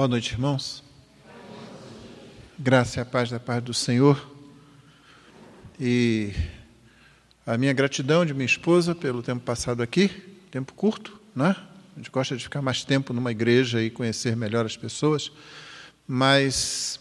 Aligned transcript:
Boa 0.00 0.08
noite, 0.08 0.32
irmãos. 0.32 0.82
Graça 2.58 2.98
e 2.98 3.02
a 3.02 3.04
paz 3.04 3.28
da 3.28 3.38
paz 3.38 3.62
do 3.62 3.74
Senhor. 3.74 4.18
E 5.78 6.32
a 7.46 7.58
minha 7.58 7.74
gratidão 7.74 8.24
de 8.24 8.32
minha 8.32 8.46
esposa 8.46 8.94
pelo 8.94 9.22
tempo 9.22 9.44
passado 9.44 9.82
aqui, 9.82 10.08
tempo 10.50 10.72
curto, 10.72 11.20
né? 11.36 11.54
A 11.94 11.98
gente 11.98 12.10
gosta 12.10 12.34
de 12.34 12.42
ficar 12.42 12.62
mais 12.62 12.82
tempo 12.82 13.12
numa 13.12 13.30
igreja 13.30 13.82
e 13.82 13.90
conhecer 13.90 14.34
melhor 14.34 14.64
as 14.64 14.74
pessoas, 14.74 15.30
mas 16.08 16.98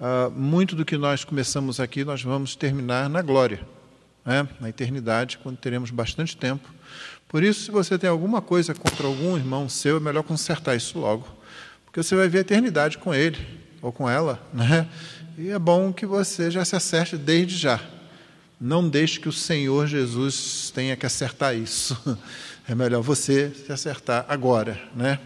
uh, 0.00 0.28
muito 0.32 0.74
do 0.74 0.84
que 0.84 0.96
nós 0.96 1.22
começamos 1.22 1.78
aqui 1.78 2.04
nós 2.04 2.20
vamos 2.20 2.56
terminar 2.56 3.08
na 3.08 3.22
glória, 3.22 3.64
né? 4.26 4.48
na 4.58 4.68
eternidade, 4.68 5.38
quando 5.38 5.56
teremos 5.58 5.92
bastante 5.92 6.36
tempo. 6.36 6.68
Por 7.28 7.44
isso, 7.44 7.66
se 7.66 7.70
você 7.70 7.96
tem 7.96 8.10
alguma 8.10 8.42
coisa 8.42 8.74
contra 8.74 9.06
algum 9.06 9.36
irmão 9.36 9.68
seu, 9.68 9.98
é 9.98 10.00
melhor 10.00 10.24
consertar 10.24 10.74
isso 10.74 10.98
logo, 10.98 11.28
porque 11.94 12.02
você 12.02 12.16
vai 12.16 12.26
ver 12.26 12.38
a 12.38 12.40
eternidade 12.40 12.98
com 12.98 13.14
ele 13.14 13.38
ou 13.80 13.92
com 13.92 14.10
ela, 14.10 14.44
né? 14.52 14.88
E 15.38 15.50
é 15.50 15.58
bom 15.60 15.92
que 15.92 16.04
você 16.04 16.50
já 16.50 16.64
se 16.64 16.74
acerte 16.74 17.16
desde 17.16 17.56
já. 17.56 17.80
Não 18.60 18.88
deixe 18.88 19.20
que 19.20 19.28
o 19.28 19.32
Senhor 19.32 19.86
Jesus 19.86 20.72
tenha 20.74 20.96
que 20.96 21.06
acertar 21.06 21.54
isso. 21.56 21.96
É 22.66 22.74
melhor 22.74 23.02
você 23.02 23.50
se 23.50 23.70
acertar 23.70 24.24
agora, 24.26 24.80
né? 24.96 25.20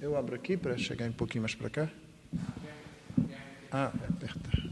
Eu 0.00 0.16
abro 0.16 0.34
aqui 0.34 0.56
para 0.56 0.78
chegar 0.78 1.06
um 1.06 1.12
pouquinho 1.12 1.42
mais 1.42 1.54
para 1.54 1.68
cá. 1.68 1.88
Ah, 3.70 3.92
é 4.22 4.63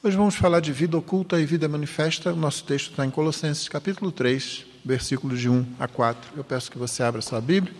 Hoje 0.00 0.16
vamos 0.16 0.36
falar 0.36 0.60
de 0.60 0.72
vida 0.72 0.96
oculta 0.96 1.40
e 1.40 1.44
vida 1.44 1.68
manifesta. 1.68 2.32
O 2.32 2.36
nosso 2.36 2.62
texto 2.62 2.90
está 2.90 3.04
em 3.04 3.10
Colossenses 3.10 3.68
capítulo 3.68 4.12
3, 4.12 4.64
versículos 4.84 5.40
de 5.40 5.48
1 5.48 5.74
a 5.76 5.88
4. 5.88 6.34
Eu 6.36 6.44
peço 6.44 6.70
que 6.70 6.78
você 6.78 7.02
abra 7.02 7.20
sua 7.20 7.40
Bíblia 7.40 7.74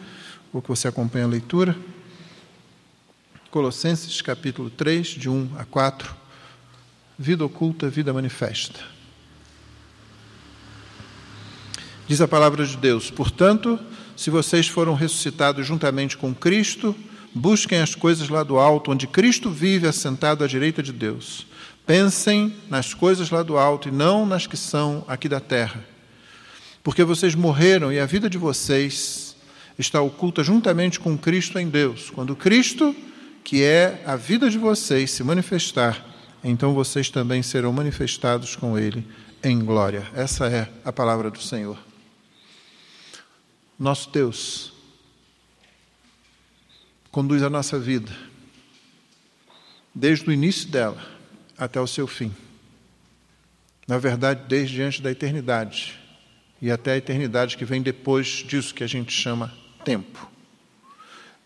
ou 0.53 0.61
que 0.61 0.67
você 0.67 0.89
acompanhe 0.89 1.25
a 1.25 1.29
leitura. 1.29 1.77
Colossenses 3.53 4.21
capítulo 4.21 4.69
3, 4.69 5.07
de 5.07 5.31
1 5.31 5.53
a 5.59 5.65
4. 5.65 6.13
Vida 7.17 7.45
oculta, 7.45 7.89
vida 7.89 8.13
manifesta. 8.13 8.81
Diz 12.09 12.21
a 12.21 12.27
palavra 12.27 12.67
de 12.67 12.77
Deus: 12.77 13.13
Portanto, 13.13 13.79
se 14.17 14.29
vocês 14.29 14.67
foram 14.67 14.95
ressuscitados 14.95 15.65
juntamente 15.65 16.17
com 16.17 16.35
Cristo, 16.35 16.97
busquem 17.33 17.79
as 17.79 17.95
coisas 17.95 18.29
lá 18.29 18.43
do 18.43 18.59
alto, 18.59 18.91
onde 18.91 19.07
Cristo 19.07 19.53
vive 19.53 19.87
assentado 19.87 20.43
à 20.43 20.49
direita 20.49 20.83
de 20.83 20.93
Deus. 20.93 21.47
Pensem 21.89 22.55
nas 22.69 22.93
coisas 22.93 23.31
lá 23.31 23.43
do 23.43 23.57
alto 23.57 23.89
e 23.89 23.91
não 23.91 24.27
nas 24.27 24.47
que 24.47 24.59
são 24.59 25.03
aqui 25.09 25.27
da 25.27 25.41
terra. 25.41 25.83
Porque 26.83 27.03
vocês 27.03 27.35
morreram 27.35 27.91
e 27.91 27.99
a 27.99 28.05
vida 28.05 28.29
de 28.29 28.37
vocês 28.37 29.35
está 29.79 29.99
oculta 30.03 30.45
juntamente 30.45 31.01
com 31.01 31.17
Cristo 31.17 31.59
em 31.59 31.67
Deus. 31.67 32.11
Quando 32.11 32.37
Cristo, 32.37 32.95
que 33.43 33.63
é 33.63 34.03
a 34.05 34.17
vida 34.17 34.51
de 34.51 34.59
vocês, 34.59 35.13
se 35.13 35.25
manifestar, 35.25 36.05
então 36.45 36.75
vocês 36.75 37.09
também 37.09 37.43
serão 37.43 37.73
manifestados 37.73 38.55
com 38.55 38.79
Ele 38.79 39.03
em 39.43 39.59
glória. 39.59 40.07
Essa 40.15 40.47
é 40.47 40.71
a 40.85 40.93
palavra 40.93 41.31
do 41.31 41.41
Senhor. 41.41 41.79
Nosso 43.79 44.11
Deus 44.11 44.75
conduz 47.11 47.43
a 47.43 47.49
nossa 47.49 47.79
vida, 47.79 48.13
desde 49.95 50.29
o 50.29 50.33
início 50.35 50.69
dela 50.69 51.17
até 51.59 51.81
o 51.81 51.87
seu 51.87 52.07
fim. 52.07 52.33
Na 53.87 53.99
verdade, 53.99 54.43
desde 54.49 54.77
diante 54.77 55.03
da 55.03 55.11
eternidade 55.11 55.99
e 56.61 56.71
até 56.71 56.93
a 56.93 56.97
eternidade 56.97 57.57
que 57.57 57.65
vem 57.65 57.83
depois 57.83 58.45
disso 58.47 58.75
que 58.75 58.85
a 58.85 58.87
gente 58.87 59.13
chama 59.13 59.53
tempo. 59.85 60.31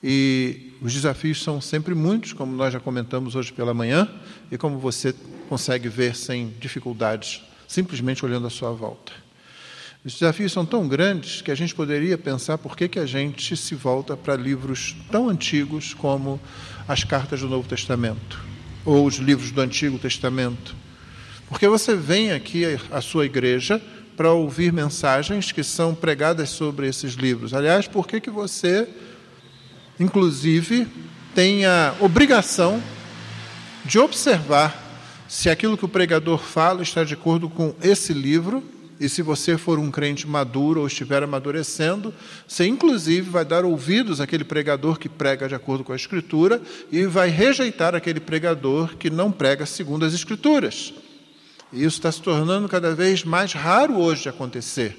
E 0.03 0.73
os 0.83 0.93
desafios 0.93 1.41
são 1.41 1.61
sempre 1.61 1.95
muitos, 1.95 2.33
como 2.33 2.53
nós 2.57 2.73
já 2.73 2.81
comentamos 2.81 3.37
hoje 3.37 3.53
pela 3.53 3.73
manhã, 3.73 4.09
e 4.51 4.59
como 4.59 4.79
você 4.79 5.15
consegue 5.49 5.89
ver 5.89 6.17
sem 6.17 6.49
dificuldades, 6.59 7.41
simplesmente 7.69 8.25
olhando 8.25 8.49
à 8.49 8.51
sua 8.51 8.73
volta. 8.73 9.13
Os 10.05 10.15
desafios 10.15 10.51
são 10.51 10.67
tão 10.67 10.89
grandes 10.89 11.41
que 11.41 11.53
a 11.53 11.55
gente 11.55 11.73
poderia 11.73 12.19
pensar 12.19 12.59
por 12.59 12.77
que, 12.77 12.89
que 12.89 12.99
a 12.99 13.07
gente 13.07 13.57
se 13.57 13.77
volta 13.77 14.17
para 14.17 14.35
livros 14.35 14.97
tão 15.13 15.29
antigos 15.29 15.95
como 15.95 16.41
as 16.89 17.05
cartas 17.05 17.41
do 17.41 17.49
Novo 17.49 17.69
Testamento, 17.69 18.52
ou 18.85 19.07
os 19.07 19.17
livros 19.17 19.51
do 19.51 19.61
Antigo 19.61 19.99
Testamento. 19.99 20.75
Porque 21.49 21.69
você 21.69 21.95
vem 21.95 22.33
aqui 22.33 22.65
à 22.91 23.01
sua 23.01 23.27
igreja 23.27 23.81
para 24.17 24.33
ouvir 24.33 24.73
mensagens 24.73 25.53
que 25.53 25.63
são 25.63 25.95
pregadas 25.95 26.51
sobre 26.51 26.89
esses 26.89 27.15
livros. 27.15 27.55
Aliás, 27.55 27.87
por 27.87 28.07
que, 28.07 28.21
que 28.21 28.31
você, 28.31 28.89
inclusive, 29.99 30.87
tem 31.35 31.65
a 31.65 31.95
obrigação 32.01 32.83
de 33.85 33.99
observar 33.99 34.81
se 35.29 35.49
aquilo 35.49 35.79
que 35.79 35.85
o 35.85 35.89
pregador 35.89 36.39
fala 36.39 36.83
está 36.83 37.05
de 37.05 37.15
acordo 37.15 37.49
com 37.49 37.75
esse 37.83 38.13
livro, 38.13 38.63
e 39.03 39.09
se 39.09 39.21
você 39.21 39.59
for 39.59 39.81
um 39.81 39.91
crente 39.91 40.29
maduro 40.29 40.81
ou 40.81 40.87
estiver 40.87 41.25
amadurecendo, 41.25 42.15
você 42.47 42.69
inclusive 42.69 43.29
vai 43.29 43.45
dar 43.45 43.65
ouvidos 43.65 44.21
àquele 44.21 44.45
pregador 44.45 44.97
que 44.97 45.09
prega 45.09 45.49
de 45.49 45.57
acordo 45.57 45.83
com 45.83 45.93
a 45.93 45.97
Escritura 45.97 46.63
e 46.91 47.05
vai 47.05 47.29
rejeitar 47.29 47.97
aquele 47.97 48.21
pregador 48.21 48.97
que 48.97 49.11
não 49.11 49.33
prega 49.33 49.67
segundo 49.67 50.05
as 50.05 50.15
Escrituras. 50.15 50.95
E 51.73 51.79
isso 51.83 51.97
está 51.97 52.13
se 52.13 52.23
tornando 52.23 52.69
cada 52.69 52.95
vez 52.95 53.25
mais 53.25 53.53
raro 53.53 53.99
hoje 53.99 54.23
de 54.23 54.29
acontecer. 54.29 54.97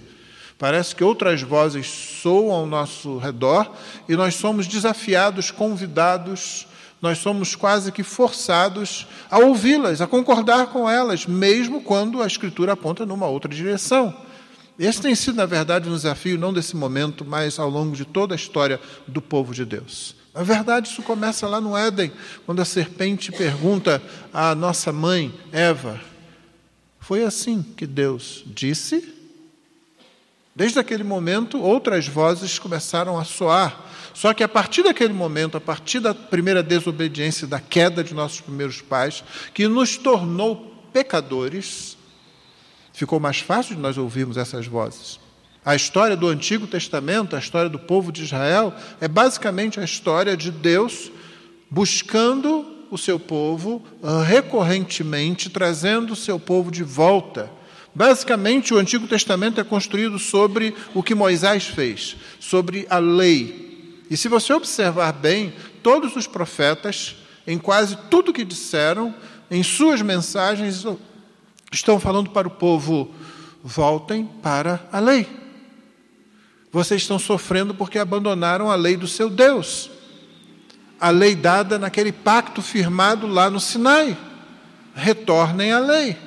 Parece 0.60 0.94
que 0.94 1.04
outras 1.04 1.42
vozes 1.42 1.88
soam 1.88 2.52
ao 2.52 2.66
nosso 2.66 3.18
redor 3.20 3.74
e 4.10 4.18
nós 4.18 4.36
somos 4.36 4.68
desafiados, 4.68 5.50
convidados, 5.50 6.68
nós 7.04 7.18
somos 7.18 7.54
quase 7.54 7.92
que 7.92 8.02
forçados 8.02 9.06
a 9.30 9.38
ouvi-las, 9.38 10.00
a 10.00 10.08
concordar 10.08 10.68
com 10.68 10.90
elas, 10.90 11.26
mesmo 11.26 11.82
quando 11.82 12.24
a 12.24 12.26
Escritura 12.26 12.72
aponta 12.72 13.06
numa 13.06 13.28
outra 13.28 13.54
direção. 13.54 14.16
Esse 14.80 15.02
tem 15.02 15.14
sido, 15.14 15.36
na 15.36 15.46
verdade, 15.46 15.90
um 15.90 15.94
desafio 15.94 16.40
não 16.40 16.54
desse 16.54 16.78
momento, 16.78 17.26
mas 17.26 17.60
ao 17.60 17.70
longo 17.70 17.94
de 17.94 18.06
toda 18.06 18.34
a 18.34 18.38
história 18.38 18.80
do 19.06 19.22
povo 19.22 19.54
de 19.54 19.66
Deus. 19.66 20.16
Na 20.34 20.44
verdade, 20.44 20.88
isso 20.88 21.04
começa 21.04 21.46
lá 21.46 21.60
no 21.60 21.76
Éden, 21.76 22.10
quando 22.46 22.62
a 22.62 22.66
serpente 22.66 23.34
pergunta 23.34 24.02
à 24.34 24.56
nossa 24.56 24.94
mãe, 24.94 25.38
Eva, 25.52 26.00
foi 27.02 27.26
assim 27.26 27.62
que 27.62 27.86
Deus 27.86 28.46
disse. 28.46 29.13
Desde 30.56 30.78
aquele 30.78 31.04
momento, 31.04 31.60
outras 31.60 32.08
vozes 32.08 32.60
começaram 32.60 33.18
a 33.18 33.24
soar. 33.24 33.86
Só 34.14 34.34
que 34.34 34.44
a 34.44 34.48
partir 34.48 34.84
daquele 34.84 35.14
momento, 35.14 35.58
a 35.58 35.62
partir 35.62 36.00
da 36.00 36.14
primeira 36.14 36.62
desobediência, 36.62 37.48
da 37.48 37.60
queda 37.60 38.04
de 38.04 38.14
nossos 38.14 38.42
primeiros 38.42 38.80
pais, 38.80 39.24
que 39.54 39.68
nos 39.68 39.98
tornou 39.98 40.72
pecadores, 40.94 41.98
ficou 42.94 43.20
mais 43.20 43.40
fácil 43.40 43.76
de 43.76 43.82
nós 43.82 43.98
ouvirmos 43.98 44.38
essas 44.38 44.68
vozes. 44.68 45.20
A 45.66 45.76
história 45.76 46.16
do 46.16 46.28
Antigo 46.28 46.68
Testamento, 46.68 47.36
a 47.36 47.40
história 47.40 47.70
do 47.70 47.80
povo 47.80 48.12
de 48.12 48.24
Israel, 48.24 48.76
é 49.02 49.08
basicamente 49.08 49.80
a 49.80 49.84
história 49.84 50.38
de 50.38 50.52
Deus 50.52 51.12
buscando 51.68 52.86
o 52.92 52.98
seu 52.98 53.20
povo 53.20 53.84
recorrentemente, 54.28 55.50
trazendo 55.50 56.14
o 56.14 56.16
seu 56.16 56.40
povo 56.40 56.70
de 56.70 56.84
volta. 56.84 57.50
Basicamente, 57.96 58.74
o 58.74 58.78
Antigo 58.78 59.08
Testamento 59.08 59.62
é 59.62 59.64
construído 59.64 60.18
sobre 60.18 60.76
o 60.94 61.04
que 61.04 61.14
Moisés 61.14 61.66
fez, 61.66 62.16
sobre 62.40 62.88
a 62.90 62.98
lei. 62.98 64.04
E 64.10 64.18
se 64.18 64.28
você 64.28 64.54
observar 64.54 65.14
bem, 65.14 65.54
todos 65.82 66.16
os 66.16 66.26
profetas, 66.26 67.16
em 67.46 67.58
quase 67.58 67.98
tudo 68.10 68.34
que 68.34 68.44
disseram, 68.44 69.14
em 69.52 69.62
suas 69.62 70.02
mensagens, 70.02 70.86
estão 71.72 72.00
falando 72.00 72.32
para 72.32 72.48
o 72.48 72.52
povo: 72.52 73.14
voltem 73.64 74.26
para 74.42 74.88
a 74.92 75.00
lei. 75.00 75.28
Vocês 76.72 77.02
estão 77.02 77.20
sofrendo 77.20 77.76
porque 77.76 78.00
abandonaram 78.00 78.72
a 78.72 78.76
lei 78.76 78.98
do 78.98 79.08
seu 79.08 79.30
Deus 79.30 79.92
a 81.04 81.10
lei 81.10 81.36
dada 81.36 81.78
naquele 81.78 82.14
pacto 82.14 82.62
firmado 82.62 83.28
lá 83.28 83.50
no 83.50 83.60
Sinai. 83.60 84.18
Retornem 84.96 85.74
à 85.74 85.80
lei. 85.80 86.18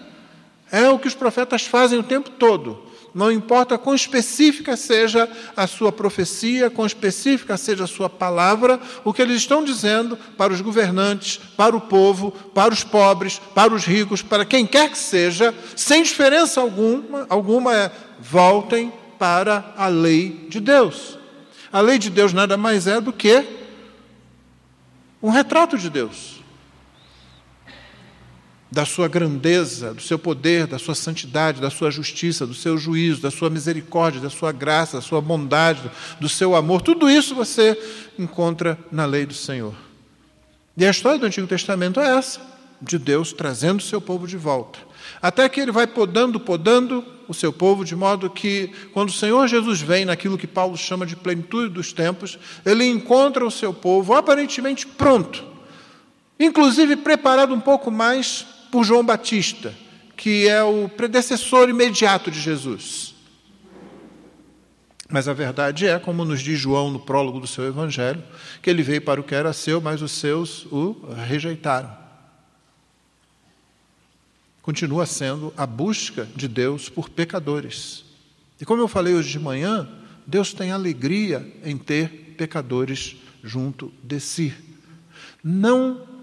É 0.70 0.88
o 0.88 0.98
que 0.98 1.08
os 1.08 1.14
profetas 1.14 1.62
fazem 1.62 1.98
o 1.98 2.02
tempo 2.02 2.30
todo. 2.30 2.86
Não 3.16 3.32
importa 3.32 3.78
quão 3.78 3.96
específica 3.96 4.76
seja 4.76 5.26
a 5.56 5.66
sua 5.66 5.90
profecia, 5.90 6.68
quão 6.68 6.86
específica 6.86 7.56
seja 7.56 7.84
a 7.84 7.86
sua 7.86 8.10
palavra, 8.10 8.78
o 9.04 9.12
que 9.12 9.22
eles 9.22 9.38
estão 9.38 9.64
dizendo 9.64 10.18
para 10.36 10.52
os 10.52 10.60
governantes, 10.60 11.40
para 11.56 11.74
o 11.74 11.80
povo, 11.80 12.30
para 12.30 12.74
os 12.74 12.84
pobres, 12.84 13.40
para 13.54 13.72
os 13.72 13.86
ricos, 13.86 14.20
para 14.20 14.44
quem 14.44 14.66
quer 14.66 14.90
que 14.90 14.98
seja, 14.98 15.54
sem 15.74 16.02
diferença 16.02 16.60
alguma, 16.60 17.26
alguma 17.30 17.74
é 17.74 17.90
voltem 18.20 18.92
para 19.18 19.72
a 19.78 19.86
lei 19.86 20.46
de 20.50 20.60
Deus. 20.60 21.18
A 21.72 21.80
lei 21.80 21.98
de 21.98 22.10
Deus 22.10 22.34
nada 22.34 22.58
mais 22.58 22.86
é 22.86 23.00
do 23.00 23.14
que 23.14 23.42
um 25.22 25.30
retrato 25.30 25.78
de 25.78 25.88
Deus. 25.88 26.36
Da 28.70 28.84
sua 28.84 29.06
grandeza, 29.06 29.94
do 29.94 30.02
seu 30.02 30.18
poder, 30.18 30.66
da 30.66 30.78
sua 30.78 30.94
santidade, 30.94 31.60
da 31.60 31.70
sua 31.70 31.90
justiça, 31.90 32.46
do 32.46 32.54
seu 32.54 32.76
juízo, 32.76 33.22
da 33.22 33.30
sua 33.30 33.48
misericórdia, 33.48 34.20
da 34.20 34.30
sua 34.30 34.50
graça, 34.50 34.96
da 34.96 35.02
sua 35.02 35.20
bondade, 35.20 35.88
do 36.20 36.28
seu 36.28 36.56
amor. 36.56 36.82
Tudo 36.82 37.08
isso 37.08 37.34
você 37.34 37.78
encontra 38.18 38.78
na 38.90 39.04
lei 39.04 39.24
do 39.24 39.34
Senhor. 39.34 39.74
E 40.76 40.84
a 40.84 40.90
história 40.90 41.18
do 41.18 41.26
Antigo 41.26 41.46
Testamento 41.46 42.00
é 42.00 42.18
essa, 42.18 42.40
de 42.82 42.98
Deus 42.98 43.32
trazendo 43.32 43.78
o 43.78 43.82
seu 43.82 44.00
povo 44.00 44.26
de 44.26 44.36
volta. 44.36 44.78
Até 45.22 45.48
que 45.48 45.60
ele 45.60 45.72
vai 45.72 45.86
podando, 45.86 46.40
podando 46.40 47.04
o 47.28 47.34
seu 47.34 47.52
povo, 47.52 47.84
de 47.84 47.94
modo 47.94 48.28
que, 48.28 48.70
quando 48.92 49.08
o 49.08 49.12
Senhor 49.12 49.46
Jesus 49.46 49.80
vem 49.80 50.04
naquilo 50.04 50.36
que 50.36 50.46
Paulo 50.46 50.76
chama 50.76 51.06
de 51.06 51.16
plenitude 51.16 51.72
dos 51.72 51.92
tempos, 51.92 52.38
ele 52.64 52.84
encontra 52.84 53.46
o 53.46 53.50
seu 53.50 53.72
povo 53.72 54.12
aparentemente 54.12 54.86
pronto, 54.86 55.44
inclusive 56.38 56.96
preparado 56.96 57.54
um 57.54 57.60
pouco 57.60 57.90
mais 57.90 58.56
por 58.76 58.84
João 58.84 59.02
Batista, 59.02 59.73
que 60.19 60.46
é 60.46 60.62
o 60.62 60.87
predecessor 60.87 61.70
imediato 61.70 62.31
de 62.31 62.38
Jesus. 62.38 63.14
Mas 65.08 65.28
a 65.28 65.32
verdade 65.32 65.87
é, 65.87 65.99
como 65.99 66.26
nos 66.26 66.43
diz 66.43 66.61
João 66.61 66.90
no 66.90 67.00
prólogo 67.00 67.40
do 67.40 67.46
seu 67.46 67.64
evangelho, 67.64 68.23
que 68.61 68.69
ele 68.69 68.82
veio 68.82 69.00
para 69.00 69.19
o 69.19 69.25
que 69.25 69.34
era 69.34 69.55
seu, 69.55 69.81
mas 69.81 70.02
os 70.02 70.12
seus 70.12 70.67
o 70.67 70.94
rejeitaram. 71.26 71.90
Continua 74.61 75.06
sendo 75.06 75.55
a 75.56 75.64
busca 75.64 76.28
de 76.37 76.46
Deus 76.46 76.90
por 76.90 77.08
pecadores. 77.08 78.05
E 78.61 78.67
como 78.67 78.82
eu 78.82 78.88
falei 78.88 79.14
hoje 79.14 79.31
de 79.31 79.38
manhã, 79.38 79.88
Deus 80.26 80.52
tem 80.52 80.70
alegria 80.70 81.50
em 81.64 81.78
ter 81.78 82.34
pecadores 82.37 83.17
junto 83.43 83.90
de 84.02 84.20
si. 84.20 84.52
Não 85.43 86.15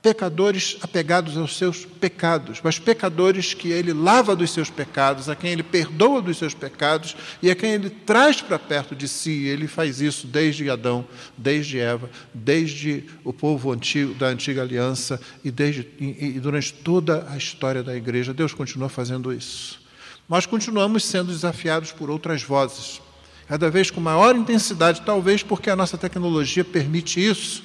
pecadores 0.00 0.78
apegados 0.80 1.36
aos 1.36 1.56
seus 1.56 1.84
pecados, 1.84 2.60
mas 2.62 2.78
pecadores 2.78 3.52
que 3.52 3.68
ele 3.68 3.92
lava 3.92 4.34
dos 4.34 4.50
seus 4.50 4.70
pecados, 4.70 5.28
a 5.28 5.36
quem 5.36 5.52
ele 5.52 5.62
perdoa 5.62 6.22
dos 6.22 6.38
seus 6.38 6.54
pecados 6.54 7.14
e 7.42 7.50
a 7.50 7.54
quem 7.54 7.72
ele 7.72 7.90
traz 7.90 8.40
para 8.40 8.58
perto 8.58 8.94
de 8.94 9.06
si. 9.06 9.44
Ele 9.44 9.68
faz 9.68 10.00
isso 10.00 10.26
desde 10.26 10.70
Adão, 10.70 11.06
desde 11.36 11.78
Eva, 11.78 12.08
desde 12.32 13.04
o 13.22 13.32
povo 13.32 13.70
antigo 13.70 14.14
da 14.14 14.28
antiga 14.28 14.62
aliança 14.62 15.20
e, 15.44 15.50
desde, 15.50 15.86
e, 16.00 16.36
e 16.36 16.40
durante 16.40 16.72
toda 16.72 17.26
a 17.28 17.36
história 17.36 17.82
da 17.82 17.94
igreja. 17.94 18.32
Deus 18.32 18.54
continua 18.54 18.88
fazendo 18.88 19.32
isso. 19.32 19.78
Nós 20.26 20.46
continuamos 20.46 21.04
sendo 21.04 21.32
desafiados 21.32 21.92
por 21.92 22.08
outras 22.08 22.42
vozes, 22.42 23.00
cada 23.46 23.70
vez 23.70 23.90
com 23.90 24.00
maior 24.00 24.34
intensidade, 24.34 25.02
talvez 25.02 25.42
porque 25.42 25.70
a 25.70 25.76
nossa 25.76 25.98
tecnologia 25.98 26.64
permite 26.64 27.24
isso 27.24 27.62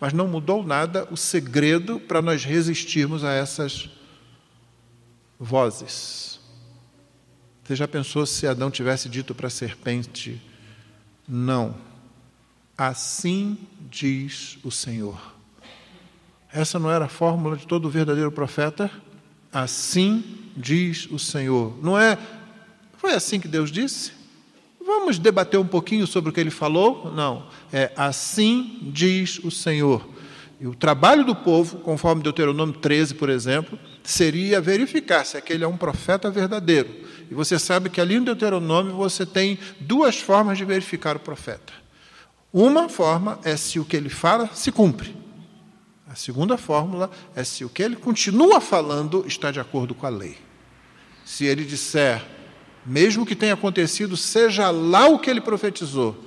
mas 0.00 0.12
não 0.12 0.28
mudou 0.28 0.64
nada 0.64 1.06
o 1.10 1.16
segredo 1.16 1.98
para 1.98 2.22
nós 2.22 2.44
resistirmos 2.44 3.24
a 3.24 3.32
essas 3.32 3.90
vozes. 5.38 6.40
Você 7.64 7.76
já 7.76 7.86
pensou 7.86 8.24
se 8.24 8.46
Adão 8.46 8.70
tivesse 8.70 9.08
dito 9.08 9.34
para 9.34 9.48
a 9.48 9.50
serpente: 9.50 10.40
Não, 11.26 11.76
assim 12.76 13.58
diz 13.90 14.58
o 14.62 14.70
Senhor. 14.70 15.36
Essa 16.50 16.78
não 16.78 16.90
era 16.90 17.04
a 17.04 17.08
fórmula 17.08 17.56
de 17.56 17.66
todo 17.66 17.90
verdadeiro 17.90 18.32
profeta? 18.32 18.90
Assim 19.52 20.50
diz 20.56 21.06
o 21.10 21.18
Senhor. 21.18 21.76
Não 21.82 21.98
é? 21.98 22.18
Foi 22.96 23.12
assim 23.12 23.38
que 23.38 23.48
Deus 23.48 23.70
disse? 23.70 24.17
Vamos 24.88 25.18
debater 25.18 25.60
um 25.60 25.66
pouquinho 25.66 26.06
sobre 26.06 26.30
o 26.30 26.32
que 26.32 26.40
ele 26.40 26.50
falou? 26.50 27.12
Não. 27.14 27.46
É 27.70 27.92
assim 27.94 28.78
diz 28.84 29.38
o 29.44 29.50
Senhor. 29.50 30.08
E 30.58 30.66
o 30.66 30.74
trabalho 30.74 31.26
do 31.26 31.36
povo, 31.36 31.76
conforme 31.80 32.22
Deuteronômio 32.22 32.74
13, 32.74 33.14
por 33.16 33.28
exemplo, 33.28 33.78
seria 34.02 34.62
verificar 34.62 35.26
se 35.26 35.36
aquele 35.36 35.62
é 35.62 35.68
um 35.68 35.76
profeta 35.76 36.30
verdadeiro. 36.30 36.88
E 37.30 37.34
você 37.34 37.58
sabe 37.58 37.90
que 37.90 38.00
ali 38.00 38.18
no 38.18 38.24
Deuteronômio 38.24 38.94
você 38.94 39.26
tem 39.26 39.58
duas 39.78 40.18
formas 40.18 40.56
de 40.56 40.64
verificar 40.64 41.16
o 41.16 41.20
profeta. 41.20 41.70
Uma 42.50 42.88
forma 42.88 43.38
é 43.44 43.58
se 43.58 43.78
o 43.78 43.84
que 43.84 43.94
ele 43.94 44.08
fala 44.08 44.48
se 44.54 44.72
cumpre. 44.72 45.14
A 46.08 46.14
segunda 46.14 46.56
fórmula 46.56 47.10
é 47.36 47.44
se 47.44 47.62
o 47.62 47.68
que 47.68 47.82
ele 47.82 47.94
continua 47.94 48.58
falando 48.58 49.22
está 49.26 49.50
de 49.50 49.60
acordo 49.60 49.94
com 49.94 50.06
a 50.06 50.08
lei. 50.08 50.38
Se 51.26 51.44
ele 51.44 51.66
disser 51.66 52.37
mesmo 52.88 53.26
que 53.26 53.36
tenha 53.36 53.52
acontecido, 53.52 54.16
seja 54.16 54.70
lá 54.70 55.06
o 55.06 55.18
que 55.18 55.28
ele 55.28 55.42
profetizou. 55.42 56.24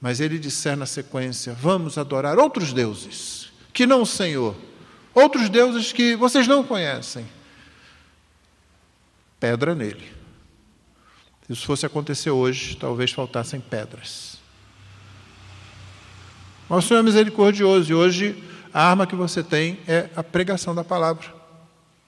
Mas 0.00 0.20
ele 0.20 0.38
disser 0.38 0.76
na 0.76 0.84
sequência: 0.84 1.52
Vamos 1.54 1.96
adorar 1.96 2.38
outros 2.38 2.72
deuses, 2.72 3.52
que 3.72 3.86
não 3.86 4.02
o 4.02 4.06
Senhor, 4.06 4.56
outros 5.14 5.48
deuses 5.48 5.92
que 5.92 6.16
vocês 6.16 6.48
não 6.48 6.64
conhecem. 6.64 7.24
Pedra 9.38 9.74
nele. 9.74 10.12
Se 11.46 11.52
isso 11.52 11.66
fosse 11.66 11.86
acontecer 11.86 12.30
hoje, 12.30 12.76
talvez 12.76 13.12
faltassem 13.12 13.60
pedras. 13.60 14.38
Mas 16.68 16.84
o 16.84 16.88
Senhor 16.88 17.00
é 17.00 17.02
misericordioso 17.04 17.92
e 17.92 17.94
hoje 17.94 18.42
a 18.74 18.90
arma 18.90 19.06
que 19.06 19.14
você 19.14 19.40
tem 19.42 19.78
é 19.86 20.10
a 20.16 20.22
pregação 20.24 20.74
da 20.74 20.82
palavra. 20.82 21.35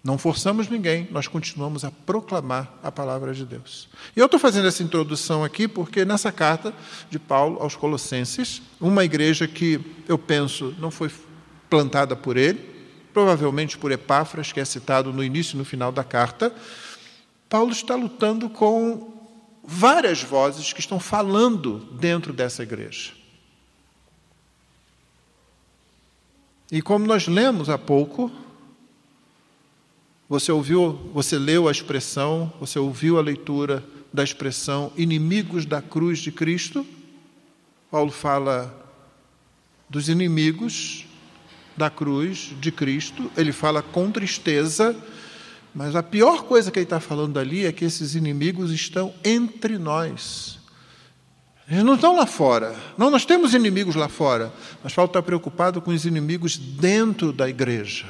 Não 0.08 0.16
forçamos 0.16 0.70
ninguém, 0.70 1.06
nós 1.10 1.28
continuamos 1.28 1.84
a 1.84 1.90
proclamar 1.90 2.72
a 2.82 2.90
palavra 2.90 3.34
de 3.34 3.44
Deus. 3.44 3.90
E 4.16 4.18
eu 4.18 4.24
estou 4.24 4.40
fazendo 4.40 4.66
essa 4.66 4.82
introdução 4.82 5.44
aqui 5.44 5.68
porque 5.68 6.02
nessa 6.02 6.32
carta 6.32 6.72
de 7.10 7.18
Paulo 7.18 7.60
aos 7.60 7.76
Colossenses, 7.76 8.62
uma 8.80 9.04
igreja 9.04 9.46
que 9.46 9.78
eu 10.08 10.16
penso 10.16 10.74
não 10.78 10.90
foi 10.90 11.10
plantada 11.68 12.16
por 12.16 12.38
ele, 12.38 12.58
provavelmente 13.12 13.76
por 13.76 13.92
Epáfras, 13.92 14.50
que 14.50 14.58
é 14.58 14.64
citado 14.64 15.12
no 15.12 15.22
início 15.22 15.56
e 15.56 15.58
no 15.58 15.64
final 15.66 15.92
da 15.92 16.02
carta, 16.02 16.54
Paulo 17.46 17.72
está 17.72 17.94
lutando 17.94 18.48
com 18.48 19.12
várias 19.62 20.22
vozes 20.22 20.72
que 20.72 20.80
estão 20.80 20.98
falando 20.98 21.80
dentro 22.00 22.32
dessa 22.32 22.62
igreja. 22.62 23.12
E 26.72 26.80
como 26.80 27.06
nós 27.06 27.28
lemos 27.28 27.68
há 27.68 27.76
pouco, 27.76 28.32
você 30.28 30.52
ouviu, 30.52 30.92
você 31.14 31.38
leu 31.38 31.68
a 31.68 31.72
expressão, 31.72 32.52
você 32.60 32.78
ouviu 32.78 33.18
a 33.18 33.22
leitura 33.22 33.82
da 34.12 34.22
expressão 34.22 34.92
inimigos 34.96 35.64
da 35.64 35.80
cruz 35.80 36.18
de 36.18 36.30
Cristo? 36.30 36.86
Paulo 37.90 38.10
fala 38.10 38.74
dos 39.88 40.10
inimigos 40.10 41.06
da 41.76 41.88
cruz 41.88 42.52
de 42.60 42.70
Cristo, 42.70 43.30
ele 43.36 43.52
fala 43.52 43.80
com 43.80 44.10
tristeza, 44.10 44.94
mas 45.74 45.96
a 45.96 46.02
pior 46.02 46.42
coisa 46.42 46.70
que 46.70 46.78
ele 46.78 46.84
está 46.84 47.00
falando 47.00 47.38
ali 47.38 47.64
é 47.64 47.72
que 47.72 47.84
esses 47.84 48.14
inimigos 48.14 48.70
estão 48.70 49.14
entre 49.24 49.78
nós. 49.78 50.58
Eles 51.70 51.84
não 51.84 51.94
estão 51.94 52.16
lá 52.16 52.26
fora. 52.26 52.74
Não, 52.98 53.10
nós 53.10 53.24
temos 53.24 53.54
inimigos 53.54 53.94
lá 53.94 54.08
fora, 54.08 54.52
mas 54.82 54.92
Paulo 54.92 55.08
está 55.08 55.22
preocupado 55.22 55.80
com 55.80 55.90
os 55.90 56.04
inimigos 56.04 56.58
dentro 56.58 57.32
da 57.32 57.48
igreja. 57.48 58.06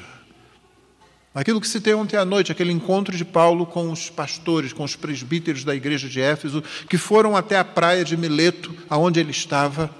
Aquilo 1.33 1.61
que 1.61 1.67
citei 1.67 1.93
ontem 1.93 2.17
à 2.17 2.25
noite, 2.25 2.51
aquele 2.51 2.71
encontro 2.71 3.15
de 3.15 3.23
Paulo 3.23 3.65
com 3.65 3.91
os 3.91 4.09
pastores, 4.09 4.73
com 4.73 4.83
os 4.83 4.95
presbíteros 4.95 5.63
da 5.63 5.75
igreja 5.75 6.09
de 6.09 6.19
Éfeso, 6.19 6.63
que 6.89 6.97
foram 6.97 7.37
até 7.37 7.57
a 7.57 7.63
praia 7.63 8.03
de 8.03 8.17
Mileto, 8.17 8.73
aonde 8.89 9.19
ele 9.19 9.29
estava, 9.29 9.91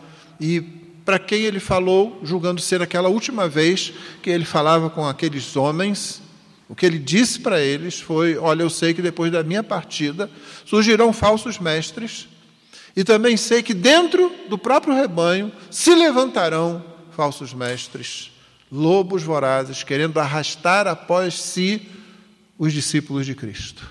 e 0.42 0.62
para 1.06 1.20
quem 1.20 1.42
ele 1.44 1.60
falou, 1.60 2.20
julgando 2.24 2.60
ser 2.60 2.82
aquela 2.82 3.10
última 3.10 3.48
vez 3.48 3.94
que 4.24 4.30
ele 4.30 4.46
falava 4.46 4.90
com 4.90 5.08
aqueles 5.08 5.56
homens, 5.56 6.20
o 6.68 6.76
que 6.76 6.86
ele 6.86 6.98
disse 6.98 7.40
para 7.40 7.60
eles 7.62 8.00
foi: 8.00 8.38
Olha, 8.38 8.64
eu 8.64 8.70
sei 8.70 8.94
que 8.94 9.02
depois 9.02 9.32
da 9.32 9.44
minha 9.44 9.64
partida 9.64 10.30
surgirão 10.66 11.14
falsos 11.14 11.60
mestres, 11.60 12.28
e 12.96 13.04
também 13.04 13.38
sei 13.38 13.62
que 13.62 13.74
dentro 13.74 14.32
do 14.50 14.58
próprio 14.58 14.96
rebanho 14.96 15.52
se 15.70 15.94
levantarão 15.94 16.84
falsos 17.12 17.54
mestres 17.54 18.32
lobos 18.72 19.24
vorazes, 19.24 19.84
querendo 19.84 20.20
arrastar 20.20 20.88
após 20.88 21.36
si 21.36 21.88
os 22.58 22.74
discípulos 22.74 23.26
de 23.26 23.36
Cristo. 23.36 23.90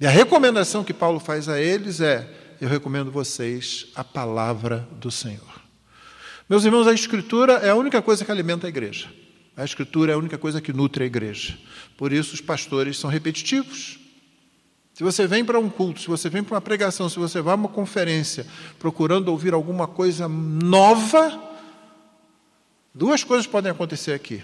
E 0.00 0.06
a 0.06 0.10
recomendação 0.10 0.84
que 0.84 0.94
Paulo 0.94 1.18
faz 1.18 1.48
a 1.48 1.60
eles 1.60 2.00
é: 2.00 2.28
eu 2.60 2.68
recomendo 2.68 3.10
vocês 3.10 3.86
a 3.94 4.04
palavra 4.04 4.88
do 4.92 5.10
Senhor. 5.10 5.58
Meus 6.48 6.64
irmãos, 6.64 6.86
a 6.86 6.94
Escritura 6.94 7.54
é 7.54 7.70
a 7.70 7.74
única 7.74 8.00
coisa 8.00 8.24
que 8.24 8.30
alimenta 8.30 8.66
a 8.66 8.70
igreja. 8.70 9.08
A 9.56 9.64
Escritura 9.64 10.12
é 10.12 10.14
a 10.14 10.18
única 10.18 10.38
coisa 10.38 10.60
que 10.60 10.72
nutre 10.72 11.04
a 11.04 11.06
igreja. 11.06 11.58
Por 11.96 12.12
isso, 12.12 12.34
os 12.34 12.40
pastores 12.40 12.98
são 12.98 13.10
repetitivos. 13.10 13.98
Se 14.94 15.04
você 15.04 15.26
vem 15.26 15.44
para 15.44 15.58
um 15.60 15.68
culto, 15.68 16.00
se 16.00 16.08
você 16.08 16.28
vem 16.28 16.42
para 16.42 16.54
uma 16.54 16.60
pregação, 16.60 17.08
se 17.08 17.18
você 17.18 17.40
vai 17.40 17.52
a 17.52 17.56
uma 17.56 17.68
conferência 17.68 18.46
procurando 18.78 19.28
ouvir 19.28 19.52
alguma 19.52 19.86
coisa 19.86 20.28
nova, 20.28 21.47
Duas 22.98 23.22
coisas 23.22 23.46
podem 23.46 23.70
acontecer 23.70 24.12
aqui. 24.12 24.42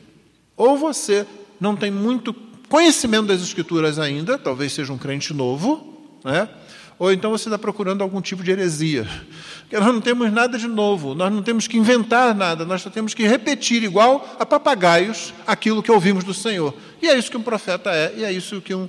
Ou 0.56 0.78
você 0.78 1.26
não 1.60 1.74
tem 1.74 1.90
muito 1.90 2.32
conhecimento 2.68 3.26
das 3.26 3.42
Escrituras 3.42 3.98
ainda, 3.98 4.38
talvez 4.38 4.72
seja 4.72 4.92
um 4.92 4.96
crente 4.96 5.34
novo, 5.34 5.98
né? 6.22 6.48
ou 6.96 7.12
então 7.12 7.32
você 7.32 7.48
está 7.48 7.58
procurando 7.58 8.02
algum 8.02 8.20
tipo 8.20 8.44
de 8.44 8.52
heresia. 8.52 9.08
Porque 9.62 9.76
nós 9.76 9.92
não 9.92 10.00
temos 10.00 10.32
nada 10.32 10.56
de 10.56 10.68
novo, 10.68 11.16
nós 11.16 11.32
não 11.32 11.42
temos 11.42 11.66
que 11.66 11.76
inventar 11.76 12.32
nada, 12.32 12.64
nós 12.64 12.80
só 12.80 12.90
temos 12.90 13.12
que 13.12 13.26
repetir, 13.26 13.82
igual 13.82 14.24
a 14.38 14.46
papagaios, 14.46 15.34
aquilo 15.44 15.82
que 15.82 15.90
ouvimos 15.90 16.22
do 16.22 16.32
Senhor. 16.32 16.72
E 17.02 17.08
é 17.08 17.18
isso 17.18 17.32
que 17.32 17.36
um 17.36 17.42
profeta 17.42 17.90
é, 17.90 18.14
e 18.18 18.24
é 18.24 18.30
isso 18.30 18.60
que 18.60 18.72
um, 18.72 18.88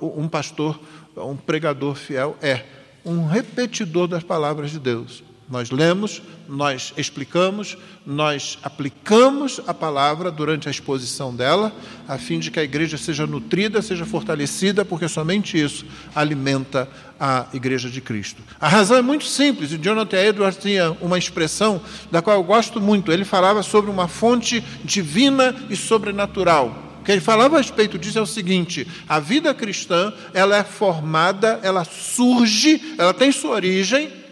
um 0.00 0.28
pastor, 0.28 0.78
um 1.16 1.34
pregador 1.34 1.96
fiel 1.96 2.36
é 2.40 2.62
um 3.04 3.26
repetidor 3.26 4.06
das 4.06 4.22
palavras 4.22 4.70
de 4.70 4.78
Deus. 4.78 5.24
Nós 5.48 5.70
lemos, 5.70 6.22
nós 6.48 6.94
explicamos, 6.96 7.76
nós 8.06 8.58
aplicamos 8.62 9.60
a 9.66 9.74
palavra 9.74 10.30
durante 10.30 10.68
a 10.68 10.70
exposição 10.70 11.34
dela, 11.34 11.70
a 12.08 12.16
fim 12.16 12.38
de 12.38 12.50
que 12.50 12.58
a 12.58 12.62
igreja 12.62 12.96
seja 12.96 13.26
nutrida, 13.26 13.82
seja 13.82 14.06
fortalecida, 14.06 14.86
porque 14.86 15.06
somente 15.06 15.62
isso 15.62 15.84
alimenta 16.14 16.88
a 17.20 17.46
igreja 17.52 17.90
de 17.90 18.00
Cristo. 18.00 18.42
A 18.58 18.68
razão 18.68 18.96
é 18.96 19.02
muito 19.02 19.26
simples, 19.26 19.70
e 19.70 19.76
Jonathan 19.76 20.16
Edwards 20.16 20.62
tinha 20.62 20.92
uma 21.00 21.18
expressão 21.18 21.80
da 22.10 22.22
qual 22.22 22.38
eu 22.38 22.42
gosto 22.42 22.80
muito. 22.80 23.12
Ele 23.12 23.24
falava 23.24 23.62
sobre 23.62 23.90
uma 23.90 24.08
fonte 24.08 24.64
divina 24.82 25.54
e 25.68 25.76
sobrenatural. 25.76 26.82
O 27.00 27.04
que 27.04 27.12
ele 27.12 27.20
falava 27.20 27.56
a 27.56 27.58
respeito 27.58 27.98
disso 27.98 28.18
é 28.18 28.22
o 28.22 28.26
seguinte: 28.26 28.88
a 29.06 29.20
vida 29.20 29.52
cristã 29.52 30.10
ela 30.32 30.56
é 30.56 30.64
formada, 30.64 31.60
ela 31.62 31.84
surge, 31.84 32.94
ela 32.96 33.12
tem 33.12 33.30
sua 33.30 33.50
origem 33.50 34.23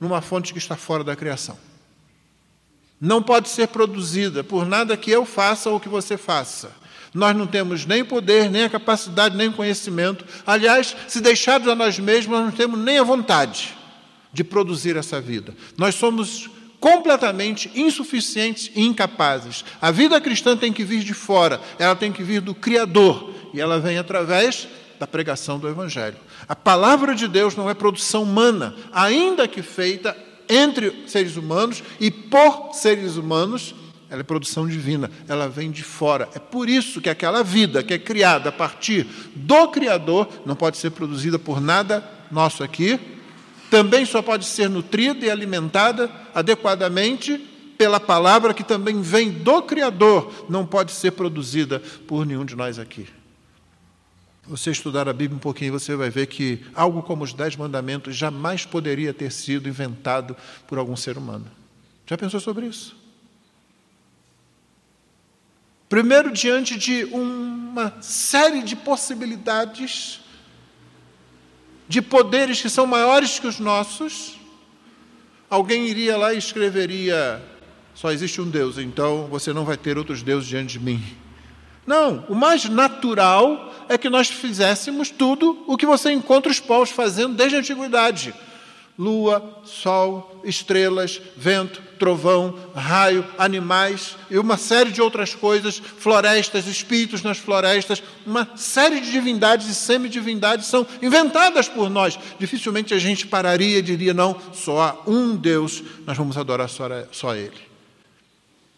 numa 0.00 0.20
fonte 0.22 0.52
que 0.52 0.58
está 0.58 0.76
fora 0.76 1.04
da 1.04 1.14
criação. 1.14 1.56
Não 3.00 3.22
pode 3.22 3.48
ser 3.48 3.68
produzida 3.68 4.42
por 4.42 4.66
nada 4.66 4.96
que 4.96 5.10
eu 5.10 5.24
faça 5.24 5.70
ou 5.70 5.78
que 5.78 5.88
você 5.88 6.16
faça. 6.16 6.72
Nós 7.12 7.36
não 7.36 7.46
temos 7.46 7.86
nem 7.86 8.04
poder, 8.04 8.50
nem 8.50 8.64
a 8.64 8.70
capacidade, 8.70 9.36
nem 9.36 9.48
o 9.48 9.52
conhecimento. 9.52 10.24
Aliás, 10.46 10.96
se 11.08 11.20
deixados 11.20 11.66
a 11.68 11.74
nós 11.74 11.98
mesmos, 11.98 12.38
nós 12.38 12.44
não 12.46 12.52
temos 12.52 12.78
nem 12.78 12.98
a 12.98 13.02
vontade 13.02 13.76
de 14.32 14.44
produzir 14.44 14.96
essa 14.96 15.20
vida. 15.20 15.54
Nós 15.76 15.94
somos 15.94 16.48
completamente 16.78 17.70
insuficientes 17.74 18.70
e 18.74 18.82
incapazes. 18.82 19.64
A 19.80 19.90
vida 19.90 20.20
cristã 20.20 20.56
tem 20.56 20.72
que 20.72 20.84
vir 20.84 21.02
de 21.02 21.14
fora, 21.14 21.60
ela 21.78 21.94
tem 21.96 22.12
que 22.12 22.22
vir 22.22 22.40
do 22.40 22.54
Criador, 22.54 23.34
e 23.52 23.60
ela 23.60 23.78
vem 23.78 23.98
através 23.98 24.68
da 25.00 25.06
pregação 25.06 25.58
do 25.58 25.66
Evangelho. 25.66 26.18
A 26.46 26.54
palavra 26.54 27.14
de 27.14 27.26
Deus 27.26 27.56
não 27.56 27.70
é 27.70 27.72
produção 27.72 28.22
humana, 28.22 28.74
ainda 28.92 29.48
que 29.48 29.62
feita 29.62 30.14
entre 30.46 31.08
seres 31.08 31.36
humanos 31.36 31.82
e 31.98 32.10
por 32.10 32.74
seres 32.74 33.16
humanos, 33.16 33.74
ela 34.10 34.20
é 34.20 34.24
produção 34.24 34.68
divina, 34.68 35.10
ela 35.26 35.48
vem 35.48 35.70
de 35.70 35.82
fora. 35.82 36.28
É 36.34 36.38
por 36.38 36.68
isso 36.68 37.00
que 37.00 37.08
aquela 37.08 37.42
vida 37.42 37.82
que 37.82 37.94
é 37.94 37.98
criada 37.98 38.50
a 38.50 38.52
partir 38.52 39.06
do 39.34 39.68
Criador 39.68 40.28
não 40.44 40.54
pode 40.54 40.76
ser 40.76 40.90
produzida 40.90 41.38
por 41.38 41.62
nada 41.62 42.06
nosso 42.30 42.62
aqui, 42.62 43.00
também 43.70 44.04
só 44.04 44.20
pode 44.20 44.44
ser 44.44 44.68
nutrida 44.68 45.24
e 45.24 45.30
alimentada 45.30 46.10
adequadamente 46.34 47.38
pela 47.78 47.98
palavra 47.98 48.52
que 48.52 48.62
também 48.62 49.00
vem 49.00 49.30
do 49.30 49.62
Criador, 49.62 50.44
não 50.46 50.66
pode 50.66 50.92
ser 50.92 51.12
produzida 51.12 51.80
por 52.06 52.26
nenhum 52.26 52.44
de 52.44 52.54
nós 52.54 52.78
aqui 52.78 53.06
você 54.50 54.72
estudar 54.72 55.08
a 55.08 55.12
Bíblia 55.12 55.36
um 55.36 55.40
pouquinho, 55.40 55.72
você 55.72 55.94
vai 55.94 56.10
ver 56.10 56.26
que 56.26 56.60
algo 56.74 57.02
como 57.02 57.22
os 57.22 57.32
Dez 57.32 57.54
Mandamentos 57.54 58.16
jamais 58.16 58.66
poderia 58.66 59.14
ter 59.14 59.30
sido 59.30 59.68
inventado 59.68 60.36
por 60.66 60.76
algum 60.76 60.96
ser 60.96 61.16
humano. 61.16 61.46
Já 62.04 62.18
pensou 62.18 62.40
sobre 62.40 62.66
isso? 62.66 62.96
Primeiro, 65.88 66.32
diante 66.32 66.76
de 66.76 67.04
uma 67.04 67.94
série 68.00 68.62
de 68.62 68.74
possibilidades, 68.74 70.20
de 71.88 72.02
poderes 72.02 72.60
que 72.60 72.68
são 72.68 72.86
maiores 72.86 73.38
que 73.38 73.46
os 73.46 73.60
nossos, 73.60 74.36
alguém 75.48 75.86
iria 75.86 76.16
lá 76.16 76.34
e 76.34 76.38
escreveria: 76.38 77.40
só 77.94 78.10
existe 78.10 78.40
um 78.40 78.50
Deus, 78.50 78.78
então 78.78 79.28
você 79.28 79.52
não 79.52 79.64
vai 79.64 79.76
ter 79.76 79.96
outros 79.96 80.22
deuses 80.22 80.48
diante 80.48 80.78
de 80.78 80.80
mim. 80.80 81.00
Não, 81.86 82.24
o 82.28 82.34
mais 82.34 82.64
natural 82.64 83.69
é 83.90 83.98
que 83.98 84.08
nós 84.08 84.28
fizéssemos 84.28 85.10
tudo 85.10 85.64
o 85.66 85.76
que 85.76 85.84
você 85.84 86.12
encontra 86.12 86.50
os 86.50 86.60
povos 86.60 86.90
fazendo 86.90 87.34
desde 87.34 87.56
a 87.56 87.58
antiguidade: 87.58 88.32
lua, 88.96 89.60
sol, 89.64 90.40
estrelas, 90.44 91.20
vento, 91.36 91.82
trovão, 91.98 92.56
raio, 92.72 93.26
animais 93.36 94.16
e 94.30 94.38
uma 94.38 94.56
série 94.56 94.92
de 94.92 95.02
outras 95.02 95.34
coisas, 95.34 95.82
florestas, 95.98 96.68
espíritos 96.68 97.24
nas 97.24 97.38
florestas, 97.38 98.00
uma 98.24 98.48
série 98.56 99.00
de 99.00 99.10
divindades 99.10 99.66
e 99.66 99.74
semidivindades 99.74 100.66
são 100.66 100.86
inventadas 101.02 101.68
por 101.68 101.90
nós. 101.90 102.16
Dificilmente 102.38 102.94
a 102.94 102.98
gente 102.98 103.26
pararia 103.26 103.78
e 103.78 103.82
diria: 103.82 104.14
não, 104.14 104.40
só 104.52 104.80
há 104.82 105.10
um 105.10 105.34
Deus, 105.34 105.82
nós 106.06 106.16
vamos 106.16 106.38
adorar 106.38 106.68
só, 106.68 107.34
Ele. 107.34 107.70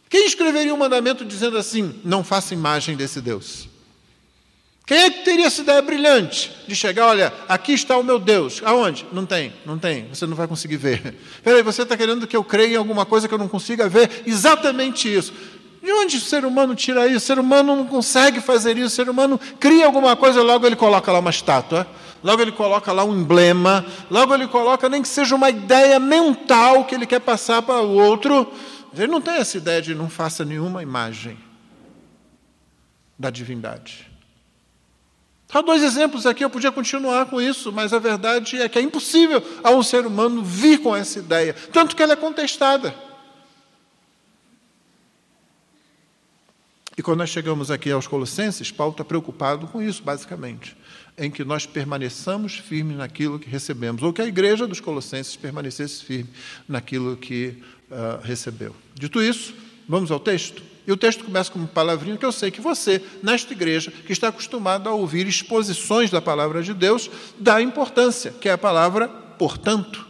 Quem 0.09 0.25
escreveria 0.25 0.73
um 0.73 0.79
mandamento 0.79 1.23
dizendo 1.23 1.59
assim: 1.59 2.01
não 2.03 2.25
faça 2.25 2.55
imagem 2.55 2.97
desse 2.97 3.21
Deus? 3.21 3.72
Quem 4.93 5.01
é 5.05 5.11
que 5.11 5.25
teria 5.25 5.47
essa 5.47 5.63
ideia 5.63 5.81
brilhante 5.81 6.55
de 6.69 6.77
chegar, 6.77 7.07
olha, 7.07 7.33
aqui 7.49 7.73
está 7.73 7.97
o 7.97 8.03
meu 8.03 8.19
Deus? 8.19 8.61
Aonde? 8.63 9.07
Não 9.11 9.25
tem, 9.25 9.51
não 9.65 9.79
tem, 9.79 10.07
você 10.09 10.27
não 10.27 10.37
vai 10.37 10.47
conseguir 10.47 10.77
ver. 10.77 11.17
Peraí, 11.43 11.63
você 11.63 11.81
está 11.81 11.97
querendo 11.97 12.27
que 12.27 12.37
eu 12.37 12.45
creia 12.45 12.75
em 12.75 12.77
alguma 12.77 13.07
coisa 13.07 13.27
que 13.27 13.33
eu 13.33 13.39
não 13.39 13.49
consiga 13.49 13.89
ver? 13.89 14.23
Exatamente 14.27 15.11
isso. 15.11 15.33
De 15.83 15.91
onde 15.91 16.19
o 16.19 16.21
ser 16.21 16.45
humano 16.45 16.75
tira 16.75 17.07
isso? 17.07 17.17
O 17.17 17.21
ser 17.21 17.39
humano 17.39 17.75
não 17.75 17.87
consegue 17.87 18.43
fazer 18.43 18.77
isso. 18.77 18.89
O 18.89 18.91
ser 18.91 19.09
humano 19.09 19.41
cria 19.59 19.87
alguma 19.87 20.15
coisa, 20.15 20.43
logo 20.43 20.67
ele 20.67 20.77
coloca 20.77 21.11
lá 21.11 21.21
uma 21.21 21.31
estátua, 21.31 21.87
logo 22.23 22.43
ele 22.43 22.53
coloca 22.53 22.93
lá 22.93 23.03
um 23.03 23.19
emblema, 23.19 23.87
logo 24.11 24.35
ele 24.35 24.47
coloca 24.47 24.91
nem 24.91 25.01
que 25.01 25.09
seja 25.09 25.35
uma 25.35 25.49
ideia 25.49 25.99
mental 25.99 26.85
que 26.85 26.95
ele 26.95 27.07
quer 27.07 27.21
passar 27.21 27.63
para 27.63 27.81
o 27.81 27.95
outro. 27.95 28.53
Ele 28.95 29.07
não 29.07 29.23
tem 29.23 29.37
essa 29.37 29.57
ideia 29.57 29.81
de 29.81 29.95
não 29.95 30.11
faça 30.11 30.45
nenhuma 30.45 30.83
imagem 30.83 31.39
da 33.19 33.31
divindade. 33.31 34.12
Há 35.53 35.61
dois 35.61 35.83
exemplos 35.83 36.25
aqui, 36.25 36.43
eu 36.43 36.49
podia 36.49 36.73
continuar 36.73 37.27
com 37.27 37.41
isso, 37.41 37.71
mas 37.71 37.93
a 37.93 37.99
verdade 37.99 38.57
é 38.61 38.69
que 38.69 38.79
é 38.79 38.83
impossível 38.83 39.43
a 39.63 39.71
um 39.71 39.83
ser 39.83 40.07
humano 40.07 40.43
vir 40.43 40.79
com 40.79 40.97
essa 40.97 41.19
ideia, 41.19 41.53
tanto 41.71 41.95
que 41.95 42.03
ela 42.03 42.15
é 42.15 42.17
contestada. 42.17 42.95
E 46.97 47.03
quando 47.03 47.19
nós 47.19 47.31
chegamos 47.31 47.71
aqui 47.71 47.91
aos 47.91 48.07
Colossenses, 48.07 48.71
Paulo 48.71 48.93
está 48.93 49.05
preocupado 49.05 49.67
com 49.67 49.83
isso, 49.83 50.03
basicamente, 50.03 50.75
em 51.19 51.31
que 51.31 51.45
nós 51.45 51.67
permaneçamos 51.67 52.57
firmes 52.57 52.97
naquilo 52.97 53.39
que 53.39 53.49
recebemos, 53.49 54.03
ou 54.03 54.13
que 54.13 54.23
a 54.23 54.27
igreja 54.27 54.67
dos 54.67 54.81
Colossenses 54.81 55.37
permanecesse 55.37 56.03
firme 56.03 56.31
naquilo 56.67 57.17
que 57.17 57.59
uh, 57.91 58.23
recebeu. 58.23 58.75
Dito 58.95 59.23
isso, 59.23 59.55
vamos 59.87 60.11
ao 60.11 60.21
texto? 60.21 60.63
E 60.87 60.93
o 60.93 60.97
texto 60.97 61.25
começa 61.25 61.51
com 61.51 61.59
uma 61.59 61.69
palavrinha 61.69 62.17
que 62.17 62.25
eu 62.25 62.33
sei 62.33 62.51
que 62.51 62.61
você, 62.61 63.03
nesta 63.23 63.53
igreja, 63.53 63.93
que 64.05 64.13
está 64.13 64.29
acostumado 64.29 64.89
a 64.89 64.93
ouvir 64.93 65.27
exposições 65.27 66.11
da 66.11 66.21
palavra 66.21 66.63
de 66.63 66.75
Deus, 66.75 67.09
dá 67.39 67.63
importância, 67.63 68.35
que 68.41 68.49
é 68.49 68.53
a 68.53 68.59
palavra 68.59 69.09
portanto, 69.39 70.07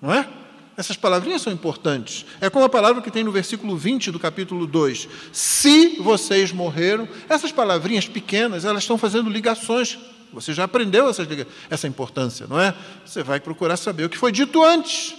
não 0.00 0.12
é? 0.12 0.28
Essas 0.76 0.96
palavrinhas 0.96 1.40
são 1.40 1.52
importantes. 1.52 2.26
É 2.40 2.50
como 2.50 2.64
a 2.64 2.68
palavra 2.68 3.00
que 3.00 3.10
tem 3.10 3.24
no 3.24 3.32
versículo 3.32 3.76
20 3.76 4.10
do 4.10 4.18
capítulo 4.18 4.66
2. 4.66 5.08
Se 5.32 5.96
vocês 6.00 6.52
morreram, 6.52 7.08
essas 7.28 7.50
palavrinhas 7.50 8.06
pequenas, 8.06 8.64
elas 8.64 8.82
estão 8.82 8.98
fazendo 8.98 9.30
ligações. 9.30 9.98
Você 10.32 10.52
já 10.52 10.64
aprendeu 10.64 11.08
essa, 11.08 11.26
essa 11.70 11.88
importância, 11.88 12.46
não 12.46 12.60
é? 12.60 12.74
Você 13.06 13.22
vai 13.22 13.40
procurar 13.40 13.78
saber 13.78 14.04
o 14.04 14.08
que 14.10 14.18
foi 14.18 14.30
dito 14.30 14.62
antes. 14.62 15.14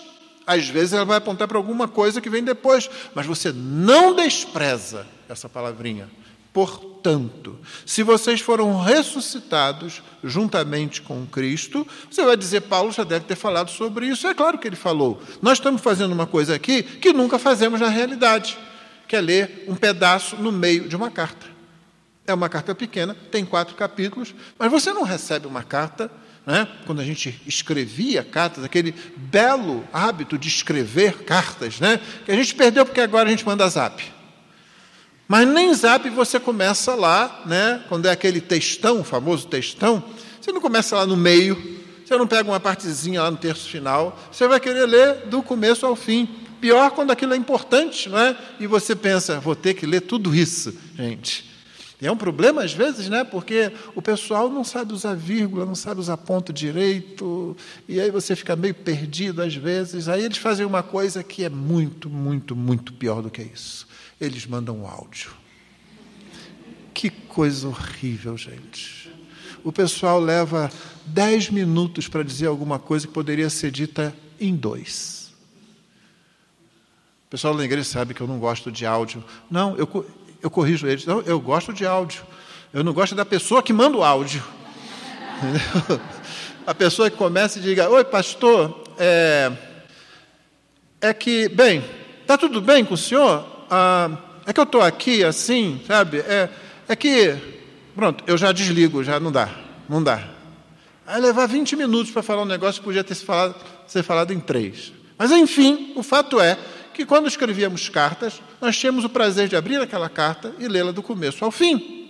Às 0.48 0.70
vezes 0.70 0.94
ela 0.94 1.04
vai 1.04 1.18
apontar 1.18 1.46
para 1.46 1.58
alguma 1.58 1.90
coisa 1.90 2.22
que 2.22 2.30
vem 2.30 2.42
depois, 2.42 2.90
mas 3.14 3.26
você 3.26 3.52
não 3.52 4.16
despreza 4.16 5.06
essa 5.28 5.50
palavrinha. 5.50 6.10
Portanto, 6.54 7.60
se 7.86 8.02
vocês 8.02 8.42
foram 8.42 8.82
ressuscitados 8.82 10.02
juntamente 10.24 11.02
com 11.04 11.28
Cristo, 11.28 11.86
você 12.10 12.24
vai 12.24 12.36
dizer, 12.36 12.62
Paulo 12.62 12.92
já 12.92 13.04
deve 13.04 13.26
ter 13.26 13.36
falado 13.36 13.70
sobre 13.70 14.08
isso. 14.08 14.26
É 14.26 14.34
claro 14.34 14.58
que 14.58 14.68
ele 14.68 14.76
falou. 14.76 15.22
Nós 15.42 15.60
estamos 15.60 15.82
fazendo 15.82 16.14
uma 16.14 16.26
coisa 16.26 16.56
aqui 16.56 16.82
que 16.82 17.14
nunca 17.14 17.38
fazemos 17.38 17.80
na 17.80 17.90
realidade, 17.90 18.58
que 19.08 19.16
é 19.16 19.22
ler 19.22 19.66
um 19.68 19.76
pedaço 19.76 20.38
no 20.38 20.52
meio 20.52 20.88
de 20.88 20.96
uma 20.96 21.12
carta. 21.12 21.46
É 22.26 22.34
uma 22.34 22.50
carta 22.50 22.74
pequena, 22.74 23.16
tem 23.30 23.46
quatro 23.46 23.76
capítulos, 23.76 24.34
mas 24.58 24.72
você 24.72 24.92
não 24.92 25.04
recebe 25.04 25.46
uma 25.46 25.62
carta 25.62 26.10
né? 26.48 26.66
quando 26.86 27.02
a 27.02 27.04
gente 27.04 27.42
escrevia 27.46 28.24
cartas, 28.24 28.64
aquele 28.64 28.96
belo 29.18 29.86
hábito 29.92 30.38
de 30.38 30.48
escrever 30.48 31.24
cartas, 31.24 31.82
né? 31.82 32.00
que 32.26 32.32
a 32.32 32.36
gente 32.36 32.56
perdeu 32.56 32.86
porque 32.86 33.02
agora 33.02 33.28
a 33.28 33.30
gente 33.30 33.46
manda 33.46 33.68
zap. 33.68 34.02
Mas 35.28 35.46
nem 35.46 35.74
zap 35.74 36.10
você 36.10 36.40
começa 36.40 36.96
lá, 36.96 37.44
né? 37.46 37.84
quando 37.90 38.06
é 38.06 38.12
aquele 38.12 38.40
textão, 38.40 39.02
o 39.02 39.04
famoso 39.04 39.46
textão, 39.48 40.02
você 40.40 40.54
não 40.54 40.62
começa 40.62 40.96
lá 40.96 41.06
no 41.06 41.18
meio, 41.18 41.82
você 42.06 42.16
não 42.16 42.26
pega 42.26 42.50
uma 42.50 42.62
partezinha 42.62 43.22
lá 43.22 43.30
no 43.30 43.36
terço 43.36 43.68
final, 43.68 44.18
você 44.32 44.48
vai 44.48 44.62
querer 44.62 44.86
ler 44.86 45.26
do 45.26 45.44
começo 45.44 45.86
ao 45.86 45.98
fim. 45.98 46.30
Pior 46.62 46.92
quando 46.92 47.12
aquilo 47.12 47.34
é 47.34 47.38
importante, 47.38 48.08
não 48.08 48.18
é? 48.18 48.36
E 48.58 48.66
você 48.66 48.96
pensa, 48.96 49.42
vou 49.42 49.54
ter 49.54 49.74
que 49.74 49.86
ler 49.86 50.00
tudo 50.00 50.34
isso, 50.34 50.74
gente. 50.98 51.47
E 52.00 52.06
é 52.06 52.12
um 52.12 52.18
problema 52.18 52.64
às 52.64 52.74
vezes, 52.74 53.10
né? 53.10 53.24
Porque 53.24 53.72
o 53.96 54.02
pessoal 54.02 54.50
não 54.50 54.64
sabe 54.64 54.94
usar 54.94 55.16
vírgula, 55.16 55.66
não 55.66 55.74
sabe 55.74 56.00
usar 56.00 56.16
ponto 56.18 56.54
direito, 56.54 57.58
e 57.88 58.00
aí 58.00 58.12
você 58.12 58.36
fica 58.36 58.56
meio 58.56 58.76
perdido 58.76 59.42
às 59.42 59.56
vezes. 59.56 60.08
Aí 60.08 60.24
eles 60.24 60.38
fazem 60.38 60.66
uma 60.66 60.84
coisa 60.84 61.24
que 61.24 61.44
é 61.44 61.50
muito, 61.50 62.08
muito, 62.08 62.56
muito 62.56 62.94
pior 62.94 63.24
do 63.24 63.32
que 63.32 63.42
isso. 63.42 63.88
Eles 64.22 64.46
mandam 64.46 64.78
um 64.82 64.88
áudio. 64.88 65.32
Que 66.94 67.10
coisa 67.10 67.68
horrível, 67.68 68.38
gente. 68.38 69.12
O 69.64 69.72
pessoal 69.72 70.20
leva 70.20 70.72
dez 71.06 71.50
minutos 71.50 72.08
para 72.08 72.24
dizer 72.24 72.46
alguma 72.46 72.78
coisa 72.78 73.08
que 73.08 73.14
poderia 73.14 73.50
ser 73.50 73.72
dita 73.72 74.16
em 74.40 74.56
dois. 74.56 75.34
O 77.28 77.30
pessoal 77.30 77.58
da 77.58 77.66
igreja 77.66 77.84
sabe 77.84 78.14
que 78.14 78.22
eu 78.22 78.28
não 78.28 78.40
gosto 78.40 78.72
de 78.72 78.86
áudio. 78.86 79.24
Não, 79.50 79.76
eu, 79.76 80.06
eu 80.42 80.50
corrijo 80.50 80.88
eles. 80.88 81.06
Eu 81.26 81.40
gosto 81.40 81.74
de 81.74 81.86
áudio. 81.86 82.24
Eu 82.74 82.84
não 82.84 82.94
gosto 82.94 83.16
da 83.16 83.26
pessoa 83.26 83.64
que 83.64 83.74
manda 83.74 83.98
o 83.98 84.04
áudio. 84.04 84.44
A 86.66 86.76
pessoa 86.76 87.10
que 87.10 87.16
começa 87.16 87.60
e 87.60 87.62
diga: 87.62 87.90
Oi, 87.90 88.04
pastor, 88.04 88.84
é, 89.00 89.52
é 91.00 91.14
que, 91.14 91.48
bem, 91.48 91.82
está 92.22 92.38
tudo 92.38 92.60
bem 92.60 92.84
com 92.84 92.96
o 92.96 92.98
senhor? 92.98 93.46
Ah, 93.70 94.10
é 94.46 94.52
que 94.52 94.60
eu 94.60 94.66
estou 94.66 94.82
aqui 94.82 95.24
assim, 95.24 95.82
sabe? 95.88 96.20
É, 96.20 96.50
é 96.90 96.96
que, 96.96 97.36
pronto, 97.96 98.24
eu 98.28 98.38
já 98.38 98.52
desligo, 98.52 99.04
já 99.04 99.20
não 99.20 99.32
dá, 99.32 99.50
não 99.88 100.04
dá. 100.04 100.28
Aí 101.06 101.22
levar 101.22 101.46
20 101.48 101.78
minutos 101.78 102.12
para 102.12 102.22
falar 102.22 102.42
um 102.42 102.46
negócio 102.46 102.82
que 102.82 102.86
podia 102.86 103.04
ter 103.04 103.16
falado, 103.16 103.56
ser 103.88 104.04
falado 104.04 104.34
em 104.34 104.40
três. 104.40 104.92
Mas, 105.18 105.32
enfim, 105.32 105.94
o 105.96 106.04
fato 106.04 106.40
é 106.40 106.58
que 106.98 107.06
quando 107.06 107.28
escrevíamos 107.28 107.90
cartas, 107.90 108.42
nós 108.60 108.76
tínhamos 108.76 109.06
o 109.06 109.10
prazer 109.10 109.48
de 109.48 109.56
abrir 109.56 109.80
aquela 109.80 110.10
carta 110.10 110.54
e 110.58 110.68
lê-la 110.68 110.92
do 110.92 111.04
começo 111.04 111.46
ao 111.46 111.52
fim. 111.52 112.10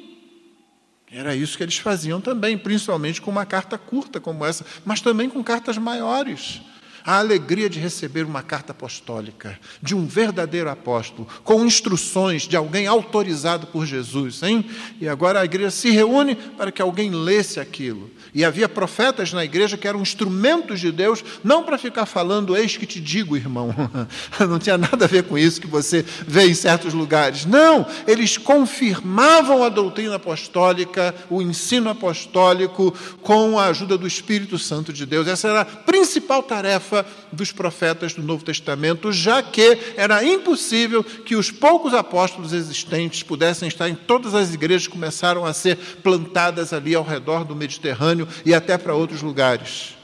Era 1.12 1.36
isso 1.36 1.58
que 1.58 1.64
eles 1.64 1.78
faziam 1.78 2.22
também, 2.22 2.58
principalmente 2.58 3.22
com 3.22 3.30
uma 3.30 3.46
carta 3.46 3.78
curta 3.78 4.20
como 4.20 4.46
essa, 4.46 4.66
mas 4.86 5.02
também 5.02 5.30
com 5.30 5.44
cartas 5.44 5.78
maiores 5.78 6.62
a 7.08 7.20
alegria 7.20 7.70
de 7.70 7.80
receber 7.80 8.26
uma 8.26 8.44
carta 8.44 8.74
apostólica, 8.74 9.58
de 9.82 9.96
um 9.96 10.06
verdadeiro 10.06 10.70
apóstolo, 10.70 11.26
com 11.42 11.64
instruções 11.64 12.42
de 12.42 12.58
alguém 12.58 12.86
autorizado 12.86 13.68
por 13.68 13.86
Jesus, 13.86 14.44
hein? 14.44 14.66
E 15.00 15.08
agora 15.08 15.40
a 15.40 15.46
igreja 15.46 15.72
se 15.72 15.90
reúne 15.90 16.36
para 16.36 16.70
que 16.70 16.82
alguém 16.82 17.10
lesse 17.10 17.62
aquilo. 17.62 18.12
E 18.34 18.44
havia 18.44 18.68
profetas 18.68 19.32
na 19.32 19.46
igreja 19.46 19.78
que 19.78 19.88
eram 19.88 20.02
instrumentos 20.02 20.82
de 20.82 20.92
Deus, 20.92 21.24
não 21.46 21.64
para 21.64 21.78
ficar 21.78 22.06
falando, 22.06 22.58
eis 22.58 22.76
que 22.76 22.86
te 22.86 23.00
digo, 23.00 23.38
irmão. 23.38 23.74
Não 24.48 24.60
tinha 24.60 24.78
nada 24.78 25.06
a 25.06 25.08
ver 25.08 25.24
com 25.24 25.38
isso 25.38 25.62
que 25.62 25.68
você 25.68 26.06
vê 26.28 26.48
em 26.48 26.54
certos 26.54 26.94
lugares. 26.94 27.46
Não, 27.46 27.86
eles 28.06 28.38
confirmavam 28.38 29.64
a 29.64 29.70
doutrina 29.70 30.16
apostólica, 30.16 31.16
o 31.30 31.42
ensino 31.42 31.90
apostólico, 31.90 32.94
com 33.22 33.58
a 33.58 33.68
ajuda 33.68 33.98
do 33.98 34.08
Espírito 34.08 34.60
Santo 34.60 34.92
de 34.92 35.06
Deus. 35.06 35.28
Essa 35.28 35.48
era 35.48 35.62
a 35.62 35.66
principal 35.66 36.44
tarefa 36.44 36.97
dos 37.32 37.52
profetas 37.52 38.14
do 38.14 38.22
Novo 38.24 38.44
Testamento, 38.44 39.12
já 39.12 39.42
que 39.42 39.78
era 39.98 40.24
impossível 40.24 41.04
que 41.04 41.36
os 41.36 41.52
poucos 41.52 41.94
apóstolos 41.94 42.54
existentes 42.54 43.24
pudessem 43.24 43.68
estar 43.68 43.90
em 43.90 43.96
todas 43.96 44.34
as 44.34 44.54
igrejas 44.54 44.88
que 44.88 44.94
começaram 44.94 45.46
a 45.46 45.54
ser 45.54 45.76
plantadas 46.02 46.72
ali 46.74 46.96
ao 46.96 47.04
redor 47.04 47.44
do 47.44 47.56
Mediterrâneo 47.56 48.28
e 48.46 48.54
até 48.54 48.78
para 48.78 48.96
outros 48.96 49.22
lugares. 49.22 49.97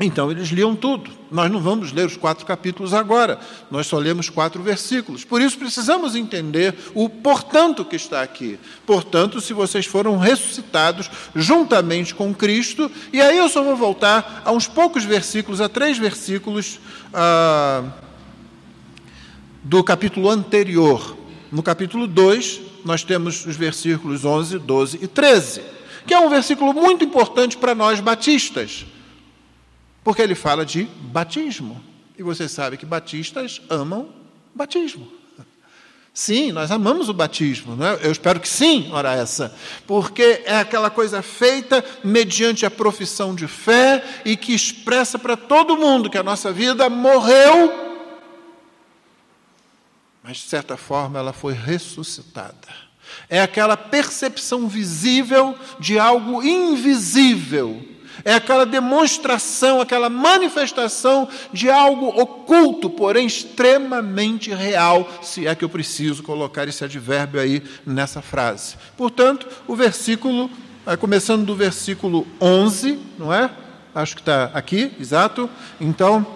Então 0.00 0.28
eles 0.28 0.48
liam 0.48 0.74
tudo. 0.74 1.08
Nós 1.30 1.50
não 1.50 1.60
vamos 1.60 1.92
ler 1.92 2.06
os 2.06 2.16
quatro 2.16 2.44
capítulos 2.44 2.92
agora, 2.92 3.38
nós 3.70 3.86
só 3.86 3.96
lemos 3.96 4.28
quatro 4.28 4.60
versículos. 4.60 5.24
Por 5.24 5.40
isso 5.40 5.56
precisamos 5.56 6.16
entender 6.16 6.74
o 6.94 7.08
portanto 7.08 7.84
que 7.84 7.94
está 7.94 8.20
aqui. 8.20 8.58
Portanto, 8.84 9.40
se 9.40 9.52
vocês 9.52 9.86
foram 9.86 10.18
ressuscitados 10.18 11.08
juntamente 11.34 12.12
com 12.12 12.34
Cristo, 12.34 12.90
e 13.12 13.20
aí 13.20 13.38
eu 13.38 13.48
só 13.48 13.62
vou 13.62 13.76
voltar 13.76 14.42
a 14.44 14.50
uns 14.50 14.66
poucos 14.66 15.04
versículos, 15.04 15.60
a 15.60 15.68
três 15.68 15.96
versículos 15.96 16.80
ah, 17.12 17.84
do 19.62 19.82
capítulo 19.84 20.28
anterior. 20.28 21.16
No 21.52 21.62
capítulo 21.62 22.08
2, 22.08 22.60
nós 22.84 23.04
temos 23.04 23.46
os 23.46 23.54
versículos 23.54 24.24
11, 24.24 24.58
12 24.58 24.98
e 25.02 25.06
13, 25.06 25.62
que 26.04 26.12
é 26.12 26.18
um 26.18 26.28
versículo 26.28 26.74
muito 26.74 27.04
importante 27.04 27.56
para 27.56 27.76
nós 27.76 28.00
batistas. 28.00 28.86
Porque 30.04 30.20
ele 30.20 30.34
fala 30.34 30.64
de 30.66 30.84
batismo. 30.84 31.82
E 32.16 32.22
você 32.22 32.48
sabe 32.48 32.76
que 32.76 32.86
batistas 32.86 33.60
amam 33.68 34.10
batismo. 34.54 35.10
Sim, 36.12 36.52
nós 36.52 36.70
amamos 36.70 37.08
o 37.08 37.12
batismo, 37.12 37.74
não 37.74 37.88
é? 37.88 37.98
eu 38.04 38.12
espero 38.12 38.38
que 38.38 38.48
sim, 38.48 38.88
ora 38.92 39.12
essa, 39.12 39.52
porque 39.84 40.44
é 40.44 40.58
aquela 40.60 40.88
coisa 40.88 41.22
feita 41.22 41.84
mediante 42.04 42.64
a 42.64 42.70
profissão 42.70 43.34
de 43.34 43.48
fé 43.48 44.04
e 44.24 44.36
que 44.36 44.54
expressa 44.54 45.18
para 45.18 45.36
todo 45.36 45.76
mundo 45.76 46.08
que 46.08 46.16
a 46.16 46.22
nossa 46.22 46.52
vida 46.52 46.88
morreu, 46.88 47.72
mas 50.22 50.36
de 50.36 50.44
certa 50.44 50.76
forma 50.76 51.18
ela 51.18 51.32
foi 51.32 51.52
ressuscitada. 51.52 52.68
É 53.28 53.42
aquela 53.42 53.76
percepção 53.76 54.68
visível 54.68 55.58
de 55.80 55.98
algo 55.98 56.44
invisível 56.44 57.93
é 58.24 58.34
aquela 58.34 58.64
demonstração, 58.64 59.80
aquela 59.80 60.08
manifestação 60.08 61.28
de 61.52 61.68
algo 61.70 62.08
oculto, 62.08 62.88
porém 62.88 63.26
extremamente 63.26 64.50
real, 64.50 65.08
se 65.22 65.46
é 65.46 65.54
que 65.54 65.64
eu 65.64 65.68
preciso 65.68 66.22
colocar 66.22 66.66
esse 66.66 66.82
advérbio 66.82 67.40
aí 67.40 67.62
nessa 67.86 68.22
frase. 68.22 68.76
Portanto, 68.96 69.46
o 69.66 69.76
versículo, 69.76 70.50
começando 70.98 71.44
do 71.44 71.54
versículo 71.54 72.26
11, 72.40 72.98
não 73.18 73.32
é? 73.32 73.50
Acho 73.94 74.16
que 74.16 74.22
está 74.22 74.50
aqui, 74.54 74.90
exato. 74.98 75.48
Então, 75.80 76.26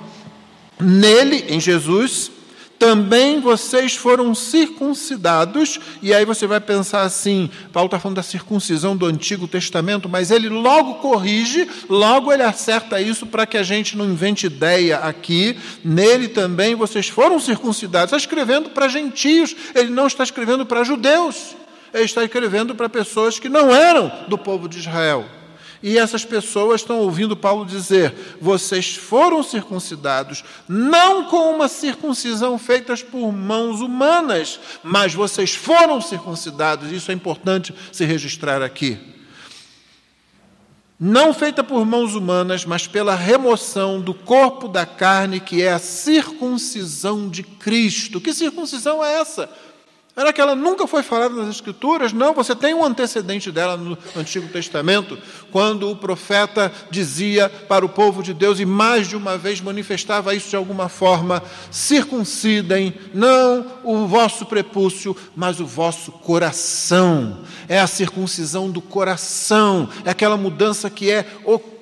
nele, 0.78 1.46
em 1.48 1.58
Jesus, 1.58 2.30
também 2.78 3.40
vocês 3.40 3.96
foram 3.96 4.34
circuncidados, 4.34 5.80
e 6.00 6.14
aí 6.14 6.24
você 6.24 6.46
vai 6.46 6.60
pensar 6.60 7.02
assim: 7.02 7.50
Paulo 7.72 7.86
está 7.86 7.98
falando 7.98 8.16
da 8.16 8.22
circuncisão 8.22 8.96
do 8.96 9.06
Antigo 9.06 9.48
Testamento, 9.48 10.08
mas 10.08 10.30
ele 10.30 10.48
logo 10.48 10.94
corrige, 10.96 11.68
logo 11.88 12.32
ele 12.32 12.42
acerta 12.42 13.00
isso 13.00 13.26
para 13.26 13.46
que 13.46 13.56
a 13.56 13.62
gente 13.62 13.96
não 13.96 14.04
invente 14.04 14.46
ideia 14.46 14.98
aqui. 14.98 15.58
Nele 15.84 16.28
também 16.28 16.74
vocês 16.74 17.08
foram 17.08 17.40
circuncidados. 17.40 18.12
Está 18.12 18.16
escrevendo 18.16 18.70
para 18.70 18.88
gentios, 18.88 19.54
ele 19.74 19.90
não 19.90 20.06
está 20.06 20.22
escrevendo 20.22 20.64
para 20.64 20.84
judeus, 20.84 21.56
ele 21.92 22.04
está 22.04 22.22
escrevendo 22.22 22.74
para 22.74 22.88
pessoas 22.88 23.38
que 23.38 23.48
não 23.48 23.74
eram 23.74 24.10
do 24.28 24.38
povo 24.38 24.68
de 24.68 24.78
Israel. 24.78 25.37
E 25.82 25.96
essas 25.96 26.24
pessoas 26.24 26.80
estão 26.80 26.98
ouvindo 26.98 27.36
Paulo 27.36 27.64
dizer: 27.64 28.12
vocês 28.40 28.96
foram 28.96 29.42
circuncidados, 29.42 30.44
não 30.68 31.24
com 31.24 31.54
uma 31.54 31.68
circuncisão 31.68 32.58
feita 32.58 32.96
por 32.96 33.32
mãos 33.32 33.80
humanas, 33.80 34.58
mas 34.82 35.14
vocês 35.14 35.54
foram 35.54 36.00
circuncidados. 36.00 36.90
Isso 36.90 37.10
é 37.10 37.14
importante 37.14 37.74
se 37.92 38.04
registrar 38.04 38.62
aqui. 38.62 38.98
Não 41.00 41.32
feita 41.32 41.62
por 41.62 41.86
mãos 41.86 42.16
humanas, 42.16 42.64
mas 42.64 42.88
pela 42.88 43.14
remoção 43.14 44.00
do 44.00 44.12
corpo 44.12 44.66
da 44.66 44.84
carne, 44.84 45.38
que 45.38 45.62
é 45.62 45.72
a 45.72 45.78
circuncisão 45.78 47.28
de 47.28 47.44
Cristo. 47.44 48.20
Que 48.20 48.34
circuncisão 48.34 49.04
é 49.04 49.20
essa? 49.20 49.48
Era 50.18 50.32
que 50.32 50.40
ela 50.40 50.56
nunca 50.56 50.84
foi 50.88 51.04
falada 51.04 51.32
nas 51.32 51.48
Escrituras? 51.48 52.12
Não, 52.12 52.34
você 52.34 52.52
tem 52.56 52.74
um 52.74 52.84
antecedente 52.84 53.52
dela 53.52 53.76
no 53.76 53.96
Antigo 54.16 54.48
Testamento, 54.48 55.16
quando 55.52 55.88
o 55.88 55.94
profeta 55.94 56.72
dizia 56.90 57.48
para 57.48 57.86
o 57.86 57.88
povo 57.88 58.20
de 58.20 58.34
Deus, 58.34 58.58
e 58.58 58.64
mais 58.64 59.06
de 59.06 59.14
uma 59.16 59.38
vez 59.38 59.60
manifestava 59.60 60.34
isso 60.34 60.50
de 60.50 60.56
alguma 60.56 60.88
forma: 60.88 61.40
circuncidem 61.70 62.92
não 63.14 63.64
o 63.84 64.08
vosso 64.08 64.44
prepúcio, 64.44 65.16
mas 65.36 65.60
o 65.60 65.66
vosso 65.66 66.10
coração. 66.10 67.38
É 67.68 67.78
a 67.78 67.86
circuncisão 67.86 68.68
do 68.68 68.80
coração, 68.80 69.88
é 70.04 70.10
aquela 70.10 70.36
mudança 70.36 70.90
que 70.90 71.12
é 71.12 71.24
oculta. 71.44 71.77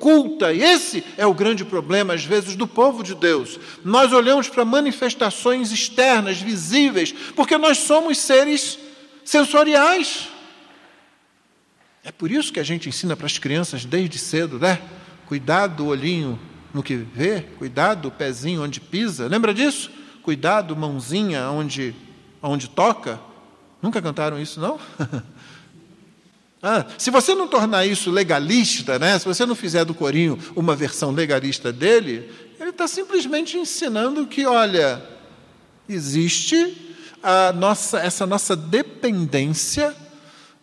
E 0.54 0.62
esse 0.62 1.04
é 1.16 1.26
o 1.26 1.35
grande 1.35 1.64
problema, 1.64 2.14
às 2.14 2.24
vezes, 2.24 2.54
do 2.54 2.66
povo 2.66 3.02
de 3.02 3.14
Deus. 3.14 3.59
Nós 3.85 4.12
olhamos 4.12 4.48
para 4.48 4.64
manifestações 4.64 5.72
externas, 5.72 6.40
visíveis, 6.40 7.12
porque 7.35 7.59
nós 7.59 7.78
somos 7.78 8.18
seres 8.18 8.78
sensoriais. 9.24 10.28
É 12.04 12.12
por 12.12 12.30
isso 12.30 12.52
que 12.52 12.61
a 12.61 12.62
gente 12.62 12.88
ensina 12.88 13.16
para 13.16 13.26
as 13.26 13.37
crianças 13.37 13.85
desde 13.85 14.18
cedo, 14.18 14.59
né? 14.59 14.80
Cuidado 15.26 15.76
do 15.76 15.87
olhinho 15.87 16.38
no 16.72 16.82
que 16.82 16.94
vê, 16.94 17.40
cuidado 17.59 18.02
do 18.02 18.11
pezinho 18.11 18.62
onde 18.62 18.80
pisa. 18.80 19.26
Lembra 19.26 19.52
disso? 19.52 19.90
Cuidado, 20.22 20.76
mãozinha 20.76 21.50
onde, 21.50 21.94
onde 22.40 22.68
toca. 22.68 23.18
Nunca 23.82 24.00
cantaram 24.00 24.40
isso, 24.40 24.61
não? 24.61 24.78
ah, 26.68 26.85
se 26.98 27.12
você 27.12 27.33
não 27.33 27.46
tornar 27.46 27.87
isso 27.87 28.11
legalista, 28.11 28.98
né? 28.98 29.16
se 29.20 29.24
você 29.24 29.46
não 29.46 29.55
fizer 29.55 29.85
do 29.85 29.94
corinho 29.94 30.37
uma 30.57 30.74
versão 30.74 31.12
legalista 31.12 31.72
dele, 31.72 32.29
ele 32.59 32.70
está 32.70 32.88
simplesmente 32.88 33.57
ensinando 33.57 34.26
que, 34.26 34.44
olha, 34.44 35.00
existe 35.88 36.76
a 37.22 37.52
nossa, 37.52 38.00
essa 38.00 38.26
nossa 38.26 38.57
dependência 38.57 39.94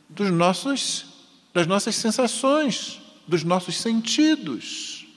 dos 0.09 0.29
nossos, 0.29 1.05
das 1.53 1.65
nossas 1.67 1.95
sensações, 1.95 2.99
dos 3.25 3.45
nossos 3.45 3.77
sentidos. 3.77 5.07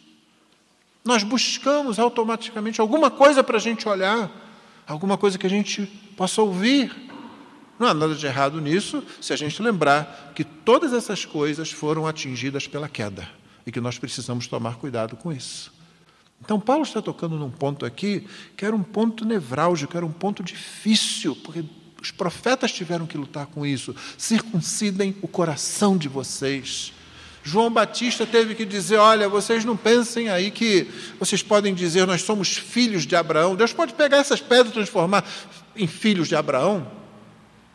Nós 1.04 1.24
buscamos 1.24 1.98
automaticamente 1.98 2.80
alguma 2.80 3.10
coisa 3.10 3.42
para 3.42 3.56
a 3.56 3.60
gente 3.60 3.88
olhar, 3.88 4.30
alguma 4.86 5.18
coisa 5.18 5.36
que 5.36 5.46
a 5.48 5.50
gente 5.50 5.84
possa 6.16 6.40
ouvir. 6.40 6.94
Não 7.78 7.86
há 7.86 7.94
nada 7.94 8.14
de 8.14 8.26
errado 8.26 8.60
nisso 8.60 9.02
se 9.20 9.32
a 9.32 9.36
gente 9.36 9.60
lembrar 9.62 10.32
que 10.34 10.44
todas 10.44 10.92
essas 10.92 11.24
coisas 11.24 11.70
foram 11.70 12.06
atingidas 12.06 12.66
pela 12.66 12.88
queda 12.88 13.28
e 13.66 13.72
que 13.72 13.80
nós 13.80 13.98
precisamos 13.98 14.46
tomar 14.46 14.76
cuidado 14.76 15.16
com 15.16 15.32
isso. 15.32 15.74
Então, 16.40 16.60
Paulo 16.60 16.82
está 16.82 17.02
tocando 17.02 17.36
num 17.36 17.50
ponto 17.50 17.84
aqui 17.84 18.26
que 18.56 18.64
era 18.64 18.74
um 18.74 18.82
ponto 18.82 19.24
nevrálgico, 19.24 19.96
era 19.96 20.06
um 20.06 20.12
ponto 20.12 20.42
difícil, 20.42 21.34
porque 21.36 21.64
os 22.00 22.10
profetas 22.10 22.72
tiveram 22.72 23.06
que 23.06 23.18
lutar 23.18 23.46
com 23.46 23.66
isso. 23.66 23.94
Circuncidem 24.16 25.16
o 25.22 25.28
coração 25.28 25.96
de 25.96 26.08
vocês. 26.08 26.92
João 27.42 27.70
Batista 27.70 28.26
teve 28.26 28.54
que 28.54 28.64
dizer: 28.64 28.96
olha, 28.96 29.28
vocês 29.28 29.64
não 29.64 29.76
pensem 29.76 30.28
aí 30.28 30.50
que 30.50 30.88
vocês 31.18 31.42
podem 31.42 31.74
dizer 31.74 32.06
nós 32.06 32.22
somos 32.22 32.56
filhos 32.56 33.06
de 33.06 33.16
Abraão. 33.16 33.56
Deus 33.56 33.72
pode 33.72 33.94
pegar 33.94 34.18
essas 34.18 34.40
pedras 34.40 34.70
e 34.70 34.72
transformar 34.72 35.24
em 35.74 35.86
filhos 35.86 36.28
de 36.28 36.36
Abraão. 36.36 36.86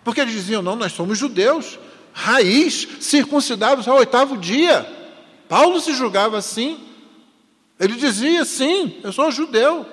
Porque 0.04 0.22
eles 0.22 0.34
diziam: 0.34 0.62
não, 0.62 0.76
nós 0.76 0.92
somos 0.92 1.18
judeus, 1.18 1.80
raiz, 2.14 2.88
circuncidados 3.00 3.88
ao 3.88 3.98
oitavo 3.98 4.38
dia. 4.38 4.86
Paulo 5.48 5.80
se 5.80 5.94
julgava 5.94 6.38
assim. 6.38 6.80
Ele 7.80 7.96
dizia: 7.96 8.46
sim, 8.46 9.00
eu 9.04 9.12
sou 9.12 9.32
judeu, 9.32 9.86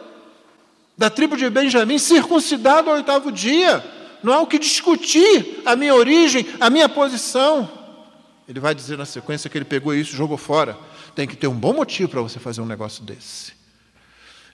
da 0.96 1.08
tribo 1.10 1.36
de 1.36 1.48
Benjamim, 1.48 1.98
circuncidado 1.98 2.90
ao 2.90 2.96
oitavo 2.96 3.30
dia. 3.30 3.84
Não 4.22 4.32
há 4.32 4.40
o 4.40 4.46
que 4.46 4.58
discutir 4.58 5.62
a 5.64 5.76
minha 5.76 5.94
origem, 5.94 6.46
a 6.60 6.68
minha 6.68 6.88
posição. 6.88 7.70
Ele 8.48 8.58
vai 8.58 8.74
dizer 8.74 8.96
na 8.96 9.04
sequência 9.04 9.48
que 9.48 9.58
ele 9.58 9.64
pegou 9.64 9.94
isso 9.94 10.14
e 10.14 10.16
jogou 10.16 10.36
fora. 10.36 10.76
Tem 11.14 11.26
que 11.26 11.36
ter 11.36 11.46
um 11.46 11.54
bom 11.54 11.72
motivo 11.72 12.08
para 12.08 12.22
você 12.22 12.38
fazer 12.38 12.60
um 12.60 12.66
negócio 12.66 13.04
desse. 13.04 13.57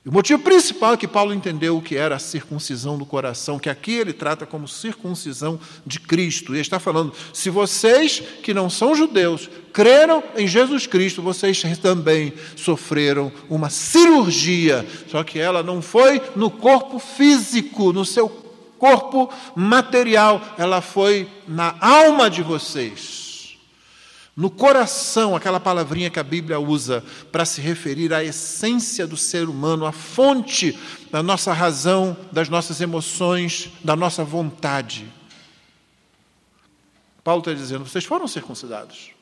E 0.05 0.09
o 0.09 0.13
motivo 0.13 0.43
principal 0.43 0.93
é 0.93 0.97
que 0.99 1.09
Paulo 1.09 1.33
entendeu 1.33 1.79
o 1.79 1.83
que 1.83 1.97
era 1.97 2.17
a 2.17 2.19
circuncisão 2.19 2.99
do 2.99 3.07
coração, 3.07 3.59
que 3.59 3.71
aqui 3.71 3.93
ele 3.93 4.13
trata 4.13 4.45
como 4.45 4.69
circuncisão 4.69 5.59
de 5.87 5.99
Cristo. 5.99 6.53
E 6.53 6.57
ele 6.57 6.61
está 6.61 6.79
falando: 6.79 7.15
se 7.33 7.49
vocês 7.49 8.23
que 8.43 8.53
não 8.53 8.69
são 8.69 8.95
judeus 8.95 9.49
creram 9.73 10.23
em 10.37 10.47
Jesus 10.47 10.87
Cristo, 10.87 11.23
vocês 11.23 11.63
também 11.81 12.35
sofreram 12.55 13.33
uma 13.49 13.71
cirurgia, 13.71 14.87
só 15.09 15.25
que 15.25 15.39
ela 15.39 15.63
não 15.63 15.81
foi 15.81 16.21
no 16.37 16.51
corpo 16.51 16.99
físico, 16.99 17.91
no 17.91 18.05
seu 18.05 18.29
corpo 18.79 19.33
material, 19.57 20.43
ela 20.59 20.83
foi 20.83 21.27
na 21.49 21.77
alma 21.81 22.29
de 22.29 22.43
vocês. 22.43 23.24
No 24.37 24.51
coração, 24.51 25.37
aquela 25.37 25.61
palavrinha 25.61 26.11
que 26.11 26.19
a 26.19 26.25
Bíblia 26.25 26.59
usa 26.59 27.05
para 27.31 27.45
se 27.45 27.61
referir 27.61 28.13
à 28.13 28.25
essência 28.25 29.07
do 29.07 29.17
ser 29.17 29.49
humano, 29.49 29.87
à 29.87 29.93
fonte 29.93 30.77
da 31.11 31.23
nossa 31.23 31.53
razão, 31.53 32.17
das 32.33 32.49
nossas 32.49 32.81
emoções, 32.81 33.71
da 33.85 33.95
nossa 33.95 34.25
vontade. 34.25 35.09
Paulo 37.23 37.41
está 37.41 37.53
dizendo: 37.53 37.87
vocês 37.87 38.05
foram 38.05 38.27
circuncidados. 38.27 39.13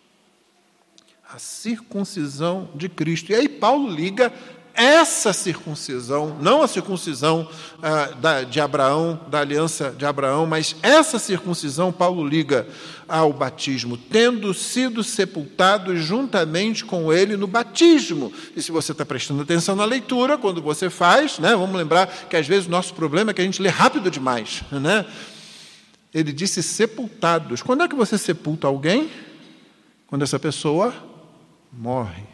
A 1.31 1.38
circuncisão 1.38 2.70
de 2.75 2.88
Cristo. 2.88 3.33
E 3.33 3.35
aí 3.35 3.48
Paulo 3.48 3.90
liga 3.90 4.33
essa 4.74 5.32
circuncisão, 5.32 6.37
não 6.40 6.62
a 6.62 6.68
circuncisão 6.68 7.48
ah, 7.82 8.06
da, 8.20 8.42
de 8.42 8.61
Abraão, 8.61 9.20
da 9.28 9.40
aliança 9.40 9.90
de 9.90 10.04
Abraão, 10.06 10.46
mas 10.46 10.76
essa 10.82 11.18
circuncisão 11.18 11.92
Paulo 11.92 12.26
liga 12.26 12.66
ao 13.06 13.32
batismo, 13.32 13.96
tendo 13.96 14.54
sido 14.54 15.04
sepultados 15.04 16.00
juntamente 16.00 16.85
com 16.85 17.12
ele 17.12 17.37
no 17.37 17.46
batismo. 17.46 18.32
E 18.56 18.62
se 18.62 18.72
você 18.72 18.92
está 18.92 19.04
prestando 19.04 19.42
atenção 19.42 19.76
na 19.76 19.85
leitura, 19.85 20.38
quando 20.38 20.62
você 20.62 20.88
faz, 20.88 21.38
né, 21.38 21.54
vamos 21.54 21.76
lembrar 21.76 22.06
que 22.06 22.37
às 22.37 22.46
vezes 22.46 22.66
o 22.66 22.70
nosso 22.70 22.94
problema 22.94 23.30
é 23.30 23.35
que 23.35 23.42
a 23.42 23.44
gente 23.44 23.61
lê 23.61 23.68
rápido 23.68 24.11
demais. 24.11 24.62
Né? 24.72 25.04
Ele 26.14 26.32
disse 26.32 26.62
sepultados. 26.62 27.62
Quando 27.62 27.82
é 27.82 27.88
que 27.88 27.94
você 27.94 28.16
sepulta 28.16 28.66
alguém? 28.66 29.11
Quando 30.06 30.22
essa 30.22 30.38
pessoa 30.38 30.94
morre 31.72 32.32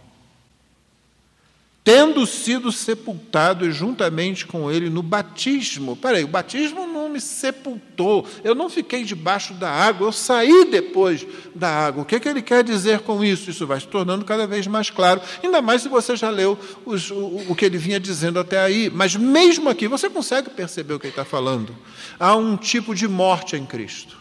tendo 1.84 2.26
sido 2.26 2.70
sepultado 2.70 3.70
juntamente 3.72 4.46
com 4.46 4.70
ele 4.70 4.90
no 4.90 5.02
batismo. 5.02 5.96
Peraí, 5.96 6.22
o 6.22 6.28
batismo 6.28 6.86
não 6.86 7.08
me 7.08 7.18
sepultou, 7.18 8.26
eu 8.44 8.54
não 8.54 8.68
fiquei 8.68 9.04
debaixo 9.04 9.54
da 9.54 9.70
água, 9.70 10.08
eu 10.08 10.12
saí 10.12 10.66
depois 10.70 11.26
da 11.54 11.70
água. 11.70 12.02
O 12.02 12.04
que, 12.04 12.16
é 12.16 12.20
que 12.20 12.28
ele 12.28 12.42
quer 12.42 12.62
dizer 12.62 13.00
com 13.00 13.24
isso? 13.24 13.50
Isso 13.50 13.66
vai 13.66 13.80
se 13.80 13.86
tornando 13.86 14.24
cada 14.24 14.46
vez 14.46 14.66
mais 14.66 14.90
claro, 14.90 15.22
ainda 15.42 15.62
mais 15.62 15.80
se 15.80 15.88
você 15.88 16.14
já 16.14 16.28
leu 16.28 16.58
os, 16.84 17.10
o, 17.10 17.44
o 17.48 17.54
que 17.54 17.64
ele 17.64 17.78
vinha 17.78 17.98
dizendo 17.98 18.38
até 18.38 18.60
aí. 18.60 18.90
Mas 18.90 19.16
mesmo 19.16 19.70
aqui, 19.70 19.88
você 19.88 20.10
consegue 20.10 20.50
perceber 20.50 20.92
o 20.92 21.00
que 21.00 21.06
ele 21.06 21.12
está 21.12 21.24
falando? 21.24 21.74
Há 22.20 22.36
um 22.36 22.56
tipo 22.56 22.94
de 22.94 23.08
morte 23.08 23.56
em 23.56 23.64
Cristo. 23.64 24.18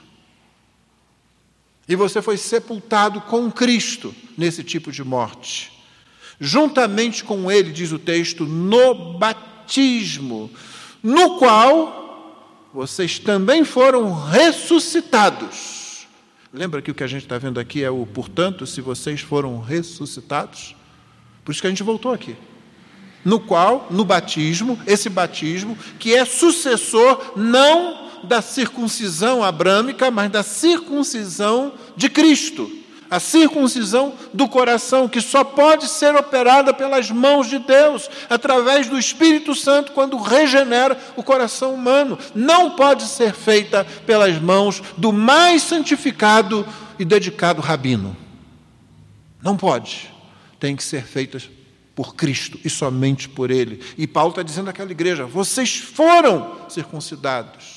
E 1.86 1.96
você 1.96 2.22
foi 2.22 2.38
sepultado 2.38 3.20
com 3.22 3.52
Cristo 3.52 4.16
nesse 4.38 4.64
tipo 4.64 4.90
de 4.90 5.04
morte 5.04 5.77
juntamente 6.40 7.24
com 7.24 7.52
ele, 7.52 7.72
diz 7.72 7.92
o 7.92 8.00
texto, 8.00 8.46
no 8.46 9.18
batismo, 9.18 10.50
no 11.02 11.38
qual 11.38 12.70
vocês 12.74 13.18
também 13.20 13.64
foram 13.64 14.14
ressuscitados. 14.14 16.08
Lembra 16.54 16.82
que 16.82 16.92
o 16.92 16.96
que 16.96 17.04
a 17.04 17.08
gente 17.08 17.24
está 17.24 17.38
vendo 17.38 17.60
aqui 17.60 17.84
é 17.84 17.90
o 17.90 18.06
portanto, 18.06 18.66
se 18.66 18.82
vocês 18.82 19.22
foram 19.22 19.60
ressuscitados? 19.60 20.76
Por 21.44 21.52
isso 21.52 21.62
que 21.62 21.68
a 21.68 21.70
gente 21.70 21.84
voltou 21.84 22.14
aqui. 22.14 22.36
No 23.26 23.40
qual, 23.40 23.88
no 23.90 24.06
batismo, 24.06 24.80
esse 24.86 25.10
batismo, 25.10 25.78
que 26.00 26.14
é 26.14 26.24
sucessor 26.24 27.34
não 27.36 28.08
da 28.24 28.42
circuncisão 28.42 29.44
abrâmica, 29.44 30.10
mas 30.10 30.32
da 30.32 30.44
circuncisão 30.44 31.74
de 31.96 32.10
Cristo 32.10 32.77
a 33.10 33.20
circuncisão 33.20 34.14
do 34.34 34.48
coração, 34.48 35.08
que 35.08 35.22
só 35.22 35.44
pode 35.44 35.88
ser 35.88 36.16
operada 36.16 36.74
pelas 36.74 37.10
mãos 37.10 37.48
de 37.48 37.60
Deus, 37.60 38.10
através 38.30 38.88
do 38.88 38.98
Espírito 38.98 39.56
Santo, 39.56 39.92
quando 39.92 40.18
regenera 40.18 40.98
o 41.16 41.24
coração 41.24 41.74
humano. 41.74 42.18
Não 42.36 42.72
pode 42.72 43.04
ser 43.04 43.34
feita 43.34 43.86
pelas 44.06 44.40
mãos 44.40 44.82
do 44.98 45.12
mais 45.12 45.64
santificado 45.64 46.66
e 47.00 47.06
dedicado 47.06 47.62
rabino. 47.62 48.16
Não 49.42 49.56
pode. 49.56 50.12
Tem 50.60 50.76
que 50.76 50.84
ser 50.84 51.04
feita 51.04 51.42
por 51.96 52.16
Cristo 52.16 52.60
e 52.64 52.70
somente 52.70 53.30
por 53.30 53.50
Ele. 53.52 53.84
E 53.98 54.06
Paulo 54.08 54.32
está 54.32 54.44
dizendo 54.44 54.70
àquela 54.70 54.92
igreja: 54.92 55.26
vocês 55.26 55.78
foram 55.78 56.58
circuncidados 56.70 57.77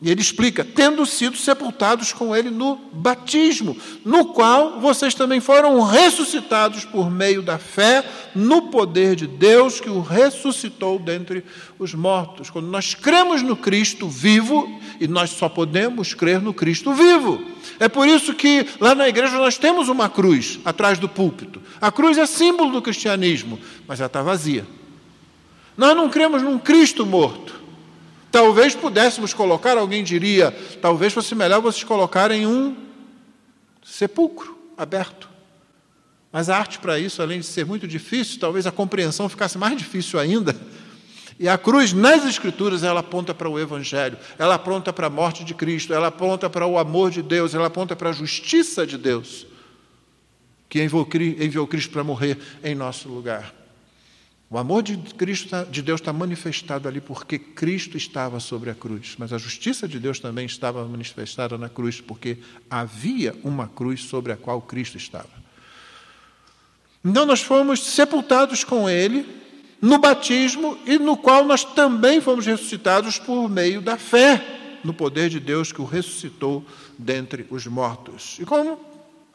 e 0.00 0.10
ele 0.10 0.20
explica: 0.20 0.62
tendo 0.62 1.06
sido 1.06 1.36
sepultados 1.36 2.12
com 2.12 2.36
ele 2.36 2.50
no 2.50 2.76
batismo, 2.92 3.76
no 4.04 4.26
qual 4.26 4.78
vocês 4.78 5.14
também 5.14 5.40
foram 5.40 5.80
ressuscitados 5.82 6.84
por 6.84 7.10
meio 7.10 7.40
da 7.40 7.58
fé 7.58 8.04
no 8.34 8.62
poder 8.62 9.16
de 9.16 9.26
Deus 9.26 9.80
que 9.80 9.88
o 9.88 10.00
ressuscitou 10.00 10.98
dentre 10.98 11.42
os 11.78 11.94
mortos. 11.94 12.50
Quando 12.50 12.66
nós 12.66 12.94
cremos 12.94 13.42
no 13.42 13.56
Cristo 13.56 14.06
vivo, 14.06 14.68
e 15.00 15.08
nós 15.08 15.30
só 15.30 15.48
podemos 15.48 16.12
crer 16.12 16.42
no 16.42 16.52
Cristo 16.52 16.92
vivo. 16.92 17.42
É 17.80 17.88
por 17.88 18.06
isso 18.06 18.34
que 18.34 18.66
lá 18.78 18.94
na 18.94 19.08
igreja 19.08 19.38
nós 19.38 19.56
temos 19.56 19.88
uma 19.88 20.08
cruz 20.08 20.60
atrás 20.64 20.98
do 20.98 21.08
púlpito. 21.08 21.60
A 21.80 21.90
cruz 21.90 22.18
é 22.18 22.26
símbolo 22.26 22.72
do 22.72 22.82
cristianismo, 22.82 23.58
mas 23.86 24.00
ela 24.00 24.06
está 24.06 24.22
vazia. 24.22 24.66
Nós 25.76 25.96
não 25.96 26.08
cremos 26.08 26.42
num 26.42 26.58
Cristo 26.58 27.04
morto. 27.04 27.65
Talvez 28.36 28.74
pudéssemos 28.74 29.32
colocar, 29.32 29.78
alguém 29.78 30.04
diria, 30.04 30.54
talvez 30.82 31.10
fosse 31.10 31.34
melhor 31.34 31.62
vocês 31.62 31.82
colocarem 31.82 32.46
um 32.46 32.76
sepulcro 33.82 34.58
aberto. 34.76 35.26
Mas 36.30 36.50
a 36.50 36.58
arte 36.58 36.78
para 36.78 36.98
isso, 36.98 37.22
além 37.22 37.40
de 37.40 37.46
ser 37.46 37.64
muito 37.64 37.88
difícil, 37.88 38.38
talvez 38.38 38.66
a 38.66 38.70
compreensão 38.70 39.26
ficasse 39.26 39.56
mais 39.56 39.74
difícil 39.78 40.20
ainda. 40.20 40.54
E 41.40 41.48
a 41.48 41.56
cruz, 41.56 41.94
nas 41.94 42.26
Escrituras, 42.26 42.82
ela 42.82 43.00
aponta 43.00 43.32
para 43.32 43.48
o 43.48 43.58
Evangelho, 43.58 44.18
ela 44.38 44.56
aponta 44.56 44.92
para 44.92 45.06
a 45.06 45.10
morte 45.10 45.42
de 45.42 45.54
Cristo, 45.54 45.94
ela 45.94 46.08
aponta 46.08 46.50
para 46.50 46.66
o 46.66 46.76
amor 46.76 47.10
de 47.10 47.22
Deus, 47.22 47.54
ela 47.54 47.68
aponta 47.68 47.96
para 47.96 48.10
a 48.10 48.12
justiça 48.12 48.86
de 48.86 48.98
Deus, 48.98 49.46
que 50.68 50.82
enviou 50.82 51.66
Cristo 51.66 51.90
para 51.90 52.04
morrer 52.04 52.38
em 52.62 52.74
nosso 52.74 53.08
lugar. 53.08 53.54
O 54.48 54.58
amor 54.58 54.82
de, 54.82 54.96
Cristo, 55.14 55.48
tá, 55.48 55.64
de 55.64 55.82
Deus 55.82 56.00
está 56.00 56.12
manifestado 56.12 56.86
ali 56.86 57.00
porque 57.00 57.36
Cristo 57.38 57.96
estava 57.96 58.38
sobre 58.38 58.70
a 58.70 58.74
cruz, 58.74 59.16
mas 59.18 59.32
a 59.32 59.38
justiça 59.38 59.88
de 59.88 59.98
Deus 59.98 60.20
também 60.20 60.46
estava 60.46 60.84
manifestada 60.86 61.58
na 61.58 61.68
cruz, 61.68 62.00
porque 62.00 62.38
havia 62.70 63.34
uma 63.42 63.66
cruz 63.66 64.02
sobre 64.02 64.32
a 64.32 64.36
qual 64.36 64.62
Cristo 64.62 64.96
estava. 64.96 65.28
Então 67.04 67.26
nós 67.26 67.42
fomos 67.42 67.82
sepultados 67.82 68.62
com 68.62 68.88
Ele 68.88 69.26
no 69.82 69.98
batismo 69.98 70.78
e 70.86 70.96
no 70.96 71.16
qual 71.16 71.44
nós 71.44 71.64
também 71.64 72.20
fomos 72.20 72.46
ressuscitados 72.46 73.18
por 73.18 73.48
meio 73.48 73.80
da 73.80 73.96
fé 73.96 74.78
no 74.84 74.94
poder 74.94 75.28
de 75.28 75.40
Deus 75.40 75.72
que 75.72 75.80
o 75.80 75.84
ressuscitou 75.84 76.64
dentre 76.96 77.44
os 77.50 77.66
mortos. 77.66 78.36
E 78.40 78.44
como 78.44 78.78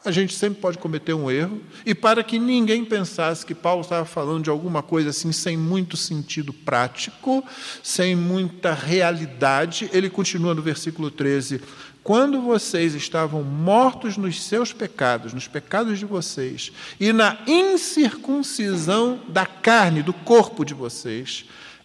a 0.04 0.10
gente 0.10 0.34
sempre 0.34 0.60
pode 0.60 0.78
cometer 0.78 1.14
um 1.14 1.30
erro, 1.30 1.60
e 1.86 1.94
para 1.94 2.24
que 2.24 2.38
ninguém 2.38 2.84
pensasse 2.84 3.46
que 3.46 3.54
Paulo 3.54 3.82
estava 3.82 4.04
falando 4.04 4.44
de 4.44 4.50
alguma 4.50 4.82
coisa 4.82 5.10
assim 5.10 5.30
sem 5.30 5.56
muito 5.56 5.96
sentido 5.96 6.52
prático, 6.52 7.44
sem 7.82 8.16
muita 8.16 8.74
realidade, 8.74 9.88
ele 9.92 10.10
continua 10.10 10.54
no 10.54 10.62
versículo 10.62 11.10
13: 11.10 11.60
Quando 12.02 12.40
vocês 12.40 12.94
estavam 12.94 13.44
mortos 13.44 14.16
nos 14.16 14.42
seus 14.42 14.72
pecados, 14.72 15.32
nos 15.32 15.46
pecados 15.46 15.98
de 15.98 16.04
vocês, 16.04 16.72
e 16.98 17.12
na 17.12 17.38
incircuncisão 17.46 19.20
da 19.28 19.46
carne, 19.46 20.02
do 20.02 20.12
corpo 20.12 20.64
de 20.64 20.74
vocês, 20.74 21.44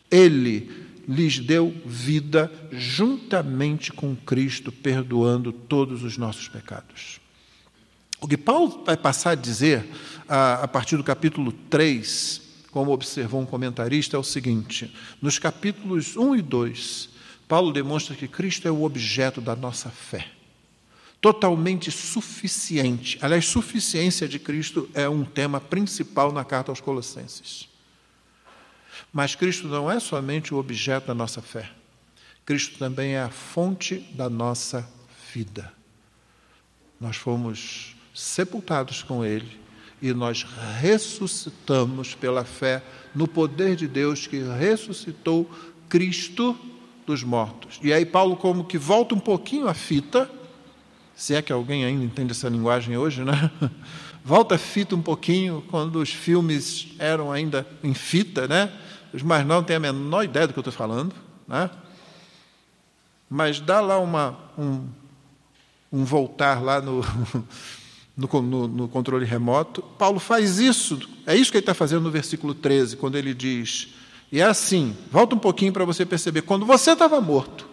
ele 0.10 0.88
lhes 1.08 1.40
deu 1.40 1.74
vida 1.86 2.52
juntamente 2.72 3.94
com 3.94 4.16
Cristo, 4.16 4.72
perdoando 4.72 5.54
todos 5.54 6.04
os 6.04 6.18
nossos 6.18 6.50
pecados. 6.50 7.27
O 8.20 8.28
que 8.28 8.38
Paulo 8.38 8.84
vai 8.86 8.98
passar 8.98 9.32
a 9.32 9.36
dizer 9.36 9.88
a, 10.28 10.64
a 10.64 10.68
partir 10.68 10.98
do 10.98 11.04
capítulo 11.04 11.52
3, 11.52 12.42
como 12.72 12.92
observou 12.92 13.42
um 13.42 13.46
comentarista, 13.46 14.18
é 14.18 14.20
o 14.20 14.24
seguinte: 14.24 14.94
nos 15.22 15.38
capítulos 15.38 16.18
1 16.18 16.36
e 16.36 16.42
2, 16.42 17.10
Paulo 17.48 17.72
demonstra 17.72 18.16
que 18.16 18.28
Cristo 18.28 18.68
é 18.68 18.72
o 18.72 18.84
objeto 18.84 19.40
da 19.40 19.56
nossa 19.56 19.90
fé. 19.90 20.28
Totalmente 21.22 21.92
suficiente. 21.92 23.18
Aliás, 23.22 23.46
suficiência 23.46 24.28
de 24.28 24.38
Cristo 24.38 24.90
é 24.94 25.08
um 25.08 25.24
tema 25.24 25.60
principal 25.60 26.32
na 26.32 26.44
carta 26.44 26.72
aos 26.72 26.82
Colossenses. 26.82 27.68
Mas 29.14 29.34
Cristo 29.36 29.68
não 29.68 29.90
é 29.90 30.00
somente 30.00 30.54
o 30.54 30.58
objeto 30.58 31.08
da 31.08 31.14
nossa 31.14 31.42
fé. 31.42 31.70
Cristo 32.46 32.78
também 32.78 33.14
é 33.14 33.22
a 33.22 33.30
fonte 33.30 34.00
da 34.14 34.30
nossa 34.30 34.88
vida. 35.34 35.72
Nós 37.00 37.16
fomos 37.16 37.97
sepultados 38.18 39.04
com 39.04 39.24
Ele 39.24 39.60
e 40.02 40.12
nós 40.12 40.46
ressuscitamos 40.80 42.16
pela 42.16 42.44
fé 42.44 42.84
no 43.14 43.28
poder 43.28 43.76
de 43.76 43.88
Deus 43.88 44.26
que 44.26 44.42
ressuscitou 44.42 45.50
Cristo 45.88 46.58
dos 47.06 47.24
mortos. 47.24 47.80
E 47.84 47.94
aí, 47.94 48.06
Paulo, 48.06 48.36
como 48.36 48.66
que 48.66 48.78
volta 48.78 49.14
um 49.14 49.20
pouquinho 49.20 49.68
a 49.68 49.74
fita, 49.76 50.30
se 51.16 51.36
é 51.36 51.42
que 51.44 51.54
alguém 51.54 51.86
ainda 51.86 52.04
entende 52.04 52.32
essa 52.32 52.50
linguagem 52.50 52.98
hoje, 52.98 53.24
né? 53.24 53.52
Volta 54.26 54.56
a 54.56 54.58
fita 54.58 54.94
um 54.94 55.02
pouquinho, 55.02 55.64
quando 55.70 56.00
os 56.00 56.10
filmes 56.10 56.90
eram 57.00 57.32
ainda 57.32 57.66
em 57.82 57.94
fita, 57.94 58.46
né? 58.46 58.70
Os 59.14 59.22
mais 59.22 59.46
não 59.46 59.64
têm 59.64 59.78
a 59.78 59.80
menor 59.80 60.24
ideia 60.24 60.46
do 60.46 60.54
que 60.54 60.60
eu 60.60 60.62
estou 60.62 60.74
falando, 60.74 61.16
né? 61.48 61.70
Mas 63.30 63.62
dá 63.62 63.80
lá 63.80 63.98
uma, 64.00 64.38
um, 64.58 64.86
um 65.92 66.04
voltar 66.04 66.62
lá 66.62 66.82
no, 66.82 67.02
no, 68.18 68.42
no, 68.42 68.68
no, 68.68 68.88
controle 68.88 69.26
remoto. 69.26 69.84
Paulo 69.98 70.20
faz 70.20 70.58
isso, 70.58 71.00
é 71.26 71.36
isso 71.36 71.52
que 71.52 71.58
ele 71.58 71.62
está 71.62 71.76
fazendo 71.76 72.02
no 72.02 72.12
versículo 72.12 72.56
13, 72.56 72.98
quando 72.98 73.16
ele 73.16 73.34
diz: 73.34 73.90
e 74.32 74.42
é 74.42 74.44
assim, 74.44 74.96
volta 75.12 75.36
um 75.36 75.40
pouquinho 75.40 75.72
para 75.72 75.86
você 75.86 76.06
perceber, 76.06 76.42
quando 76.42 76.66
você 76.66 76.92
estava 76.92 77.22
morto, 77.22 77.68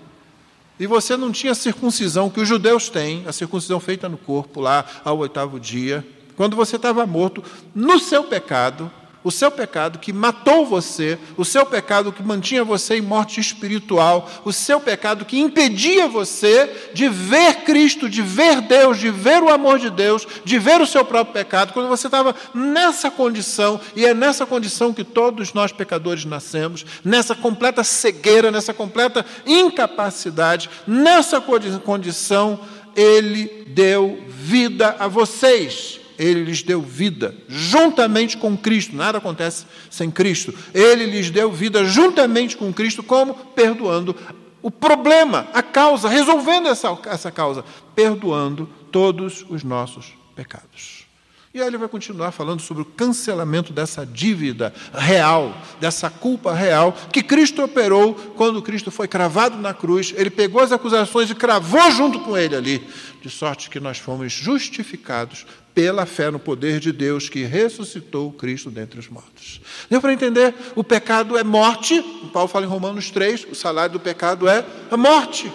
e 0.79 0.87
você 0.87 1.17
não 1.17 1.33
tinha 1.33 1.53
a 1.53 1.55
circuncisão 1.55 2.29
que 2.29 2.41
os 2.41 2.49
judeus 2.49 2.89
têm, 2.89 3.25
a 3.27 3.33
circuncisão 3.33 3.81
feita 3.81 4.09
no 4.09 4.19
corpo 4.19 4.61
lá 4.61 4.85
ao 5.05 5.19
oitavo 5.19 5.59
dia, 5.59 6.07
quando 6.37 6.55
você 6.57 6.77
estava 6.77 7.07
morto 7.07 7.43
no 7.75 7.99
seu 7.99 8.25
pecado, 8.25 8.91
o 9.25 9.31
seu 9.31 9.51
pecado 9.51 9.99
que 9.99 10.13
matou 10.13 10.67
você, 10.67 11.19
o 11.35 11.45
seu 11.47 11.65
pecado 11.65 12.13
que 12.13 12.23
mantinha 12.23 12.63
você 12.63 12.99
em 12.99 13.01
morte 13.01 13.41
espiritual, 13.41 14.31
o 14.45 14.53
seu 14.53 14.79
pecado 14.79 15.25
que 15.25 15.41
impedia 15.41 16.07
você 16.07 16.91
de 16.93 17.09
ver 17.09 17.63
Cristo, 17.65 18.09
de 18.09 18.21
ver 18.21 18.61
Deus, 18.61 19.01
de 19.01 19.11
ver 19.11 19.43
o 19.43 19.49
amor 19.49 19.79
de 19.79 19.89
Deus, 19.89 20.27
de 20.45 20.59
ver 20.59 20.81
o 20.83 20.87
seu 20.87 21.05
próprio 21.07 21.33
pecado, 21.33 21.73
quando 21.73 21.89
você 21.89 22.07
estava 22.07 22.37
nessa 22.55 23.11
condição, 23.11 23.81
e 23.97 24.05
é 24.05 24.13
nessa 24.13 24.45
condição 24.45 24.93
que 24.93 25.03
todos 25.03 25.55
nós 25.55 25.73
pecadores 25.73 26.27
nascemos, 26.27 26.85
nessa 27.03 27.35
completa 27.35 27.83
cegueira, 27.83 28.51
nessa 28.51 28.75
completa 28.75 29.25
incapacidade, 29.47 30.69
nessa 30.87 31.41
condição, 31.41 32.61
Ele 32.95 33.65
deu 33.69 34.23
vida 34.29 34.97
a 34.99 35.09
vocês 35.09 36.04
ele 36.19 36.45
lhes 36.45 36.63
deu 36.63 36.81
vida 36.81 37.35
juntamente 37.49 38.37
com 38.37 38.57
Cristo. 38.57 38.97
Nada 38.97 39.19
acontece 39.19 39.67
sem 39.91 40.11
Cristo. 40.11 40.55
Ele 40.73 41.07
lhes 41.07 41.31
deu 41.31 41.51
vida 41.53 41.85
juntamente 41.85 42.57
com 42.57 42.73
Cristo, 42.73 43.03
como? 43.03 43.35
Perdoando 43.35 44.17
o 44.63 44.71
problema, 44.71 45.47
a 45.53 45.63
causa, 45.63 46.09
resolvendo 46.09 46.69
essa, 46.69 46.99
essa 47.07 47.31
causa, 47.31 47.65
perdoando 47.95 48.67
todos 48.91 49.45
os 49.49 49.63
nossos 49.63 50.15
pecados. 50.35 51.04
E 51.55 51.61
aí 51.61 51.69
ele 51.69 51.79
vai 51.79 51.89
continuar 51.89 52.33
falando 52.33 52.61
sobre 52.61 52.83
o 52.83 52.85
cancelamento 52.85 53.73
dessa 53.73 54.05
dívida 54.05 54.75
real, 54.93 55.57
dessa 55.79 56.11
culpa 56.11 56.53
real, 56.53 56.93
que 57.13 57.23
Cristo 57.23 57.63
operou 57.63 58.13
quando 58.35 58.61
Cristo 58.61 58.91
foi 58.91 59.07
cravado 59.07 59.57
na 59.59 59.73
cruz. 59.73 60.13
Ele 60.17 60.31
pegou 60.31 60.61
as 60.61 60.73
acusações 60.73 61.31
e 61.31 61.35
cravou 61.37 61.93
junto 61.93 62.19
com 62.19 62.37
ele 62.37 62.57
ali, 62.57 62.85
de 63.23 63.31
sorte 63.31 63.71
que 63.71 63.79
nós 63.79 63.99
fomos 63.99 64.33
justificados 64.33 65.47
pela 65.73 66.05
fé 66.05 66.29
no 66.29 66.41
poder 66.41 66.81
de 66.81 66.91
Deus 66.91 67.29
que 67.29 67.45
ressuscitou 67.45 68.33
Cristo 68.33 68.69
dentre 68.69 68.99
os 68.99 69.09
mortos. 69.09 69.61
Deu 69.89 70.01
para 70.01 70.13
entender? 70.13 70.53
O 70.75 70.83
pecado 70.83 71.39
é 71.39 71.45
morte. 71.45 72.03
Paulo 72.33 72.49
fala 72.49 72.67
em 72.67 72.69
Romanos 72.69 73.13
3: 73.13 73.47
o 73.49 73.55
salário 73.55 73.93
do 73.93 74.01
pecado 74.01 74.49
é 74.49 74.67
a 74.91 74.97
morte. 74.97 75.53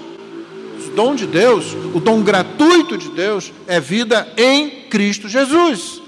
O 0.88 0.92
dom 0.92 1.16
de 1.16 1.28
Deus, 1.28 1.74
o 1.94 2.00
dom 2.00 2.22
gratuito 2.22 2.98
de 2.98 3.10
Deus, 3.10 3.52
é 3.68 3.80
vida 3.80 4.32
em 4.38 4.88
Cristo 4.90 5.28
Jesus. 5.28 6.02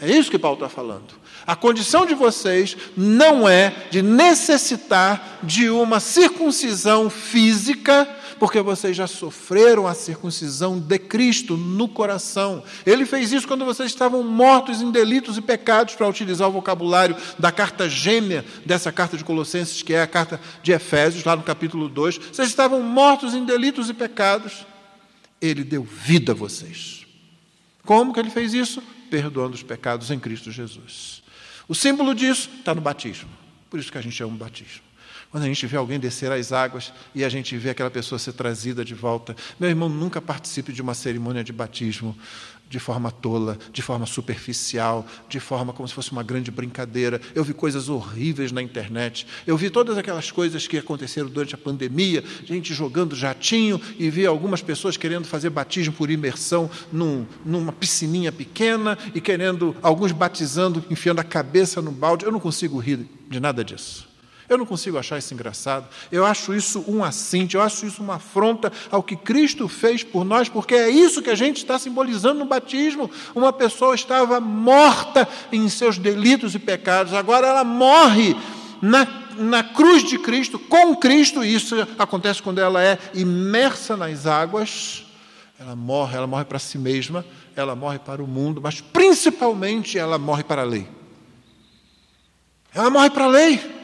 É 0.00 0.10
isso 0.10 0.30
que 0.30 0.38
Paulo 0.38 0.56
está 0.56 0.68
falando. 0.68 1.14
A 1.46 1.54
condição 1.54 2.04
de 2.04 2.14
vocês 2.14 2.76
não 2.96 3.48
é 3.48 3.72
de 3.90 4.02
necessitar 4.02 5.38
de 5.42 5.70
uma 5.70 6.00
circuncisão 6.00 7.08
física, 7.08 8.08
porque 8.38 8.60
vocês 8.60 8.96
já 8.96 9.06
sofreram 9.06 9.86
a 9.86 9.94
circuncisão 9.94 10.78
de 10.78 10.98
Cristo 10.98 11.56
no 11.56 11.88
coração. 11.88 12.62
Ele 12.84 13.06
fez 13.06 13.32
isso 13.32 13.46
quando 13.48 13.64
vocês 13.64 13.90
estavam 13.90 14.22
mortos 14.22 14.82
em 14.82 14.90
delitos 14.90 15.36
e 15.36 15.40
pecados, 15.40 15.94
para 15.94 16.08
utilizar 16.08 16.48
o 16.48 16.52
vocabulário 16.52 17.16
da 17.38 17.50
carta 17.50 17.88
gêmea 17.88 18.44
dessa 18.64 18.92
carta 18.92 19.16
de 19.16 19.24
Colossenses, 19.24 19.82
que 19.82 19.94
é 19.94 20.02
a 20.02 20.06
carta 20.06 20.40
de 20.62 20.72
Efésios, 20.72 21.24
lá 21.24 21.36
no 21.36 21.42
capítulo 21.42 21.88
2. 21.88 22.18
Vocês 22.32 22.48
estavam 22.48 22.82
mortos 22.82 23.34
em 23.34 23.44
delitos 23.44 23.88
e 23.88 23.94
pecados. 23.94 24.66
Ele 25.40 25.64
deu 25.64 25.82
vida 25.82 26.32
a 26.32 26.34
vocês. 26.34 27.06
Como 27.84 28.12
que 28.12 28.20
ele 28.20 28.30
fez 28.30 28.54
isso? 28.54 28.82
Perdoando 29.10 29.54
os 29.54 29.62
pecados 29.62 30.10
em 30.10 30.18
Cristo 30.18 30.50
Jesus. 30.50 31.22
O 31.68 31.74
símbolo 31.74 32.14
disso 32.14 32.50
está 32.58 32.74
no 32.74 32.80
batismo. 32.80 33.30
Por 33.68 33.80
isso 33.80 33.90
que 33.90 33.98
a 33.98 34.00
gente 34.00 34.14
chama 34.14 34.34
o 34.34 34.36
batismo. 34.36 34.85
Quando 35.30 35.44
a 35.44 35.46
gente 35.46 35.66
vê 35.66 35.76
alguém 35.76 35.98
descer 35.98 36.30
as 36.32 36.52
águas 36.52 36.92
e 37.14 37.24
a 37.24 37.28
gente 37.28 37.56
vê 37.56 37.70
aquela 37.70 37.90
pessoa 37.90 38.18
ser 38.18 38.32
trazida 38.32 38.84
de 38.84 38.94
volta. 38.94 39.36
Meu 39.58 39.68
irmão, 39.68 39.88
nunca 39.88 40.20
participe 40.20 40.72
de 40.72 40.80
uma 40.80 40.94
cerimônia 40.94 41.42
de 41.42 41.52
batismo 41.52 42.16
de 42.68 42.78
forma 42.78 43.10
tola, 43.10 43.58
de 43.72 43.80
forma 43.80 44.06
superficial, 44.06 45.06
de 45.28 45.38
forma 45.38 45.72
como 45.72 45.86
se 45.86 45.94
fosse 45.94 46.10
uma 46.10 46.22
grande 46.22 46.50
brincadeira. 46.50 47.20
Eu 47.34 47.44
vi 47.44 47.54
coisas 47.54 47.88
horríveis 47.88 48.50
na 48.50 48.60
internet. 48.60 49.26
Eu 49.46 49.56
vi 49.56 49.70
todas 49.70 49.96
aquelas 49.96 50.30
coisas 50.30 50.66
que 50.66 50.78
aconteceram 50.78 51.28
durante 51.28 51.54
a 51.54 51.58
pandemia, 51.58 52.24
gente 52.44 52.74
jogando 52.74 53.14
jatinho 53.14 53.80
e 53.98 54.10
vi 54.10 54.26
algumas 54.26 54.62
pessoas 54.62 54.96
querendo 54.96 55.26
fazer 55.26 55.50
batismo 55.50 55.94
por 55.94 56.10
imersão 56.10 56.68
num, 56.92 57.24
numa 57.44 57.72
piscininha 57.72 58.32
pequena 58.32 58.98
e 59.14 59.20
querendo 59.20 59.76
alguns 59.80 60.12
batizando, 60.12 60.84
enfiando 60.90 61.20
a 61.20 61.24
cabeça 61.24 61.80
no 61.80 61.92
balde. 61.92 62.24
Eu 62.24 62.32
não 62.32 62.40
consigo 62.40 62.78
rir 62.78 63.06
de 63.28 63.38
nada 63.38 63.64
disso. 63.64 64.05
Eu 64.48 64.56
não 64.56 64.66
consigo 64.66 64.96
achar 64.96 65.18
isso 65.18 65.34
engraçado. 65.34 65.88
Eu 66.10 66.24
acho 66.24 66.54
isso 66.54 66.84
um 66.86 67.02
assinte, 67.02 67.56
eu 67.56 67.62
acho 67.62 67.84
isso 67.84 68.02
uma 68.02 68.14
afronta 68.14 68.72
ao 68.90 69.02
que 69.02 69.16
Cristo 69.16 69.66
fez 69.66 70.04
por 70.04 70.24
nós, 70.24 70.48
porque 70.48 70.74
é 70.74 70.88
isso 70.88 71.20
que 71.20 71.30
a 71.30 71.34
gente 71.34 71.58
está 71.58 71.78
simbolizando 71.78 72.38
no 72.38 72.46
batismo. 72.46 73.10
Uma 73.34 73.52
pessoa 73.52 73.94
estava 73.94 74.40
morta 74.40 75.28
em 75.50 75.68
seus 75.68 75.98
delitos 75.98 76.54
e 76.54 76.58
pecados, 76.60 77.12
agora 77.12 77.48
ela 77.48 77.64
morre 77.64 78.36
na, 78.80 79.06
na 79.36 79.64
cruz 79.64 80.04
de 80.04 80.16
Cristo, 80.18 80.60
com 80.60 80.94
Cristo, 80.94 81.44
e 81.44 81.52
isso 81.52 81.74
acontece 81.98 82.40
quando 82.40 82.60
ela 82.60 82.82
é 82.82 82.98
imersa 83.14 83.96
nas 83.96 84.26
águas. 84.26 85.04
Ela 85.58 85.74
morre, 85.74 86.16
ela 86.16 86.26
morre 86.26 86.44
para 86.44 86.58
si 86.60 86.78
mesma, 86.78 87.24
ela 87.56 87.74
morre 87.74 87.98
para 87.98 88.22
o 88.22 88.28
mundo, 88.28 88.60
mas 88.62 88.80
principalmente 88.80 89.98
ela 89.98 90.18
morre 90.18 90.44
para 90.44 90.62
a 90.62 90.64
lei. 90.64 90.86
Ela 92.72 92.90
morre 92.90 93.10
para 93.10 93.24
a 93.24 93.28
lei 93.28 93.75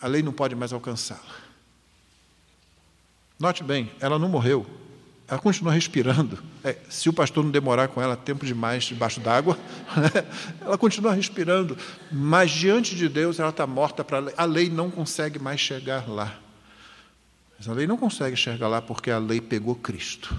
a 0.00 0.06
lei 0.06 0.22
não 0.22 0.32
pode 0.32 0.54
mais 0.54 0.72
alcançá-la. 0.72 1.50
Note 3.38 3.62
bem, 3.64 3.90
ela 4.00 4.18
não 4.18 4.28
morreu, 4.28 4.66
ela 5.30 5.40
continua 5.40 5.72
respirando. 5.72 6.42
É, 6.64 6.76
se 6.88 7.08
o 7.08 7.12
pastor 7.12 7.44
não 7.44 7.50
demorar 7.50 7.88
com 7.88 8.02
ela 8.02 8.16
tempo 8.16 8.44
demais 8.44 8.84
debaixo 8.84 9.20
d'água, 9.20 9.56
ela 10.60 10.76
continua 10.76 11.14
respirando, 11.14 11.78
mas 12.10 12.50
diante 12.50 12.96
de 12.96 13.08
Deus 13.08 13.38
ela 13.38 13.50
está 13.50 13.66
morta 13.66 14.02
para 14.02 14.16
a 14.16 14.20
lei. 14.20 14.34
A 14.36 14.44
lei 14.44 14.68
não 14.68 14.90
consegue 14.90 15.38
mais 15.38 15.60
chegar 15.60 16.08
lá. 16.08 16.36
Mas 17.56 17.68
a 17.68 17.72
lei 17.72 17.86
não 17.86 17.96
consegue 17.96 18.36
chegar 18.36 18.66
lá 18.66 18.82
porque 18.82 19.10
a 19.10 19.18
lei 19.18 19.40
pegou 19.40 19.76
Cristo. 19.76 20.34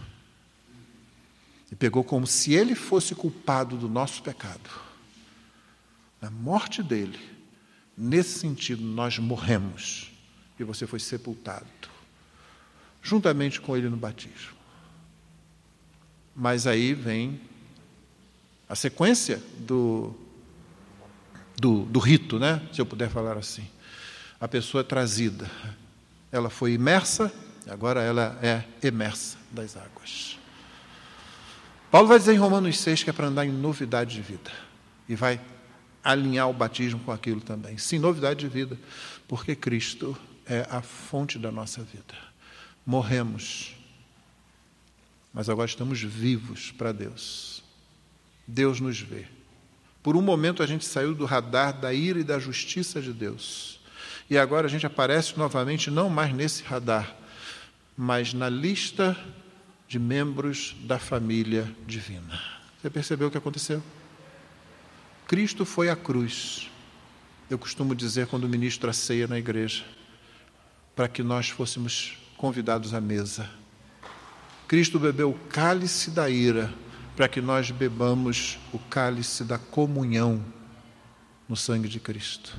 E 1.71 1.75
pegou 1.75 2.03
como 2.03 2.27
se 2.27 2.53
ele 2.53 2.75
fosse 2.75 3.15
culpado 3.15 3.77
do 3.77 3.87
nosso 3.87 4.21
pecado. 4.21 4.69
Na 6.21 6.29
morte 6.29 6.83
dele, 6.83 7.17
nesse 8.01 8.39
sentido, 8.39 8.81
nós 8.81 9.19
morremos 9.19 10.11
e 10.59 10.63
você 10.63 10.87
foi 10.87 10.99
sepultado, 10.99 11.67
juntamente 13.01 13.61
com 13.61 13.77
ele 13.77 13.89
no 13.89 13.97
batismo. 13.97 14.57
Mas 16.35 16.65
aí 16.65 16.95
vem 16.95 17.39
a 18.67 18.75
sequência 18.75 19.39
do, 19.59 20.15
do, 21.57 21.83
do 21.83 21.99
rito, 21.99 22.39
né? 22.39 22.67
se 22.73 22.81
eu 22.81 22.85
puder 22.87 23.09
falar 23.09 23.37
assim. 23.37 23.67
A 24.39 24.47
pessoa 24.47 24.81
é 24.81 24.83
trazida, 24.83 25.49
ela 26.31 26.49
foi 26.49 26.73
imersa, 26.73 27.31
agora 27.67 28.01
ela 28.01 28.39
é 28.41 28.63
emersa 28.81 29.37
das 29.51 29.77
águas. 29.77 30.39
Paulo 31.91 32.07
vai 32.07 32.17
dizer 32.17 32.33
em 32.33 32.37
Romanos 32.37 32.79
6 32.79 33.03
que 33.03 33.09
é 33.11 33.13
para 33.13 33.27
andar 33.27 33.45
em 33.45 33.51
novidade 33.51 34.15
de 34.15 34.21
vida. 34.21 34.51
E 35.07 35.15
vai 35.15 35.39
alinhar 36.03 36.49
o 36.49 36.53
batismo 36.53 36.99
com 36.99 37.11
aquilo 37.11 37.41
também. 37.41 37.77
Sim, 37.77 37.99
novidade 37.99 38.39
de 38.39 38.47
vida, 38.47 38.77
porque 39.27 39.55
Cristo 39.55 40.17
é 40.45 40.67
a 40.69 40.81
fonte 40.81 41.37
da 41.37 41.51
nossa 41.51 41.83
vida. 41.83 42.15
Morremos, 42.85 43.75
mas 45.33 45.49
agora 45.49 45.69
estamos 45.69 46.01
vivos 46.01 46.71
para 46.71 46.91
Deus. 46.91 47.63
Deus 48.47 48.79
nos 48.79 48.99
vê. 48.99 49.25
Por 50.03 50.15
um 50.17 50.21
momento 50.21 50.63
a 50.63 50.65
gente 50.65 50.83
saiu 50.83 51.13
do 51.13 51.25
radar 51.25 51.79
da 51.79 51.93
ira 51.93 52.19
e 52.19 52.23
da 52.23 52.39
justiça 52.39 53.01
de 53.01 53.13
Deus. 53.13 53.79
E 54.29 54.37
agora 54.37 54.65
a 54.67 54.69
gente 54.69 54.85
aparece 54.85 55.37
novamente, 55.37 55.91
não 55.91 56.09
mais 56.09 56.33
nesse 56.33 56.63
radar, 56.63 57.15
mas 57.95 58.33
na 58.33 58.49
lista 58.49 59.17
de 59.87 59.99
membros 59.99 60.75
da 60.83 60.97
família 60.97 61.69
divina. 61.85 62.41
Você 62.81 62.89
percebeu 62.89 63.27
o 63.27 63.31
que 63.31 63.37
aconteceu? 63.37 63.83
Cristo 65.31 65.63
foi 65.63 65.87
à 65.87 65.95
cruz. 65.95 66.69
Eu 67.49 67.57
costumo 67.57 67.95
dizer 67.95 68.27
quando 68.27 68.49
ministro 68.49 68.89
a 68.89 68.93
ceia 68.93 69.29
na 69.29 69.39
igreja, 69.39 69.85
para 70.93 71.07
que 71.07 71.23
nós 71.23 71.47
fôssemos 71.47 72.17
convidados 72.35 72.93
à 72.93 72.99
mesa. 72.99 73.49
Cristo 74.67 74.99
bebeu 74.99 75.29
o 75.29 75.39
cálice 75.47 76.11
da 76.11 76.29
ira, 76.29 76.69
para 77.15 77.29
que 77.29 77.39
nós 77.39 77.71
bebamos 77.71 78.59
o 78.73 78.77
cálice 78.77 79.45
da 79.45 79.57
comunhão 79.57 80.43
no 81.47 81.55
sangue 81.55 81.87
de 81.87 82.01
Cristo. 82.01 82.53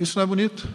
Isso 0.00 0.18
não 0.18 0.24
é 0.24 0.26
bonito? 0.26 0.68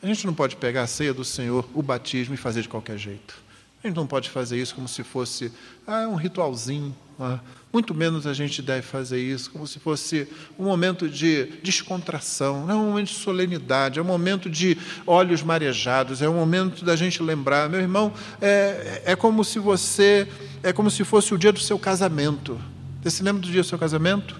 A 0.00 0.06
gente 0.06 0.24
não 0.24 0.34
pode 0.34 0.54
pegar 0.54 0.84
a 0.84 0.86
ceia 0.86 1.12
do 1.12 1.24
Senhor, 1.24 1.68
o 1.74 1.82
batismo, 1.82 2.34
e 2.34 2.36
fazer 2.36 2.62
de 2.62 2.68
qualquer 2.68 2.96
jeito. 2.96 3.34
A 3.82 3.86
gente 3.86 3.96
não 3.96 4.06
pode 4.06 4.28
fazer 4.28 4.60
isso 4.60 4.74
como 4.74 4.88
se 4.88 5.04
fosse 5.04 5.52
ah, 5.86 6.08
um 6.08 6.16
ritualzinho. 6.16 6.94
Ah. 7.18 7.38
Muito 7.72 7.94
menos 7.94 8.26
a 8.26 8.32
gente 8.32 8.60
deve 8.60 8.82
fazer 8.82 9.20
isso 9.20 9.50
como 9.50 9.66
se 9.66 9.78
fosse 9.78 10.26
um 10.58 10.64
momento 10.64 11.08
de 11.08 11.44
descontração, 11.62 12.68
é 12.68 12.74
um 12.74 12.86
momento 12.86 13.08
de 13.08 13.14
solenidade, 13.14 13.98
é 13.98 14.02
um 14.02 14.04
momento 14.04 14.50
de 14.50 14.76
olhos 15.06 15.42
marejados, 15.42 16.22
é 16.22 16.28
um 16.28 16.34
momento 16.34 16.84
da 16.84 16.96
gente 16.96 17.22
lembrar. 17.22 17.68
Meu 17.68 17.80
irmão, 17.80 18.12
é, 18.40 19.02
é 19.04 19.16
como 19.16 19.44
se 19.44 19.60
você, 19.60 20.26
é 20.62 20.72
como 20.72 20.90
se 20.90 21.04
fosse 21.04 21.32
o 21.32 21.38
dia 21.38 21.52
do 21.52 21.60
seu 21.60 21.78
casamento. 21.78 22.58
Você 23.02 23.10
se 23.10 23.22
lembra 23.22 23.42
do 23.42 23.50
dia 23.50 23.62
do 23.62 23.66
seu 23.66 23.78
casamento? 23.78 24.34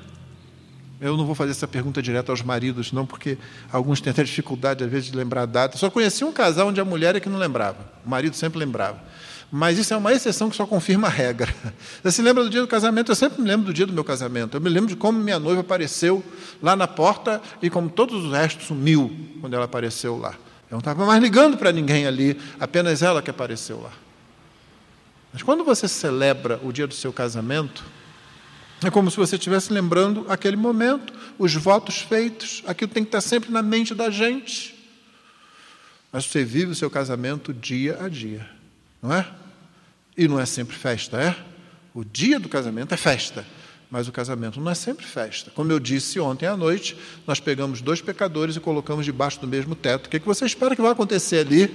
Eu 1.00 1.16
não 1.16 1.24
vou 1.24 1.34
fazer 1.34 1.52
essa 1.52 1.68
pergunta 1.68 2.02
direto 2.02 2.30
aos 2.30 2.42
maridos, 2.42 2.90
não, 2.90 3.06
porque 3.06 3.38
alguns 3.70 4.00
têm 4.00 4.10
até 4.10 4.24
dificuldade, 4.24 4.82
às 4.82 4.90
vezes, 4.90 5.10
de 5.12 5.16
lembrar 5.16 5.42
a 5.42 5.46
data. 5.46 5.78
Só 5.78 5.88
conheci 5.90 6.24
um 6.24 6.32
casal 6.32 6.68
onde 6.68 6.80
a 6.80 6.84
mulher 6.84 7.14
é 7.14 7.20
que 7.20 7.28
não 7.28 7.38
lembrava, 7.38 7.78
o 8.04 8.08
marido 8.08 8.34
sempre 8.34 8.58
lembrava. 8.58 9.00
Mas 9.50 9.78
isso 9.78 9.94
é 9.94 9.96
uma 9.96 10.12
exceção 10.12 10.50
que 10.50 10.56
só 10.56 10.66
confirma 10.66 11.08
a 11.08 11.10
regra. 11.10 11.54
Você 12.02 12.12
se 12.12 12.22
lembra 12.22 12.44
do 12.44 12.50
dia 12.50 12.60
do 12.60 12.68
casamento? 12.68 13.10
Eu 13.10 13.16
sempre 13.16 13.40
me 13.40 13.48
lembro 13.48 13.66
do 13.66 13.72
dia 13.72 13.86
do 13.86 13.92
meu 13.92 14.04
casamento. 14.04 14.56
Eu 14.56 14.60
me 14.60 14.68
lembro 14.68 14.88
de 14.88 14.96
como 14.96 15.18
minha 15.18 15.38
noiva 15.38 15.62
apareceu 15.62 16.22
lá 16.62 16.76
na 16.76 16.86
porta 16.86 17.40
e 17.62 17.70
como 17.70 17.88
todos 17.88 18.24
os 18.24 18.32
restos 18.32 18.66
sumiu 18.66 19.10
quando 19.40 19.54
ela 19.54 19.64
apareceu 19.64 20.18
lá. 20.18 20.32
Eu 20.70 20.72
não 20.72 20.78
estava 20.80 21.06
mais 21.06 21.22
ligando 21.22 21.56
para 21.56 21.72
ninguém 21.72 22.06
ali, 22.06 22.38
apenas 22.60 23.00
ela 23.02 23.22
que 23.22 23.30
apareceu 23.30 23.80
lá. 23.80 23.92
Mas 25.32 25.42
quando 25.42 25.64
você 25.64 25.88
celebra 25.88 26.60
o 26.62 26.70
dia 26.70 26.86
do 26.86 26.94
seu 26.94 27.12
casamento, 27.12 27.84
é 28.84 28.90
como 28.90 29.10
se 29.10 29.16
você 29.16 29.36
estivesse 29.36 29.72
lembrando 29.72 30.26
aquele 30.28 30.56
momento, 30.56 31.12
os 31.38 31.54
votos 31.54 31.98
feitos, 31.98 32.62
aquilo 32.66 32.90
tem 32.90 33.02
que 33.02 33.08
estar 33.08 33.20
sempre 33.22 33.50
na 33.50 33.62
mente 33.62 33.94
da 33.94 34.10
gente. 34.10 34.76
Mas 36.12 36.26
você 36.26 36.44
vive 36.44 36.72
o 36.72 36.74
seu 36.74 36.90
casamento 36.90 37.52
dia 37.52 37.98
a 38.00 38.08
dia, 38.08 38.48
não 39.02 39.12
é? 39.12 39.26
E 40.16 40.26
não 40.26 40.38
é 40.38 40.46
sempre 40.46 40.76
festa, 40.76 41.16
é? 41.20 41.36
O 41.94 42.04
dia 42.04 42.38
do 42.38 42.48
casamento 42.48 42.92
é 42.92 42.96
festa, 42.96 43.44
mas 43.90 44.08
o 44.08 44.12
casamento 44.12 44.60
não 44.60 44.70
é 44.70 44.74
sempre 44.74 45.06
festa. 45.06 45.50
Como 45.50 45.70
eu 45.72 45.80
disse 45.80 46.20
ontem 46.20 46.46
à 46.46 46.56
noite, 46.56 46.96
nós 47.26 47.40
pegamos 47.40 47.80
dois 47.80 48.00
pecadores 48.00 48.56
e 48.56 48.60
colocamos 48.60 49.04
debaixo 49.04 49.40
do 49.40 49.46
mesmo 49.46 49.74
teto. 49.74 50.06
O 50.06 50.08
que, 50.08 50.16
é 50.16 50.20
que 50.20 50.26
você 50.26 50.44
espera 50.44 50.76
que 50.76 50.82
vai 50.82 50.92
acontecer 50.92 51.46
ali? 51.46 51.66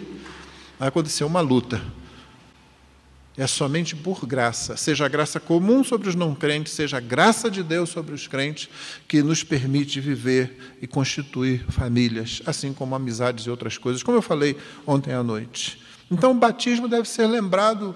Vai 0.78 0.90
acontecer 0.90 1.24
uma 1.24 1.42
luta. 1.42 1.82
É 3.36 3.48
somente 3.48 3.96
por 3.96 4.28
graça, 4.28 4.78
seja 4.78 5.06
a 5.06 5.08
graça 5.08 5.40
comum 5.40 5.84
sobre 5.84 6.08
os 6.08 6.14
não 6.14 6.36
crentes, 6.36 6.74
seja 6.74 6.98
a 6.98 7.00
graça 7.00 7.50
de 7.50 7.64
Deus 7.64 7.90
sobre 7.90 8.14
os 8.14 8.28
crentes, 8.28 8.70
que 9.08 9.24
nos 9.24 9.44
permite 9.44 10.00
viver 10.00 10.76
e 10.80 10.86
constituir 10.86 11.66
famílias, 11.68 12.44
assim 12.46 12.74
como 12.74 12.94
amizades 12.94 13.46
e 13.46 13.50
outras 13.50 13.76
coisas, 13.76 14.04
como 14.04 14.20
eu 14.20 14.22
falei 14.22 14.56
ontem 14.86 15.14
à 15.14 15.24
noite. 15.24 15.83
Então, 16.12 16.32
o 16.32 16.36
batismo 16.36 16.88
deve 16.88 17.08
ser 17.08 17.28
lembrado 17.28 17.96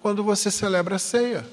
quando 0.00 0.22
você 0.22 0.50
celebra 0.50 0.96
a 0.96 0.98
ceia. 0.98 1.44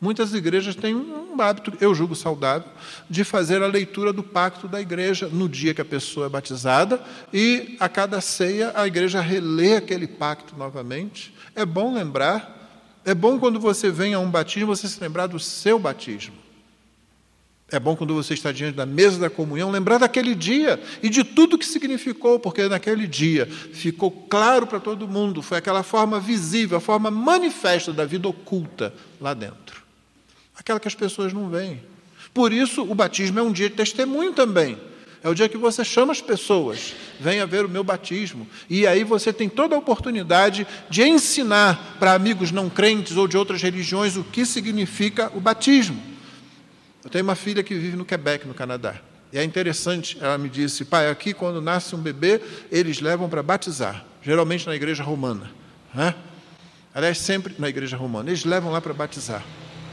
Muitas 0.00 0.32
igrejas 0.32 0.74
têm 0.74 0.94
um 0.94 1.38
hábito, 1.38 1.72
eu 1.78 1.94
julgo 1.94 2.16
saudável, 2.16 2.66
de 3.08 3.22
fazer 3.22 3.62
a 3.62 3.66
leitura 3.66 4.14
do 4.14 4.22
pacto 4.22 4.66
da 4.66 4.80
igreja 4.80 5.28
no 5.28 5.46
dia 5.46 5.74
que 5.74 5.80
a 5.82 5.84
pessoa 5.84 6.24
é 6.24 6.28
batizada 6.28 7.02
e 7.32 7.76
a 7.78 7.86
cada 7.86 8.18
ceia 8.22 8.72
a 8.74 8.86
igreja 8.86 9.20
relê 9.20 9.76
aquele 9.76 10.06
pacto 10.06 10.56
novamente. 10.56 11.34
É 11.54 11.66
bom 11.66 11.92
lembrar, 11.92 12.98
é 13.04 13.14
bom 13.14 13.38
quando 13.38 13.60
você 13.60 13.90
vem 13.90 14.14
a 14.14 14.18
um 14.18 14.30
batismo 14.30 14.74
você 14.74 14.88
se 14.88 14.98
lembrar 14.98 15.26
do 15.26 15.38
seu 15.38 15.78
batismo. 15.78 16.39
É 17.70 17.78
bom 17.78 17.94
quando 17.94 18.14
você 18.14 18.34
está 18.34 18.50
diante 18.50 18.76
da 18.76 18.84
mesa 18.84 19.18
da 19.18 19.30
comunhão 19.30 19.70
lembrar 19.70 19.98
daquele 19.98 20.34
dia 20.34 20.80
e 21.02 21.08
de 21.08 21.22
tudo 21.22 21.56
que 21.56 21.66
significou, 21.66 22.38
porque 22.38 22.68
naquele 22.68 23.06
dia 23.06 23.46
ficou 23.46 24.10
claro 24.10 24.66
para 24.66 24.80
todo 24.80 25.06
mundo, 25.06 25.40
foi 25.40 25.58
aquela 25.58 25.82
forma 25.82 26.18
visível, 26.18 26.78
a 26.78 26.80
forma 26.80 27.10
manifesta 27.10 27.92
da 27.92 28.04
vida 28.04 28.28
oculta 28.28 28.92
lá 29.20 29.34
dentro 29.34 29.80
aquela 30.60 30.78
que 30.78 30.88
as 30.88 30.94
pessoas 30.94 31.32
não 31.32 31.48
veem. 31.48 31.80
Por 32.32 32.52
isso, 32.52 32.82
o 32.82 32.94
batismo 32.94 33.38
é 33.38 33.42
um 33.42 33.50
dia 33.50 33.68
de 33.68 33.74
testemunho 33.74 34.32
também. 34.32 34.78
É 35.22 35.28
o 35.28 35.34
dia 35.34 35.48
que 35.48 35.58
você 35.58 35.84
chama 35.84 36.12
as 36.12 36.20
pessoas, 36.20 36.94
venha 37.18 37.46
ver 37.46 37.64
o 37.64 37.68
meu 37.68 37.84
batismo. 37.84 38.46
E 38.70 38.86
aí 38.86 39.04
você 39.04 39.32
tem 39.32 39.48
toda 39.48 39.74
a 39.74 39.78
oportunidade 39.78 40.66
de 40.88 41.02
ensinar 41.02 41.96
para 41.98 42.14
amigos 42.14 42.50
não 42.50 42.70
crentes 42.70 43.16
ou 43.16 43.26
de 43.26 43.36
outras 43.36 43.60
religiões 43.60 44.16
o 44.16 44.24
que 44.24 44.46
significa 44.46 45.30
o 45.34 45.40
batismo. 45.40 46.00
Eu 47.02 47.10
tenho 47.10 47.24
uma 47.24 47.34
filha 47.34 47.62
que 47.62 47.74
vive 47.74 47.96
no 47.96 48.04
Quebec, 48.04 48.46
no 48.46 48.54
Canadá. 48.54 48.96
E 49.32 49.38
é 49.38 49.44
interessante, 49.44 50.18
ela 50.20 50.36
me 50.36 50.48
disse, 50.48 50.84
pai, 50.84 51.08
aqui 51.08 51.32
quando 51.32 51.60
nasce 51.60 51.94
um 51.94 51.98
bebê, 51.98 52.40
eles 52.70 53.00
levam 53.00 53.28
para 53.28 53.42
batizar, 53.42 54.04
geralmente 54.20 54.66
na 54.66 54.74
igreja 54.74 55.04
romana. 55.04 55.50
Né? 55.94 56.14
Aliás, 56.92 57.18
sempre 57.18 57.54
na 57.58 57.68
igreja 57.68 57.96
romana, 57.96 58.28
eles 58.30 58.44
levam 58.44 58.72
lá 58.72 58.80
para 58.80 58.92
batizar. 58.92 59.44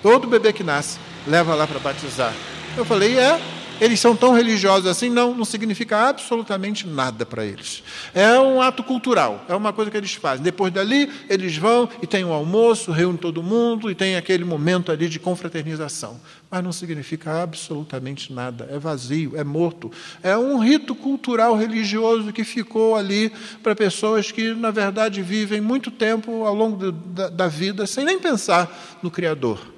Todo 0.01 0.27
bebê 0.27 0.51
que 0.51 0.63
nasce 0.63 0.99
leva 1.27 1.53
lá 1.53 1.67
para 1.67 1.79
batizar. 1.79 2.33
Eu 2.75 2.83
falei, 2.83 3.17
é, 3.19 3.39
eles 3.79 3.99
são 3.99 4.15
tão 4.15 4.33
religiosos 4.33 4.87
assim? 4.87 5.09
Não, 5.09 5.33
não 5.33 5.45
significa 5.45 6.09
absolutamente 6.09 6.87
nada 6.87 7.25
para 7.25 7.45
eles. 7.45 7.83
É 8.13 8.39
um 8.39 8.61
ato 8.61 8.83
cultural, 8.83 9.45
é 9.47 9.55
uma 9.55 9.73
coisa 9.73 9.91
que 9.91 9.97
eles 9.97 10.13
fazem. 10.13 10.43
Depois 10.43 10.73
dali, 10.73 11.09
eles 11.29 11.57
vão 11.57 11.89
e 12.01 12.07
tem 12.07 12.23
um 12.23 12.31
almoço, 12.31 12.91
reúne 12.91 13.17
todo 13.17 13.43
mundo 13.43 13.89
e 13.89 13.95
tem 13.95 14.15
aquele 14.15 14.43
momento 14.43 14.91
ali 14.91 15.07
de 15.07 15.19
confraternização. 15.19 16.19
Mas 16.49 16.63
não 16.63 16.71
significa 16.71 17.43
absolutamente 17.43 18.31
nada, 18.31 18.67
é 18.71 18.79
vazio, 18.79 19.35
é 19.35 19.43
morto. 19.43 19.91
É 20.23 20.37
um 20.37 20.59
rito 20.59 20.95
cultural 20.95 21.55
religioso 21.55 22.31
que 22.31 22.43
ficou 22.43 22.95
ali 22.95 23.31
para 23.61 23.75
pessoas 23.75 24.31
que, 24.31 24.53
na 24.53 24.71
verdade, 24.71 25.21
vivem 25.21 25.59
muito 25.59 25.91
tempo 25.91 26.45
ao 26.45 26.53
longo 26.53 26.91
da, 26.91 27.29
da 27.29 27.47
vida 27.47 27.85
sem 27.85 28.05
nem 28.05 28.17
pensar 28.17 28.97
no 29.01 29.11
Criador 29.11 29.77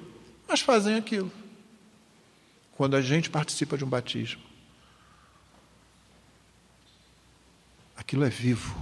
mas 0.50 0.60
fazem 0.60 0.96
aquilo. 0.96 1.30
Quando 2.80 2.96
a 2.96 3.02
gente 3.02 3.28
participa 3.28 3.76
de 3.76 3.84
um 3.84 3.88
batismo, 3.90 4.40
aquilo 7.94 8.24
é 8.24 8.30
vivo. 8.30 8.74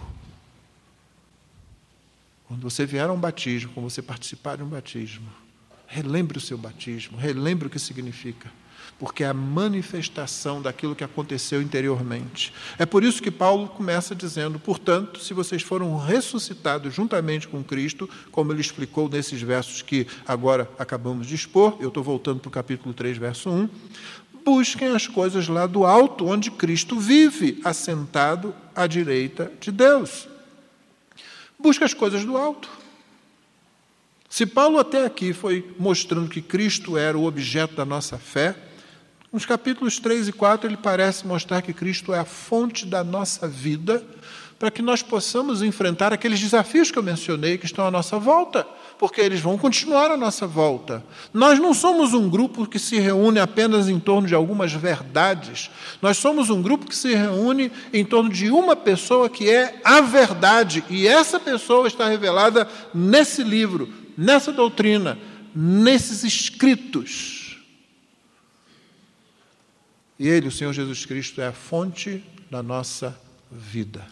Quando 2.47 2.63
você 2.63 2.87
vier 2.87 3.09
a 3.09 3.13
um 3.13 3.19
batismo, 3.19 3.73
quando 3.73 3.91
você 3.91 4.01
participar 4.01 4.57
de 4.57 4.63
um 4.63 4.69
batismo, 4.69 5.29
relembre 5.89 6.39
o 6.39 6.41
seu 6.41 6.57
batismo, 6.57 7.19
relembre 7.19 7.67
o 7.67 7.71
que 7.71 7.81
significa. 7.81 8.49
Porque 8.99 9.23
é 9.23 9.29
a 9.29 9.35
manifestação 9.35 10.61
daquilo 10.61 10.97
que 10.97 11.05
aconteceu 11.05 11.63
interiormente. 11.63 12.53
É 12.79 12.85
por 12.85 13.05
isso 13.05 13.23
que 13.23 13.31
Paulo 13.31 13.69
começa 13.69 14.15
dizendo: 14.15 14.59
portanto, 14.59 15.21
se 15.21 15.33
vocês 15.33 15.63
foram 15.63 15.97
ressuscitados 15.97 16.93
juntamente 16.93 17.47
com 17.47 17.63
Cristo, 17.63 18.11
como 18.33 18.53
ele 18.53 18.61
explicou 18.61 19.09
nesses 19.09 19.41
versos 19.41 19.83
que 19.83 20.07
agora 20.27 20.69
acabamos 20.79 21.27
de 21.27 21.35
expor, 21.35 21.77
eu 21.81 21.89
estou 21.89 22.03
voltando 22.03 22.41
para 22.41 22.49
o 22.49 22.53
capítulo 22.53 22.93
3, 22.93 23.17
verso 23.17 23.49
1. 23.51 23.69
Busquem 24.45 24.89
as 24.89 25.07
coisas 25.07 25.47
lá 25.47 25.67
do 25.67 25.85
alto, 25.85 26.27
onde 26.27 26.51
Cristo 26.51 26.99
vive, 26.99 27.61
assentado 27.65 28.55
à 28.75 28.87
direita 28.87 29.53
de 29.61 29.71
Deus. 29.71 30.27
Busque 31.59 31.85
as 31.85 31.93
coisas 31.93 32.25
do 32.25 32.37
alto. 32.37 32.69
Se 34.29 34.47
Paulo 34.47 34.79
até 34.79 35.05
aqui 35.05 35.33
foi 35.33 35.75
mostrando 35.79 36.31
que 36.31 36.41
Cristo 36.41 36.97
era 36.97 37.17
o 37.17 37.25
objeto 37.25 37.75
da 37.75 37.85
nossa 37.85 38.19
fé, 38.19 38.68
nos 39.33 39.45
capítulos 39.45 39.99
3 39.99 40.29
e 40.29 40.33
4 40.33 40.69
ele 40.69 40.77
parece 40.77 41.27
mostrar 41.27 41.61
que 41.61 41.73
Cristo 41.73 42.15
é 42.15 42.19
a 42.19 42.25
fonte 42.25 42.87
da 42.87 43.05
nossa 43.05 43.47
vida, 43.47 44.03
para 44.59 44.71
que 44.73 44.83
nós 44.83 45.03
possamos 45.03 45.63
enfrentar 45.63 46.13
aqueles 46.13 46.41
desafios 46.41 46.91
que 46.91 46.99
eu 46.99 47.03
mencionei 47.03 47.57
que 47.57 47.67
estão 47.67 47.87
à 47.87 47.91
nossa 47.91 48.19
volta, 48.19 48.67
porque 48.99 49.21
eles 49.21 49.39
vão 49.39 49.57
continuar 49.57 50.11
à 50.11 50.17
nossa 50.17 50.49
volta. 50.49 51.05
Nós 51.33 51.61
não 51.61 51.73
somos 51.73 52.13
um 52.13 52.29
grupo 52.29 52.67
que 52.67 52.79
se 52.79 52.99
reúne 52.99 53.39
apenas 53.39 53.89
em 53.89 54.01
torno 54.01 54.27
de 54.27 54.35
algumas 54.35 54.73
verdades, 54.73 55.71
nós 56.03 56.17
somos 56.17 56.51
um 56.51 56.61
grupo 56.61 56.87
que 56.87 56.97
se 56.97 57.15
reúne 57.15 57.71
em 57.93 58.05
torno 58.05 58.31
de 58.31 58.51
uma 58.51 58.75
pessoa 58.75 59.29
que 59.29 59.49
é 59.49 59.81
a 59.85 60.01
verdade, 60.01 60.83
e 60.91 61.07
essa 61.07 61.39
pessoa 61.39 61.87
está 61.87 62.09
revelada 62.09 62.67
nesse 62.93 63.45
livro, 63.45 63.89
nessa 64.17 64.51
doutrina, 64.51 65.17
nesses 65.55 66.25
escritos. 66.25 67.38
E 70.19 70.29
Ele, 70.29 70.49
o 70.49 70.53
Senhor 70.53 70.73
Jesus 70.73 71.07
Cristo, 71.07 71.41
é 71.41 71.47
a 71.47 71.53
fonte 71.53 72.25
da 72.51 72.63
nossa 72.63 73.19
vida. 73.51 74.05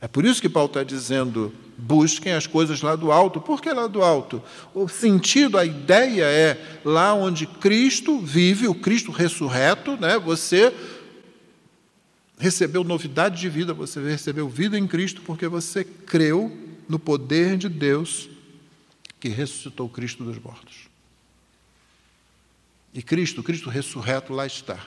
É 0.00 0.08
por 0.08 0.24
isso 0.24 0.42
que 0.42 0.48
Paulo 0.48 0.66
está 0.66 0.82
dizendo: 0.82 1.54
busquem 1.78 2.32
as 2.32 2.46
coisas 2.46 2.82
lá 2.82 2.96
do 2.96 3.12
alto. 3.12 3.40
Por 3.40 3.62
que 3.62 3.72
lá 3.72 3.86
do 3.86 4.02
alto? 4.02 4.42
O 4.74 4.88
sentido, 4.88 5.56
a 5.56 5.64
ideia 5.64 6.24
é 6.24 6.80
lá 6.84 7.14
onde 7.14 7.46
Cristo 7.46 8.18
vive, 8.18 8.66
o 8.66 8.74
Cristo 8.74 9.12
ressurreto, 9.12 9.96
né? 9.96 10.18
você 10.18 10.74
recebeu 12.36 12.82
novidade 12.82 13.40
de 13.40 13.48
vida, 13.48 13.72
você 13.72 14.00
recebeu 14.02 14.48
vida 14.48 14.76
em 14.76 14.88
Cristo 14.88 15.22
porque 15.22 15.46
você 15.46 15.84
creu 15.84 16.50
no 16.88 16.98
poder 16.98 17.56
de 17.56 17.68
Deus 17.68 18.28
que 19.20 19.28
ressuscitou 19.28 19.88
Cristo 19.88 20.24
dos 20.24 20.36
mortos. 20.36 20.88
E 22.92 23.00
Cristo, 23.00 23.40
Cristo 23.40 23.70
ressurreto, 23.70 24.32
lá 24.32 24.44
está. 24.44 24.84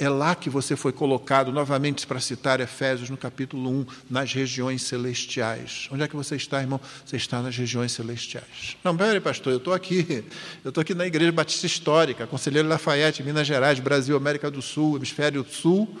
É 0.00 0.08
lá 0.08 0.34
que 0.34 0.48
você 0.48 0.76
foi 0.76 0.92
colocado, 0.92 1.52
novamente 1.52 2.06
para 2.06 2.18
citar 2.20 2.58
Efésios 2.58 3.10
no 3.10 3.18
capítulo 3.18 3.68
1, 3.70 3.86
nas 4.08 4.32
regiões 4.32 4.80
celestiais. 4.84 5.90
Onde 5.92 6.02
é 6.02 6.08
que 6.08 6.16
você 6.16 6.36
está, 6.36 6.58
irmão? 6.58 6.80
Você 7.04 7.16
está 7.16 7.42
nas 7.42 7.54
regiões 7.54 7.92
celestiais. 7.92 8.78
Não, 8.82 8.96
peraí, 8.96 9.20
pastor, 9.20 9.52
eu 9.52 9.58
estou 9.58 9.74
aqui. 9.74 10.24
Eu 10.64 10.70
estou 10.70 10.80
aqui 10.80 10.94
na 10.94 11.06
Igreja 11.06 11.30
Batista 11.30 11.66
Histórica, 11.66 12.26
Conselheiro 12.26 12.66
Lafayette, 12.66 13.22
Minas 13.22 13.46
Gerais, 13.46 13.78
Brasil, 13.78 14.16
América 14.16 14.50
do 14.50 14.62
Sul, 14.62 14.96
Hemisfério 14.96 15.44
Sul, 15.44 15.94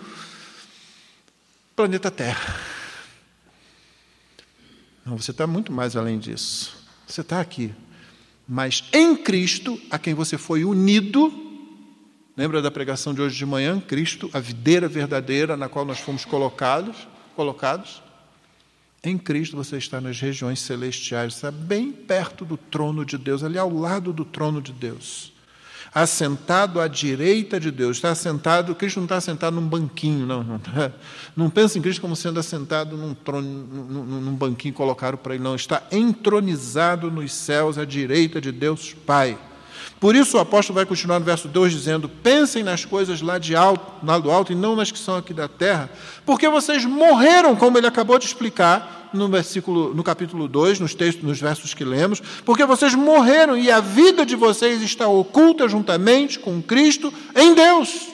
planeta 1.76 2.10
Terra. 2.10 2.58
Não, 5.04 5.18
você 5.18 5.30
está 5.30 5.46
muito 5.46 5.70
mais 5.70 5.94
além 5.94 6.18
disso. 6.18 6.74
Você 7.06 7.20
está 7.20 7.38
aqui. 7.38 7.74
Mas 8.48 8.82
em 8.94 9.14
Cristo, 9.14 9.78
a 9.90 9.98
quem 9.98 10.14
você 10.14 10.38
foi 10.38 10.64
unido, 10.64 11.49
Lembra 12.36 12.62
da 12.62 12.70
pregação 12.70 13.12
de 13.12 13.20
hoje 13.20 13.36
de 13.36 13.44
manhã? 13.44 13.80
Cristo, 13.80 14.30
a 14.32 14.38
videira 14.38 14.88
verdadeira 14.88 15.56
na 15.56 15.68
qual 15.68 15.84
nós 15.84 15.98
fomos 15.98 16.24
colocados, 16.24 17.08
colocados. 17.34 18.02
Em 19.02 19.18
Cristo 19.18 19.56
você 19.56 19.78
está 19.78 20.00
nas 20.00 20.20
regiões 20.20 20.60
celestiais, 20.60 21.34
está 21.34 21.50
bem 21.50 21.90
perto 21.90 22.44
do 22.44 22.56
trono 22.56 23.04
de 23.04 23.16
Deus, 23.18 23.42
ali 23.42 23.58
ao 23.58 23.72
lado 23.72 24.12
do 24.12 24.24
trono 24.24 24.60
de 24.60 24.72
Deus. 24.72 25.32
Assentado 25.92 26.80
à 26.80 26.86
direita 26.86 27.58
de 27.58 27.72
Deus. 27.72 27.96
Está 27.96 28.10
assentado, 28.10 28.76
Cristo 28.76 28.98
não 28.98 29.06
está 29.06 29.16
assentado 29.16 29.60
num 29.60 29.66
banquinho, 29.66 30.24
não. 30.24 30.44
Não, 30.44 30.58
tá, 30.60 30.92
não 31.36 31.50
pensa 31.50 31.78
em 31.78 31.82
Cristo 31.82 32.00
como 32.00 32.14
sendo 32.14 32.38
assentado 32.38 32.96
num, 32.96 33.12
trono, 33.12 33.48
num, 33.48 34.20
num 34.20 34.34
banquinho 34.36 34.72
colocado 34.72 35.18
para 35.18 35.34
ele, 35.34 35.42
não. 35.42 35.56
Está 35.56 35.82
entronizado 35.90 37.10
nos 37.10 37.32
céus 37.32 37.76
à 37.76 37.84
direita 37.84 38.40
de 38.40 38.52
Deus 38.52 38.94
Pai. 38.94 39.36
Por 40.00 40.16
isso 40.16 40.38
o 40.38 40.40
apóstolo 40.40 40.76
vai 40.76 40.86
continuar 40.86 41.18
no 41.18 41.26
verso 41.26 41.46
2 41.46 41.72
dizendo: 41.72 42.08
Pensem 42.08 42.62
nas 42.62 42.86
coisas 42.86 43.20
lá 43.20 43.38
de 43.38 43.54
alto, 43.54 43.84
lá 44.02 44.18
do 44.18 44.30
alto 44.30 44.50
e 44.50 44.54
não 44.54 44.74
nas 44.74 44.90
que 44.90 44.98
são 44.98 45.16
aqui 45.16 45.34
da 45.34 45.46
terra, 45.46 45.90
porque 46.24 46.48
vocês 46.48 46.86
morreram, 46.86 47.54
como 47.54 47.76
ele 47.76 47.86
acabou 47.86 48.18
de 48.18 48.24
explicar 48.24 49.10
no 49.12 49.28
versículo 49.28 49.92
no 49.94 50.02
capítulo 50.02 50.48
2, 50.48 50.80
nos 50.80 50.94
textos, 50.94 51.22
nos 51.22 51.38
versos 51.38 51.74
que 51.74 51.84
lemos, 51.84 52.22
porque 52.46 52.64
vocês 52.64 52.94
morreram 52.94 53.58
e 53.58 53.70
a 53.70 53.80
vida 53.80 54.24
de 54.24 54.36
vocês 54.36 54.80
está 54.80 55.06
oculta 55.06 55.68
juntamente 55.68 56.38
com 56.38 56.62
Cristo 56.62 57.12
em 57.36 57.54
Deus. 57.54 58.08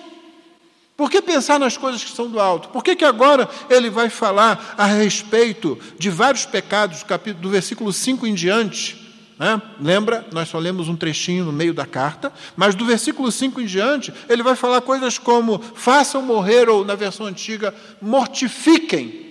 Por 0.96 1.08
que 1.08 1.22
pensar 1.22 1.60
nas 1.60 1.76
coisas 1.76 2.02
que 2.02 2.10
são 2.10 2.28
do 2.28 2.40
alto? 2.40 2.70
Por 2.70 2.82
que, 2.82 2.96
que 2.96 3.04
agora 3.04 3.48
ele 3.70 3.90
vai 3.90 4.08
falar 4.08 4.74
a 4.76 4.86
respeito 4.86 5.78
de 5.98 6.10
vários 6.10 6.46
pecados, 6.46 7.04
do 7.38 7.50
versículo 7.50 7.92
5 7.92 8.26
em 8.26 8.34
diante? 8.34 9.05
Né? 9.38 9.60
Lembra, 9.80 10.26
nós 10.32 10.48
só 10.48 10.58
lemos 10.58 10.88
um 10.88 10.96
trechinho 10.96 11.44
no 11.44 11.52
meio 11.52 11.74
da 11.74 11.84
carta, 11.84 12.32
mas 12.56 12.74
do 12.74 12.86
versículo 12.86 13.30
5 13.30 13.60
em 13.60 13.66
diante, 13.66 14.12
ele 14.28 14.42
vai 14.42 14.56
falar 14.56 14.80
coisas 14.80 15.18
como: 15.18 15.58
façam 15.58 16.22
morrer, 16.22 16.68
ou 16.68 16.84
na 16.84 16.94
versão 16.94 17.26
antiga, 17.26 17.74
mortifiquem 18.00 19.26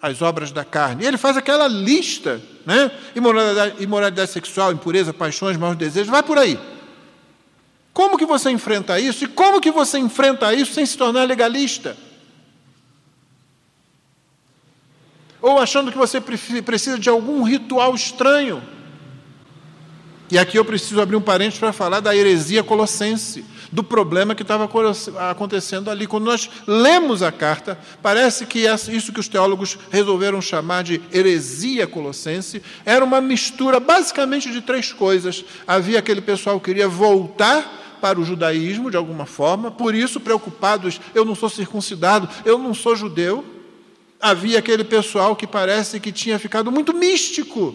as 0.00 0.22
obras 0.22 0.50
da 0.50 0.64
carne. 0.64 1.04
E 1.04 1.06
ele 1.06 1.18
faz 1.18 1.36
aquela 1.36 1.68
lista: 1.68 2.40
né? 2.64 2.90
imoralidade, 3.14 3.82
imoralidade 3.82 4.30
sexual, 4.30 4.72
impureza, 4.72 5.12
paixões, 5.12 5.58
maus 5.58 5.76
desejos, 5.76 6.08
vai 6.08 6.22
por 6.22 6.38
aí. 6.38 6.58
Como 7.92 8.16
que 8.16 8.26
você 8.26 8.50
enfrenta 8.50 8.98
isso? 8.98 9.24
E 9.24 9.28
como 9.28 9.60
que 9.60 9.70
você 9.70 9.98
enfrenta 9.98 10.52
isso 10.54 10.72
sem 10.72 10.86
se 10.86 10.96
tornar 10.96 11.24
legalista? 11.24 11.96
Ou 15.40 15.58
achando 15.58 15.92
que 15.92 15.98
você 15.98 16.18
precisa 16.20 16.98
de 16.98 17.10
algum 17.10 17.42
ritual 17.42 17.94
estranho 17.94 18.73
e 20.30 20.38
aqui 20.38 20.58
eu 20.58 20.64
preciso 20.64 21.00
abrir 21.00 21.16
um 21.16 21.20
parênteses 21.20 21.58
para 21.58 21.72
falar 21.72 22.00
da 22.00 22.16
heresia 22.16 22.62
colossense, 22.62 23.44
do 23.70 23.84
problema 23.84 24.34
que 24.34 24.42
estava 24.42 24.68
acontecendo 25.30 25.90
ali. 25.90 26.06
Quando 26.06 26.24
nós 26.24 26.48
lemos 26.66 27.22
a 27.22 27.30
carta, 27.30 27.78
parece 28.02 28.46
que 28.46 28.60
isso 28.60 29.12
que 29.12 29.20
os 29.20 29.28
teólogos 29.28 29.76
resolveram 29.90 30.40
chamar 30.40 30.82
de 30.82 31.00
heresia 31.12 31.86
colossense 31.86 32.62
era 32.84 33.04
uma 33.04 33.20
mistura 33.20 33.78
basicamente 33.78 34.50
de 34.50 34.60
três 34.60 34.92
coisas. 34.92 35.44
Havia 35.66 35.98
aquele 35.98 36.20
pessoal 36.20 36.58
que 36.58 36.66
queria 36.66 36.88
voltar 36.88 37.98
para 38.00 38.18
o 38.18 38.24
judaísmo 38.24 38.90
de 38.90 38.96
alguma 38.96 39.26
forma, 39.26 39.70
por 39.70 39.94
isso 39.94 40.20
preocupados, 40.20 41.00
eu 41.14 41.24
não 41.24 41.34
sou 41.34 41.48
circuncidado, 41.48 42.28
eu 42.44 42.58
não 42.58 42.74
sou 42.74 42.94
judeu. 42.94 43.44
Havia 44.20 44.58
aquele 44.58 44.84
pessoal 44.84 45.36
que 45.36 45.46
parece 45.46 46.00
que 46.00 46.12
tinha 46.12 46.38
ficado 46.38 46.72
muito 46.72 46.94
místico 46.94 47.74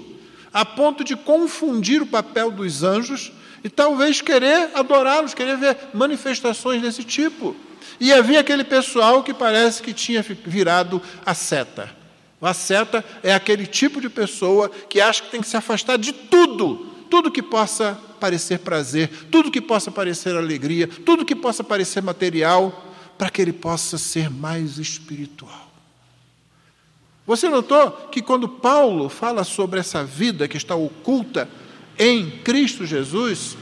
a 0.54 0.66
ponto 0.66 1.04
de 1.04 1.16
confundir 1.16 2.02
o 2.02 2.08
papel 2.08 2.52
dos 2.52 2.84
anjos 2.84 3.32
e 3.64 3.70
talvez 3.70 4.22
querer 4.22 4.70
adorá-los, 4.74 5.34
querer 5.34 5.58
ver 5.58 5.78
manifestações 5.93 6.82
desse 6.82 7.04
tipo. 7.04 7.56
E 8.00 8.14
havia 8.14 8.39
aquele 8.39 8.64
pessoal 8.64 9.24
que 9.24 9.34
parece 9.34 9.82
que 9.82 9.93
tinha 9.93 10.22
virado 10.22 11.02
a 11.26 11.34
seta. 11.34 11.89
A 12.41 12.54
seta 12.54 13.04
é 13.22 13.34
aquele 13.34 13.68
tipo 13.68 14.00
de 14.00 14.10
pessoa 14.10 14.70
que 14.70 15.02
acha 15.02 15.24
que 15.24 15.32
tem 15.32 15.41
que 15.41 15.47
se 15.47 15.58
afastar 15.58 15.97
de 15.97 16.14
tudo, 16.14 16.88
tudo 17.10 17.32
que 17.32 17.41
possa 17.41 18.00
parecer 18.20 18.60
prazer, 18.60 19.10
tudo 19.30 19.52
que 19.52 19.60
possa 19.60 19.91
parecer 19.91 20.36
alegria, 20.36 20.88
tudo 20.88 21.26
que 21.26 21.36
possa 21.36 21.64
parecer 21.64 22.02
material, 22.02 22.86
para 23.18 23.30
que 23.30 23.41
ele 23.41 23.52
possa 23.52 23.97
ser 23.97 24.30
mais 24.30 24.78
espiritual. 24.78 25.68
Você 27.30 27.47
notou 27.47 27.91
que 28.11 28.23
quando 28.23 28.49
Paulo 28.49 29.07
fala 29.07 29.43
sobre 29.43 29.80
essa 29.80 30.03
vida 30.03 30.47
que 30.47 30.57
está 30.57 30.73
oculta 30.73 31.47
em 31.95 32.27
Cristo 32.43 32.88
Jesus, 32.88 33.55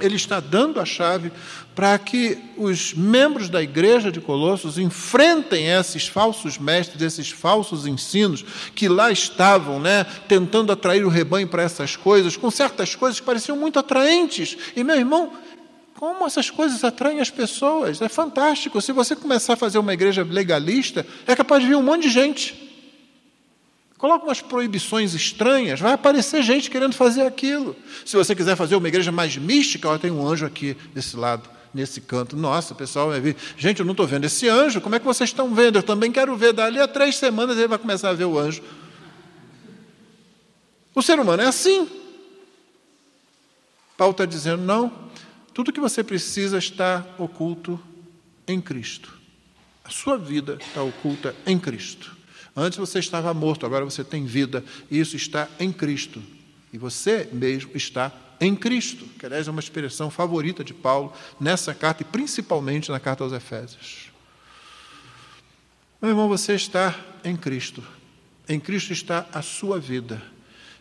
ele 0.00 0.16
está 0.16 0.40
dando 0.40 0.80
a 0.80 0.86
chave 0.86 1.30
para 1.74 1.98
que 1.98 2.38
os 2.56 2.94
membros 2.94 3.50
da 3.50 3.62
igreja 3.62 4.10
de 4.10 4.22
Colossos 4.22 4.78
enfrentem 4.78 5.66
esses 5.66 6.08
falsos 6.08 6.56
mestres, 6.56 7.02
esses 7.02 7.28
falsos 7.28 7.86
ensinos 7.86 8.42
que 8.74 8.88
lá 8.88 9.12
estavam, 9.12 9.78
né, 9.78 10.06
tentando 10.26 10.72
atrair 10.72 11.04
o 11.04 11.10
rebanho 11.10 11.46
para 11.46 11.64
essas 11.64 11.94
coisas, 11.94 12.38
com 12.38 12.50
certas 12.50 12.94
coisas 12.94 13.20
que 13.20 13.26
pareciam 13.26 13.58
muito 13.58 13.78
atraentes. 13.78 14.56
E 14.74 14.82
meu 14.82 14.96
irmão, 14.96 15.34
como 15.94 16.26
essas 16.26 16.48
coisas 16.48 16.82
atraem 16.82 17.20
as 17.20 17.28
pessoas? 17.28 18.00
É 18.00 18.08
fantástico. 18.08 18.80
Se 18.80 18.92
você 18.92 19.14
começar 19.14 19.52
a 19.52 19.56
fazer 19.56 19.78
uma 19.78 19.92
igreja 19.92 20.22
legalista, 20.22 21.06
é 21.26 21.36
capaz 21.36 21.62
de 21.62 21.68
vir 21.68 21.76
um 21.76 21.82
monte 21.82 22.04
de 22.04 22.08
gente. 22.08 22.67
Coloca 23.98 24.24
umas 24.24 24.40
proibições 24.40 25.12
estranhas, 25.12 25.80
vai 25.80 25.92
aparecer 25.92 26.40
gente 26.40 26.70
querendo 26.70 26.94
fazer 26.94 27.22
aquilo. 27.22 27.74
Se 28.06 28.16
você 28.16 28.32
quiser 28.32 28.54
fazer 28.54 28.76
uma 28.76 28.86
igreja 28.86 29.10
mais 29.10 29.36
mística, 29.36 29.98
tem 29.98 30.12
um 30.12 30.26
anjo 30.26 30.46
aqui 30.46 30.76
desse 30.94 31.16
lado. 31.16 31.50
nesse 31.74 32.00
canto. 32.00 32.36
Nossa, 32.36 32.74
pessoal 32.74 33.08
vai 33.08 33.20
vir. 33.20 33.36
Gente, 33.56 33.80
eu 33.80 33.84
não 33.84 33.92
estou 33.92 34.06
vendo 34.06 34.24
esse 34.24 34.48
anjo. 34.48 34.80
Como 34.80 34.94
é 34.94 34.98
que 34.98 35.04
vocês 35.04 35.28
estão 35.28 35.52
vendo? 35.54 35.78
Eu 35.78 35.82
também 35.82 36.10
quero 36.10 36.34
ver. 36.36 36.52
Dali 36.52 36.80
a 36.80 36.88
três 36.88 37.16
semanas 37.16 37.58
ele 37.58 37.68
vai 37.68 37.76
começar 37.76 38.08
a 38.08 38.14
ver 38.14 38.24
o 38.24 38.38
anjo. 38.38 38.62
O 40.94 41.02
ser 41.02 41.18
humano 41.20 41.42
é 41.42 41.46
assim. 41.46 41.86
Paulo 43.96 44.12
está 44.12 44.24
dizendo: 44.24 44.62
não, 44.62 44.92
tudo 45.52 45.72
que 45.72 45.80
você 45.80 46.02
precisa 46.02 46.56
está 46.56 47.04
oculto 47.18 47.78
em 48.46 48.60
Cristo. 48.60 49.12
A 49.84 49.90
sua 49.90 50.16
vida 50.16 50.56
está 50.60 50.82
oculta 50.82 51.34
em 51.44 51.58
Cristo. 51.58 52.17
Antes 52.60 52.76
você 52.76 52.98
estava 52.98 53.32
morto, 53.32 53.64
agora 53.64 53.84
você 53.84 54.02
tem 54.02 54.26
vida, 54.26 54.64
e 54.90 54.98
isso 54.98 55.14
está 55.14 55.48
em 55.60 55.70
Cristo. 55.70 56.20
E 56.72 56.76
você 56.76 57.28
mesmo 57.32 57.70
está 57.76 58.12
em 58.40 58.56
Cristo, 58.56 59.04
que 59.16 59.24
aliás 59.24 59.46
é 59.46 59.50
uma 59.52 59.60
expressão 59.60 60.10
favorita 60.10 60.64
de 60.64 60.74
Paulo 60.74 61.12
nessa 61.38 61.72
carta 61.72 62.02
e 62.02 62.04
principalmente 62.04 62.90
na 62.90 62.98
carta 62.98 63.22
aos 63.22 63.32
Efésios. 63.32 64.10
Meu 66.02 66.10
irmão, 66.10 66.26
você 66.26 66.54
está 66.54 66.98
em 67.24 67.36
Cristo. 67.36 67.80
Em 68.48 68.58
Cristo 68.58 68.92
está 68.92 69.24
a 69.32 69.40
sua 69.40 69.78
vida. 69.78 70.20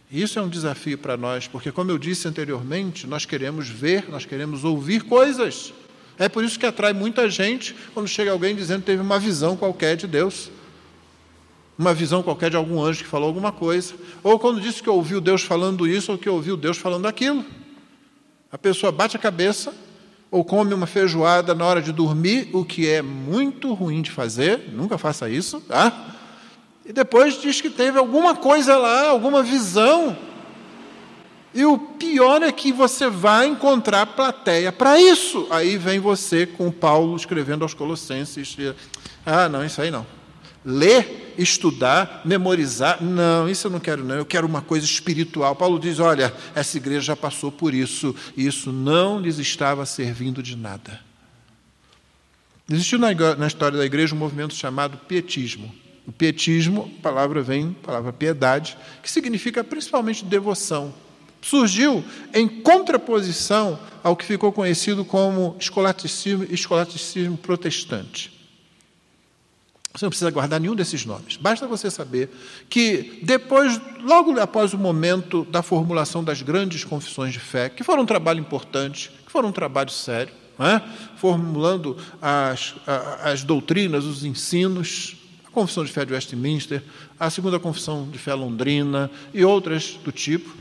E 0.09 0.19
isso 0.19 0.39
é 0.39 0.41
um 0.41 0.49
desafio 0.49 0.97
para 0.97 1.15
nós, 1.15 1.47
porque, 1.47 1.71
como 1.71 1.91
eu 1.91 1.99
disse 1.99 2.27
anteriormente, 2.27 3.05
nós 3.05 3.23
queremos 3.23 3.69
ver, 3.69 4.09
nós 4.09 4.25
queremos 4.25 4.63
ouvir 4.63 5.03
coisas. 5.03 5.71
É 6.17 6.27
por 6.27 6.43
isso 6.43 6.57
que 6.57 6.65
atrai 6.65 6.93
muita 6.93 7.29
gente 7.29 7.75
quando 7.93 8.07
chega 8.07 8.31
alguém 8.31 8.55
dizendo 8.55 8.79
que 8.79 8.87
teve 8.87 9.01
uma 9.03 9.19
visão 9.19 9.55
qualquer 9.55 9.95
de 9.95 10.07
Deus 10.07 10.49
uma 11.77 11.93
visão 11.93 12.23
qualquer 12.23 12.49
de 12.49 12.55
algum 12.55 12.81
anjo 12.81 13.03
que 13.03 13.09
falou 13.09 13.27
alguma 13.27 13.51
coisa, 13.51 13.93
ou 14.23 14.39
quando 14.39 14.59
disse 14.59 14.81
que 14.81 14.89
ouviu 14.89 15.21
Deus 15.21 15.43
falando 15.43 15.87
isso 15.87 16.11
ou 16.11 16.17
que 16.17 16.27
ouviu 16.27 16.57
Deus 16.57 16.77
falando 16.77 17.05
aquilo. 17.05 17.45
A 18.51 18.57
pessoa 18.57 18.91
bate 18.91 19.15
a 19.15 19.19
cabeça 19.19 19.73
ou 20.31 20.43
come 20.43 20.73
uma 20.73 20.87
feijoada 20.87 21.53
na 21.53 21.65
hora 21.65 21.81
de 21.81 21.91
dormir, 21.91 22.49
o 22.51 22.65
que 22.65 22.89
é 22.89 23.01
muito 23.01 23.73
ruim 23.73 24.01
de 24.01 24.09
fazer, 24.09 24.69
nunca 24.73 24.97
faça 24.97 25.29
isso, 25.29 25.61
tá? 25.61 26.15
E 26.85 26.91
depois 26.91 27.39
diz 27.39 27.61
que 27.61 27.69
teve 27.69 27.99
alguma 27.99 28.35
coisa 28.35 28.77
lá, 28.77 29.09
alguma 29.09 29.43
visão. 29.43 30.17
E 31.53 31.63
o 31.65 31.77
pior 31.77 32.41
é 32.41 32.51
que 32.51 32.71
você 32.71 33.09
vai 33.09 33.47
encontrar 33.47 34.05
plateia 34.07 34.71
para 34.71 34.99
isso. 34.99 35.47
Aí 35.49 35.77
vem 35.77 35.99
você 35.99 36.45
com 36.45 36.71
Paulo 36.71 37.15
escrevendo 37.15 37.63
aos 37.63 37.73
Colossenses. 37.73 38.55
Ah, 39.25 39.49
não, 39.49 39.65
isso 39.65 39.81
aí 39.81 39.91
não 39.91 40.16
ler, 40.65 41.33
estudar, 41.37 42.21
memorizar. 42.25 43.03
Não, 43.03 43.49
isso 43.49 43.67
eu 43.67 43.71
não 43.71 43.79
quero, 43.79 44.03
não. 44.03 44.15
Eu 44.15 44.25
quero 44.25 44.45
uma 44.45 44.61
coisa 44.61 44.85
espiritual. 44.85 45.55
Paulo 45.55 45.79
diz: 45.79 45.99
olha, 45.99 46.33
essa 46.55 46.77
igreja 46.77 47.01
já 47.01 47.15
passou 47.15 47.51
por 47.51 47.73
isso, 47.73 48.15
e 48.35 48.45
isso 48.45 48.71
não 48.71 49.19
lhes 49.19 49.37
estava 49.39 49.85
servindo 49.85 50.43
de 50.43 50.55
nada. 50.55 50.99
Existiu 52.69 52.99
na, 52.99 53.47
história 53.47 53.77
da 53.77 53.85
igreja 53.85 54.13
um 54.13 54.17
movimento 54.17 54.53
chamado 54.53 54.97
pietismo. 54.97 55.73
O 56.05 56.11
pietismo, 56.11 56.91
a 56.99 57.01
palavra 57.01 57.41
vem, 57.41 57.75
a 57.81 57.85
palavra 57.85 58.13
piedade, 58.13 58.77
que 59.01 59.09
significa 59.09 59.63
principalmente 59.63 60.25
devoção. 60.25 60.93
Surgiu 61.41 62.03
em 62.33 62.47
contraposição 62.47 63.79
ao 64.03 64.15
que 64.15 64.25
ficou 64.25 64.51
conhecido 64.51 65.05
como 65.05 65.55
escolasticismo, 65.59 66.45
escolasticismo 66.49 67.37
protestante. 67.37 68.36
Você 69.97 70.05
não 70.05 70.11
precisa 70.11 70.29
guardar 70.29 70.59
nenhum 70.59 70.75
desses 70.75 71.03
nomes. 71.07 71.37
Basta 71.37 71.65
você 71.65 71.89
saber 71.89 72.29
que 72.69 73.19
depois, 73.23 73.81
logo 74.03 74.39
após 74.39 74.71
o 74.71 74.77
momento 74.77 75.43
da 75.45 75.63
formulação 75.63 76.23
das 76.23 76.43
grandes 76.43 76.83
confissões 76.83 77.33
de 77.33 77.39
fé, 77.39 77.67
que 77.67 77.83
foram 77.83 78.03
um 78.03 78.05
trabalho 78.05 78.39
importante, 78.39 79.11
que 79.25 79.31
foram 79.31 79.49
um 79.49 79.51
trabalho 79.51 79.89
sério, 79.89 80.31
é? 80.59 80.79
formulando 81.15 81.97
as, 82.21 82.75
as 83.23 83.43
doutrinas, 83.43 84.05
os 84.05 84.23
ensinos, 84.23 85.15
a 85.47 85.49
Confissão 85.49 85.83
de 85.83 85.91
Fé 85.91 86.05
de 86.05 86.13
Westminster, 86.13 86.83
a 87.19 87.31
Segunda 87.31 87.59
Confissão 87.59 88.07
de 88.07 88.19
Fé 88.19 88.35
Londrina 88.35 89.09
e 89.33 89.43
outras 89.43 89.97
do 90.03 90.11
tipo, 90.11 90.55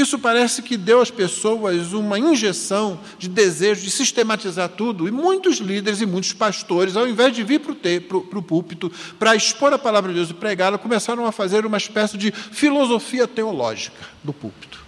isso 0.00 0.18
parece 0.18 0.62
que 0.62 0.76
deu 0.76 1.00
às 1.00 1.10
pessoas 1.10 1.92
uma 1.92 2.18
injeção 2.18 3.00
de 3.18 3.28
desejo 3.28 3.82
de 3.82 3.90
sistematizar 3.90 4.68
tudo, 4.68 5.08
e 5.08 5.10
muitos 5.10 5.58
líderes 5.58 6.00
e 6.00 6.06
muitos 6.06 6.32
pastores, 6.32 6.96
ao 6.96 7.08
invés 7.08 7.34
de 7.34 7.42
vir 7.42 7.60
para 7.60 8.16
o 8.38 8.42
púlpito 8.42 8.92
para 9.18 9.34
expor 9.34 9.72
a 9.72 9.78
palavra 9.78 10.10
de 10.10 10.16
Deus 10.16 10.30
e 10.30 10.34
pregá-la, 10.34 10.78
começaram 10.78 11.26
a 11.26 11.32
fazer 11.32 11.64
uma 11.66 11.78
espécie 11.78 12.16
de 12.16 12.30
filosofia 12.30 13.26
teológica 13.26 13.96
do 14.22 14.32
púlpito. 14.32 14.84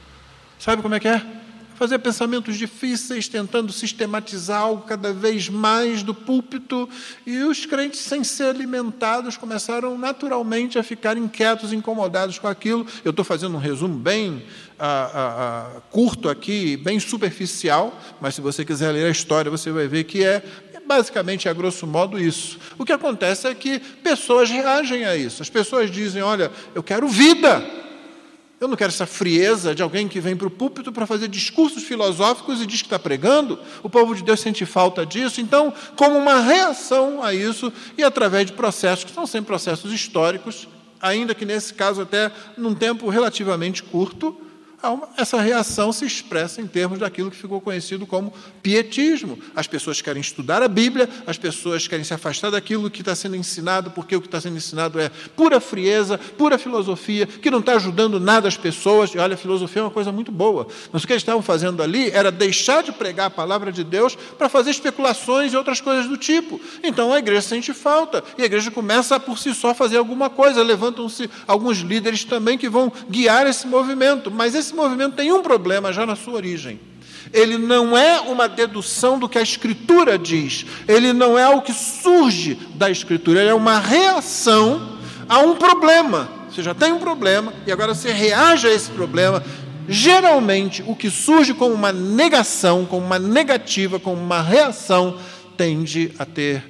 Sabe 0.59 0.83
como 0.83 0.95
é 0.95 1.01
que 1.01 1.09
é? 1.09 1.40
Fazer 1.81 1.99
pensamentos 2.01 2.59
difíceis, 2.59 3.27
tentando 3.27 3.73
sistematizar 3.73 4.61
algo 4.61 4.83
cada 4.83 5.15
vez 5.15 5.49
mais 5.49 6.03
do 6.03 6.13
púlpito, 6.13 6.87
e 7.27 7.39
os 7.39 7.65
crentes, 7.65 8.01
sem 8.01 8.23
ser 8.23 8.51
alimentados, 8.55 9.39
começaram 9.39 9.97
naturalmente 9.97 10.79
a 10.79 10.83
ficar 10.83 11.17
inquietos, 11.17 11.73
incomodados 11.73 12.39
com 12.39 12.47
aquilo. 12.47 12.87
Eu 13.03 13.13
estou 13.13 13.25
fazendo 13.25 13.55
um 13.55 13.59
resumo 13.59 13.97
bem 13.97 14.43
ah, 14.79 15.11
ah, 15.15 15.73
ah, 15.79 15.81
curto 15.91 16.29
aqui, 16.29 16.77
bem 16.77 17.01
superficial, 17.01 17.99
mas 18.21 18.35
se 18.35 18.43
você 18.43 18.63
quiser 18.63 18.93
ler 18.93 19.07
a 19.07 19.11
história, 19.11 19.51
você 19.51 19.73
vai 19.73 19.89
ver 19.89 20.05
que 20.05 20.23
é 20.23 20.43
basicamente, 20.87 21.49
a 21.49 21.53
grosso 21.55 21.87
modo, 21.87 22.19
isso. 22.19 22.59
O 22.77 22.85
que 22.85 22.93
acontece 22.93 23.49
é 23.49 23.55
que 23.55 23.79
pessoas 23.79 24.51
reagem 24.51 25.07
a 25.07 25.17
isso. 25.17 25.41
As 25.41 25.49
pessoas 25.49 25.91
dizem: 25.91 26.21
Olha, 26.21 26.51
eu 26.75 26.83
quero 26.83 27.09
vida. 27.09 27.65
Eu 28.61 28.69
não 28.69 28.77
quero 28.77 28.93
essa 28.93 29.07
frieza 29.07 29.75
de 29.75 29.83
alguém 29.83 30.07
que 30.07 30.21
vem 30.21 30.37
para 30.37 30.47
o 30.47 30.51
púlpito 30.51 30.93
para 30.93 31.07
fazer 31.07 31.29
discursos 31.29 31.83
filosóficos 31.83 32.61
e 32.61 32.67
diz 32.67 32.83
que 32.83 32.89
está 32.89 32.99
pregando. 32.99 33.59
O 33.83 33.89
povo 33.89 34.15
de 34.15 34.23
Deus 34.23 34.39
sente 34.39 34.67
falta 34.67 35.07
disso. 35.07 35.41
Então, 35.41 35.73
como 35.97 36.19
uma 36.19 36.41
reação 36.41 37.23
a 37.23 37.33
isso, 37.33 37.73
e 37.97 38.05
através 38.05 38.45
de 38.45 38.53
processos 38.53 39.05
que 39.05 39.13
são 39.13 39.27
sempre 39.27 39.47
processos 39.47 39.91
históricos, 39.95 40.69
ainda 41.01 41.35
que 41.35 41.47
nesse 41.47 41.73
caso 41.73 42.03
até 42.03 42.31
num 42.55 42.75
tempo 42.75 43.09
relativamente 43.09 43.83
curto, 43.83 44.39
essa 45.17 45.41
reação 45.41 45.93
se 45.93 46.05
expressa 46.05 46.61
em 46.61 46.67
termos 46.67 46.99
daquilo 46.99 47.31
que 47.31 47.37
ficou 47.37 47.61
conhecido 47.61 48.07
como 48.07 48.33
pietismo. 48.63 49.39
As 49.55 49.67
pessoas 49.67 50.01
querem 50.01 50.21
estudar 50.21 50.63
a 50.63 50.69
Bíblia, 50.69 51.09
as 51.27 51.37
pessoas 51.37 51.87
querem 51.87 52.05
se 52.05 52.15
afastar 52.15 52.51
daquilo 52.51 52.91
que 52.91 53.01
está 53.01 53.15
sendo 53.15 53.37
ensinado, 53.37 53.91
porque 53.91 54.17
o 54.17 54.21
que 54.21 54.27
está 54.27 54.41
sendo 54.41 54.57
ensinado 54.57 54.99
é 54.99 55.11
pura 55.37 55.61
frieza, 55.61 56.19
pura 56.19 56.59
filosofia, 56.59 57.27
que 57.27 57.51
não 57.51 57.61
está 57.61 57.75
ajudando 57.75 58.19
nada 58.19 58.49
as 58.49 58.57
pessoas. 58.57 59.11
E 59.11 59.19
olha, 59.19 59.35
a 59.35 59.39
filosofia 59.39 59.81
é 59.81 59.85
uma 59.85 59.91
coisa 59.91 60.11
muito 60.11 60.33
boa. 60.33 60.67
Mas 60.93 61.05
o 61.05 61.07
que 61.07 61.13
eles 61.13 61.23
estavam 61.23 61.43
fazendo 61.43 61.83
ali 61.83 62.11
era 62.11 62.31
deixar 62.31 62.83
de 62.83 62.93
pregar 62.93 63.27
a 63.27 63.31
palavra 63.31 63.71
de 63.71 63.85
Deus 63.85 64.17
para 64.39 64.49
fazer 64.49 64.71
especulações 64.71 65.53
e 65.53 65.57
outras 65.57 65.81
coisas 65.81 66.07
do 66.07 66.17
tipo. 66.17 66.61
Então 66.83 67.13
a 67.13 67.19
igreja 67.19 67.43
sente 67.43 67.75
falta, 67.75 68.25
e 68.39 68.43
a 68.43 68.47
igreja 68.47 68.71
começa 68.71 69.17
a 69.17 69.21
por 69.21 69.39
si 69.39 69.55
só 69.55 69.75
fazer 69.75 69.99
alguma 69.99 70.31
coisa. 70.31 70.63
Levantam-se 70.63 71.29
alguns 71.47 71.79
líderes 71.79 72.25
também 72.25 72.57
que 72.57 72.69
vão 72.69 72.93
guiar 73.09 73.47
esse 73.47 73.67
movimento, 73.67 74.31
mas 74.31 74.55
esse 74.55 74.70
esse 74.71 74.75
movimento 74.77 75.17
tem 75.17 75.33
um 75.33 75.43
problema 75.43 75.93
já 75.93 76.07
na 76.07 76.15
sua 76.15 76.35
origem. 76.35 76.79
Ele 77.33 77.59
não 77.59 77.99
é 77.99 78.21
uma 78.21 78.49
dedução 78.49 79.19
do 79.19 79.29
que 79.29 79.37
a 79.37 79.43
Escritura 79.43 80.17
diz, 80.17 80.65
ele 80.89 81.13
não 81.13 81.39
é 81.39 81.49
o 81.49 81.61
que 81.61 81.73
surge 81.73 82.55
da 82.75 82.89
Escritura, 82.89 83.41
ele 83.41 83.51
é 83.51 83.55
uma 83.55 83.79
reação 83.79 84.99
a 85.29 85.41
um 85.41 85.57
problema. 85.57 86.29
Você 86.49 86.63
já 86.63 86.75
tem 86.75 86.93
um 86.93 86.99
problema 86.99 87.53
e 87.67 87.73
agora 87.73 87.95
você 87.95 88.13
reage 88.13 88.67
a 88.67 88.73
esse 88.73 88.91
problema. 88.91 89.43
Geralmente, 89.89 90.85
o 90.87 90.95
que 90.95 91.11
surge 91.11 91.53
como 91.53 91.75
uma 91.75 91.93
negação, 91.93 92.87
como 92.87 93.05
uma 93.05 93.19
negativa, 93.19 93.99
como 93.99 94.21
uma 94.21 94.41
reação, 94.41 95.19
tende 95.57 96.13
a 96.19 96.25
ter 96.25 96.63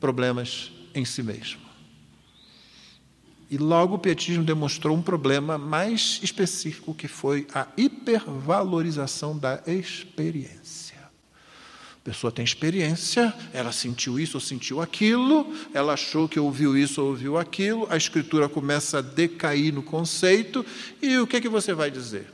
problemas 0.00 0.72
em 0.94 1.04
si 1.04 1.22
mesmo. 1.22 1.63
E 3.50 3.58
logo 3.58 3.96
o 3.96 3.98
petismo 3.98 4.42
demonstrou 4.42 4.96
um 4.96 5.02
problema 5.02 5.58
mais 5.58 6.18
específico, 6.22 6.94
que 6.94 7.06
foi 7.06 7.46
a 7.54 7.66
hipervalorização 7.76 9.36
da 9.36 9.62
experiência. 9.66 10.94
A 11.94 12.04
pessoa 12.04 12.30
tem 12.30 12.44
experiência, 12.44 13.32
ela 13.52 13.72
sentiu 13.72 14.18
isso 14.18 14.36
ou 14.36 14.40
sentiu 14.40 14.80
aquilo, 14.80 15.54
ela 15.72 15.94
achou 15.94 16.28
que 16.28 16.38
ouviu 16.38 16.76
isso 16.76 17.00
ou 17.00 17.08
ouviu 17.08 17.38
aquilo, 17.38 17.86
a 17.88 17.96
escritura 17.96 18.48
começa 18.48 18.98
a 18.98 19.00
decair 19.00 19.72
no 19.72 19.82
conceito, 19.82 20.64
e 21.00 21.16
o 21.16 21.26
que, 21.26 21.36
é 21.36 21.40
que 21.40 21.48
você 21.48 21.72
vai 21.72 21.90
dizer? 21.90 22.30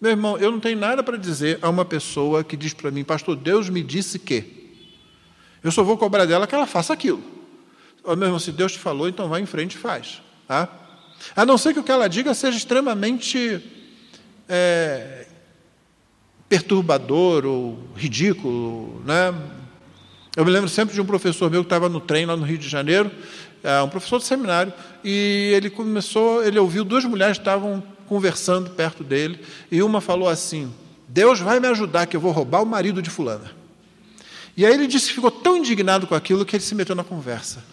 Meu 0.00 0.10
irmão, 0.10 0.36
eu 0.36 0.50
não 0.50 0.58
tenho 0.58 0.76
nada 0.76 1.00
para 1.04 1.16
dizer 1.16 1.60
a 1.62 1.70
uma 1.70 1.84
pessoa 1.84 2.42
que 2.42 2.56
diz 2.56 2.74
para 2.74 2.90
mim, 2.90 3.04
pastor, 3.04 3.36
Deus 3.36 3.68
me 3.68 3.84
disse 3.84 4.18
que. 4.18 4.62
Eu 5.62 5.70
só 5.70 5.84
vou 5.84 5.96
cobrar 5.96 6.26
dela 6.26 6.44
que 6.44 6.54
ela 6.56 6.66
faça 6.66 6.92
aquilo. 6.92 7.22
meu 8.04 8.24
irmão, 8.24 8.40
se 8.40 8.50
Deus 8.50 8.72
te 8.72 8.78
falou, 8.80 9.08
então 9.08 9.28
vai 9.28 9.40
em 9.40 9.46
frente 9.46 9.74
e 9.74 9.78
faz. 9.78 10.20
Tá? 10.52 10.68
A 11.34 11.46
não 11.46 11.56
ser 11.56 11.72
que 11.72 11.80
o 11.80 11.82
que 11.82 11.90
ela 11.90 12.08
diga 12.08 12.34
seja 12.34 12.58
extremamente 12.58 13.58
é, 14.46 15.26
perturbador 16.46 17.46
ou 17.46 17.78
ridículo. 17.96 19.02
Né? 19.06 19.34
Eu 20.36 20.44
me 20.44 20.50
lembro 20.50 20.68
sempre 20.68 20.94
de 20.94 21.00
um 21.00 21.06
professor 21.06 21.50
meu 21.50 21.62
que 21.62 21.66
estava 21.68 21.88
no 21.88 22.00
trem 22.00 22.26
lá 22.26 22.36
no 22.36 22.44
Rio 22.44 22.58
de 22.58 22.68
Janeiro, 22.68 23.10
é, 23.64 23.80
um 23.80 23.88
professor 23.88 24.18
de 24.18 24.26
seminário, 24.26 24.74
e 25.02 25.52
ele 25.56 25.70
começou, 25.70 26.44
ele 26.44 26.58
ouviu 26.58 26.84
duas 26.84 27.06
mulheres 27.06 27.38
que 27.38 27.40
estavam 27.40 27.82
conversando 28.06 28.68
perto 28.72 29.02
dele, 29.02 29.40
e 29.70 29.82
uma 29.82 30.02
falou 30.02 30.28
assim: 30.28 30.70
Deus 31.08 31.40
vai 31.40 31.60
me 31.60 31.68
ajudar 31.68 32.04
que 32.04 32.14
eu 32.14 32.20
vou 32.20 32.30
roubar 32.30 32.62
o 32.62 32.66
marido 32.66 33.00
de 33.00 33.08
fulana. 33.08 33.50
E 34.54 34.66
aí 34.66 34.74
ele 34.74 34.86
disse 34.86 35.08
que 35.08 35.14
ficou 35.14 35.30
tão 35.30 35.56
indignado 35.56 36.06
com 36.06 36.14
aquilo 36.14 36.44
que 36.44 36.56
ele 36.56 36.62
se 36.62 36.74
meteu 36.74 36.94
na 36.94 37.04
conversa. 37.04 37.64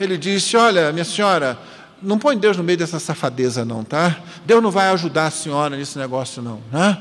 Ele 0.00 0.18
disse: 0.18 0.56
Olha, 0.56 0.92
minha 0.92 1.04
senhora, 1.04 1.56
não 2.02 2.18
põe 2.18 2.36
Deus 2.36 2.56
no 2.56 2.64
meio 2.64 2.78
dessa 2.78 2.98
safadeza, 2.98 3.64
não, 3.64 3.82
tá? 3.82 4.20
Deus 4.44 4.62
não 4.62 4.70
vai 4.70 4.88
ajudar 4.90 5.26
a 5.26 5.30
senhora 5.30 5.76
nesse 5.76 5.98
negócio, 5.98 6.42
não, 6.42 6.62
né? 6.72 6.98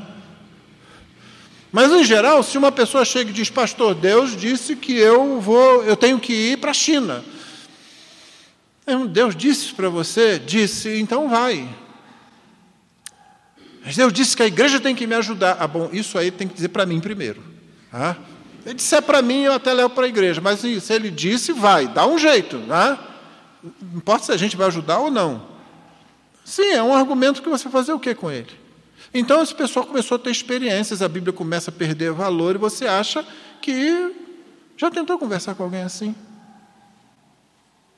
Mas 1.71 1.91
em 1.91 2.05
geral, 2.05 2.41
se 2.41 2.57
uma 2.57 2.71
pessoa 2.71 3.03
chega 3.03 3.29
e 3.29 3.33
diz, 3.33 3.49
pastor, 3.49 3.93
Deus 3.93 4.35
disse 4.35 4.77
que 4.77 4.93
eu 4.93 5.41
vou, 5.41 5.83
eu 5.83 5.97
tenho 5.97 6.17
que 6.19 6.31
ir 6.31 6.57
para 6.57 6.71
a 6.71 6.73
China. 6.73 7.21
Deus 9.09 9.35
disse 9.35 9.73
para 9.73 9.89
você? 9.89 10.39
Disse, 10.39 10.97
então 10.99 11.27
vai. 11.27 11.67
Mas 13.83 13.97
Deus 13.97 14.13
disse 14.13 14.37
que 14.37 14.43
a 14.43 14.47
igreja 14.47 14.79
tem 14.79 14.95
que 14.95 15.05
me 15.05 15.15
ajudar. 15.15 15.57
Ah, 15.59 15.67
bom, 15.67 15.89
isso 15.91 16.17
aí 16.17 16.31
tem 16.31 16.47
que 16.47 16.53
dizer 16.53 16.69
para 16.69 16.85
mim 16.85 17.01
primeiro. 17.01 17.43
Ah? 17.91 18.15
Ele 18.65 18.75
disser 18.75 19.01
para 19.01 19.21
mim, 19.21 19.43
eu 19.43 19.53
até 19.53 19.73
levo 19.73 19.89
para 19.89 20.05
a 20.05 20.07
igreja. 20.07 20.39
Mas 20.39 20.61
se 20.61 20.93
ele 20.93 21.11
disse, 21.11 21.51
vai, 21.51 21.87
dá 21.87 22.07
um 22.07 22.17
jeito. 22.17 22.61
Ah? 22.69 23.14
Não 23.82 23.97
importa 23.97 24.26
se 24.26 24.32
a 24.32 24.38
gente 24.38 24.55
vai 24.55 24.68
ajudar 24.68 24.99
ou 24.99 25.09
não. 25.09 25.47
Sim, 26.43 26.74
é 26.74 26.84
um 26.84 26.93
argumento 26.93 27.41
que 27.41 27.49
você 27.49 27.70
fazer 27.70 27.91
o 27.93 27.99
que 27.99 28.13
com 28.13 28.32
ele? 28.32 28.51
Então 29.13 29.41
esse 29.41 29.55
pessoal 29.55 29.86
começou 29.86 30.16
a 30.16 30.20
ter 30.20 30.30
experiências, 30.30 31.01
a 31.01 31.07
Bíblia 31.07 31.34
começa 31.34 31.72
a 31.72 31.74
perder 31.74 32.11
valor 32.11 32.55
e 32.55 32.57
você 32.59 32.86
acha 32.86 33.26
que 33.61 34.13
já 34.78 34.91
tentou 34.91 35.18
conversar 35.18 35.55
com 35.55 35.63
alguém 35.63 35.82
assim? 35.82 36.13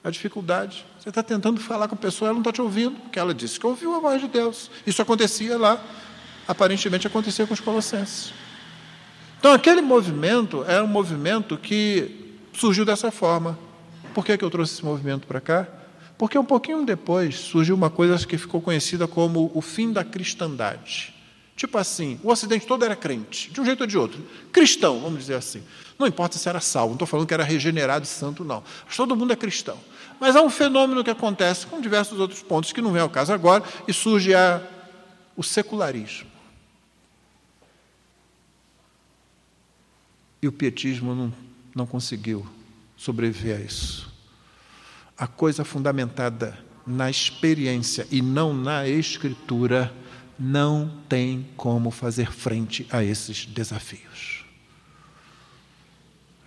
A 0.03 0.09
dificuldade. 0.09 0.85
Você 0.99 1.09
está 1.09 1.21
tentando 1.21 1.59
falar 1.59 1.87
com 1.87 1.95
a 1.95 1.97
pessoa, 1.97 2.29
ela 2.29 2.35
não 2.35 2.41
está 2.41 2.53
te 2.53 2.61
ouvindo, 2.61 2.99
porque 3.01 3.19
ela 3.19 3.33
disse 3.33 3.59
que 3.59 3.65
ouviu 3.65 3.95
a 3.95 3.99
voz 3.99 4.21
de 4.21 4.27
Deus. 4.27 4.71
Isso 4.85 5.01
acontecia 5.01 5.57
lá, 5.57 5.83
aparentemente 6.47 7.07
acontecia 7.07 7.45
com 7.45 7.53
os 7.53 7.59
colossenses. 7.59 8.31
Então 9.39 9.51
aquele 9.51 9.81
movimento 9.81 10.63
era 10.67 10.83
um 10.83 10.87
movimento 10.87 11.57
que 11.57 12.37
surgiu 12.53 12.85
dessa 12.85 13.11
forma. 13.11 13.57
Por 14.17 14.25
que, 14.25 14.35
que 14.35 14.43
eu 14.43 14.49
trouxe 14.49 14.73
esse 14.73 14.83
movimento 14.83 15.27
para 15.27 15.39
cá? 15.39 15.67
Porque 16.17 16.39
um 16.39 16.43
pouquinho 16.43 16.83
depois 16.83 17.35
surgiu 17.35 17.75
uma 17.75 17.91
coisa 17.91 18.25
que 18.25 18.35
ficou 18.35 18.59
conhecida 18.59 19.07
como 19.07 19.51
o 19.53 19.61
fim 19.61 19.93
da 19.93 20.03
cristandade. 20.03 21.13
Tipo 21.55 21.77
assim, 21.77 22.19
o 22.23 22.31
Ocidente 22.31 22.65
todo 22.65 22.83
era 22.83 22.95
crente, 22.95 23.51
de 23.51 23.61
um 23.61 23.63
jeito 23.63 23.81
ou 23.81 23.85
de 23.85 23.95
outro. 23.95 24.19
Cristão, 24.51 24.99
vamos 25.01 25.19
dizer 25.19 25.35
assim. 25.35 25.61
Não 25.99 26.07
importa 26.07 26.39
se 26.39 26.49
era 26.49 26.59
salvo, 26.59 26.87
não 26.87 26.95
estou 26.95 27.07
falando 27.07 27.27
que 27.27 27.33
era 27.35 27.43
regenerado 27.43 28.05
e 28.05 28.07
santo, 28.07 28.43
não. 28.43 28.63
Mas 28.87 28.97
todo 28.97 29.15
mundo 29.15 29.33
é 29.33 29.35
cristão. 29.35 29.77
Mas 30.19 30.35
há 30.35 30.41
um 30.41 30.49
fenômeno 30.49 31.03
que 31.03 31.11
acontece 31.11 31.67
com 31.67 31.79
diversos 31.79 32.19
outros 32.19 32.41
pontos 32.41 32.73
que 32.73 32.81
não 32.81 32.91
vem 32.91 33.03
ao 33.03 33.11
caso 33.11 33.31
agora, 33.31 33.63
e 33.87 33.93
surge 33.93 34.33
a, 34.33 34.63
o 35.35 35.43
secularismo. 35.43 36.27
E 40.41 40.47
o 40.47 40.51
pietismo 40.51 41.13
não, 41.13 41.31
não 41.75 41.85
conseguiu 41.85 42.56
sobreviver 42.97 43.57
a 43.57 43.61
isso. 43.61 44.11
A 45.17 45.27
coisa 45.27 45.63
fundamentada 45.63 46.57
na 46.85 47.09
experiência 47.09 48.07
e 48.09 48.21
não 48.21 48.53
na 48.53 48.87
escritura 48.87 49.93
não 50.39 50.91
tem 51.07 51.47
como 51.55 51.91
fazer 51.91 52.31
frente 52.31 52.87
a 52.89 53.03
esses 53.03 53.45
desafios. 53.45 54.45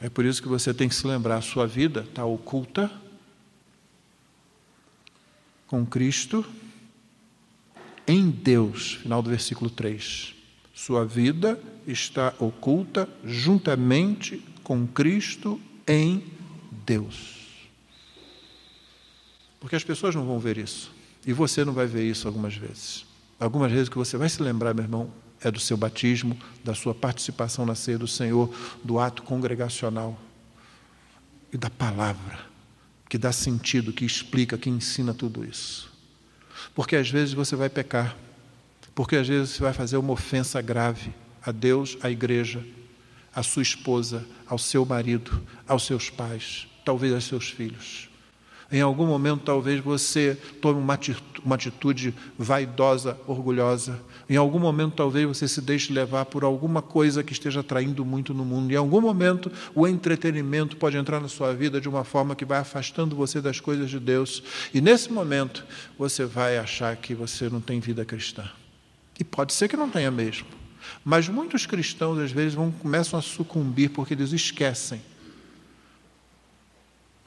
É 0.01 0.09
por 0.09 0.24
isso 0.24 0.42
que 0.42 0.48
você 0.48 0.72
tem 0.72 0.88
que 0.88 0.94
se 0.94 1.07
lembrar: 1.07 1.36
a 1.36 1.42
sua 1.42 1.66
vida 1.66 2.07
está 2.09 2.24
oculta 2.24 2.90
com 5.66 5.84
Cristo 5.84 6.44
em 8.07 8.30
Deus. 8.30 8.94
Final 9.03 9.22
do 9.22 9.30
versículo 9.30 9.68
3. 9.68 10.34
Sua 10.72 11.05
vida 11.05 11.61
está 11.86 12.34
oculta 12.38 13.09
juntamente 13.24 14.42
com 14.62 14.86
Cristo 14.86 15.61
em 15.86 16.18
Deus. 16.18 16.39
Porque 19.59 19.76
as 19.76 19.85
pessoas 19.85 20.14
não 20.14 20.26
vão 20.26 20.39
ver 20.39 20.59
isso. 20.59 20.91
E 21.26 21.33
você 21.33 21.64
não 21.64 21.72
vai 21.72 21.87
ver 21.87 22.05
isso 22.05 22.26
algumas 22.26 22.57
vezes. 22.57 23.05
Algumas 23.39 23.70
vezes 23.70 23.89
que 23.89 23.97
você 23.97 24.16
vai 24.16 24.28
se 24.28 24.43
lembrar, 24.43 24.74
meu 24.74 24.85
irmão, 24.85 25.12
é 25.43 25.51
do 25.51 25.61
seu 25.61 25.76
batismo, 25.76 26.39
da 26.62 26.74
sua 26.74 26.95
participação 26.95 27.64
na 27.64 27.74
ceia 27.74 27.99
do 27.99 28.07
Senhor, 28.07 28.55
do 28.85 28.99
ato 28.99 29.22
congregacional 29.22 30.18
e 31.53 31.57
da 31.57 31.70
palavra, 31.70 32.39
que 33.09 33.18
dá 33.18 33.33
sentido, 33.33 33.93
que 33.93 34.05
explica, 34.05 34.59
que 34.59 34.68
ensina 34.68 35.14
tudo 35.14 35.45
isso. 35.45 35.91
Porque 36.74 36.97
às 36.97 37.09
vezes 37.11 37.35
você 37.35 37.57
vai 37.57 37.68
pecar, 37.68 38.16
porque 38.95 39.16
às 39.16 39.26
vezes 39.26 39.51
você 39.51 39.62
vai 39.62 39.72
fazer 39.72 39.97
uma 39.97 40.12
ofensa 40.12 40.61
grave 40.61 41.12
a 41.43 41.51
Deus, 41.51 41.97
à 42.03 42.11
igreja, 42.11 42.64
à 43.35 43.43
sua 43.43 43.62
esposa, 43.62 44.26
ao 44.47 44.59
seu 44.59 44.85
marido, 44.85 45.43
aos 45.66 45.87
seus 45.87 46.11
pais, 46.11 46.68
talvez 46.91 47.14
aos 47.14 47.24
seus 47.24 47.49
filhos. 47.49 48.09
Em 48.72 48.80
algum 48.80 49.07
momento, 49.07 49.43
talvez 49.45 49.80
você 49.80 50.36
tome 50.61 50.80
uma 50.80 51.55
atitude 51.55 52.12
vaidosa, 52.36 53.16
orgulhosa. 53.28 54.01
Em 54.28 54.34
algum 54.34 54.59
momento, 54.59 54.95
talvez 54.97 55.24
você 55.24 55.47
se 55.47 55.61
deixe 55.61 55.93
levar 55.93 56.24
por 56.24 56.43
alguma 56.43 56.82
coisa 56.82 57.22
que 57.22 57.32
esteja 57.32 57.61
atraindo 57.61 58.05
muito 58.05 58.34
no 58.34 58.45
mundo. 58.45 58.72
Em 58.72 58.76
algum 58.76 59.01
momento, 59.01 59.53
o 59.72 59.86
entretenimento 59.86 60.76
pode 60.76 60.97
entrar 60.97 61.20
na 61.20 61.28
sua 61.28 61.55
vida 61.55 61.80
de 61.80 61.88
uma 61.88 62.03
forma 62.03 62.34
que 62.34 62.45
vai 62.45 62.59
afastando 62.59 63.14
você 63.14 63.41
das 63.41 63.61
coisas 63.61 63.88
de 63.88 64.01
Deus. 64.01 64.43
E 64.74 64.80
nesse 64.80 65.12
momento, 65.12 65.64
você 65.97 66.24
vai 66.24 66.59
achar 66.59 66.97
que 66.97 67.14
você 67.14 67.49
não 67.49 67.61
tem 67.61 67.78
vida 67.78 68.05
cristã. 68.05 68.51
E 69.16 69.22
pode 69.22 69.53
ser 69.53 69.68
que 69.68 69.76
não 69.76 69.88
tenha 69.88 70.11
mesmo. 70.11 70.49
Mas 71.05 71.28
muitos 71.28 71.66
cristãos, 71.66 72.18
às 72.18 72.32
vezes, 72.32 72.55
vão, 72.55 72.72
começam 72.72 73.16
a 73.16 73.22
sucumbir 73.22 73.91
porque 73.91 74.14
eles 74.14 74.32
esquecem 74.32 75.01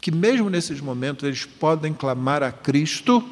que, 0.03 0.11
mesmo 0.11 0.49
nesses 0.49 0.81
momentos, 0.81 1.23
eles 1.23 1.45
podem 1.45 1.93
clamar 1.93 2.43
a 2.43 2.51
Cristo 2.51 3.25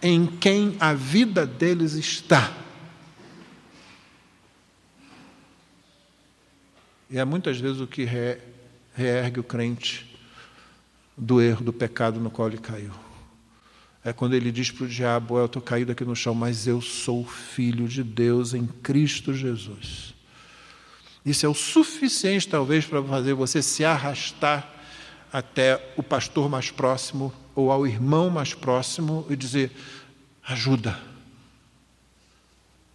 em 0.00 0.24
quem 0.24 0.74
a 0.80 0.94
vida 0.94 1.44
deles 1.44 1.92
está. 1.92 2.50
E 7.10 7.18
é 7.18 7.24
muitas 7.26 7.60
vezes 7.60 7.82
o 7.82 7.86
que 7.86 8.08
reergue 8.94 9.40
o 9.40 9.44
crente 9.44 10.18
do 11.14 11.38
erro, 11.38 11.62
do 11.62 11.72
pecado 11.72 12.18
no 12.18 12.30
qual 12.30 12.48
ele 12.48 12.56
caiu. 12.56 12.92
É 14.02 14.10
quando 14.10 14.32
ele 14.32 14.50
diz 14.50 14.70
para 14.70 14.86
o 14.86 14.88
diabo: 14.88 15.36
Eu 15.36 15.44
estou 15.44 15.60
caído 15.60 15.92
aqui 15.92 16.02
no 16.02 16.16
chão, 16.16 16.34
mas 16.34 16.66
eu 16.66 16.80
sou 16.80 17.26
filho 17.26 17.86
de 17.86 18.02
Deus 18.02 18.54
em 18.54 18.66
Cristo 18.66 19.34
Jesus. 19.34 20.14
Isso 21.26 21.44
é 21.44 21.48
o 21.48 21.52
suficiente, 21.52 22.48
talvez, 22.48 22.86
para 22.86 23.02
fazer 23.02 23.34
você 23.34 23.60
se 23.60 23.84
arrastar 23.84 24.77
até 25.32 25.92
o 25.96 26.02
pastor 26.02 26.48
mais 26.48 26.70
próximo 26.70 27.32
ou 27.54 27.70
ao 27.70 27.86
irmão 27.86 28.30
mais 28.30 28.54
próximo 28.54 29.26
e 29.28 29.36
dizer: 29.36 29.70
ajuda. 30.46 30.98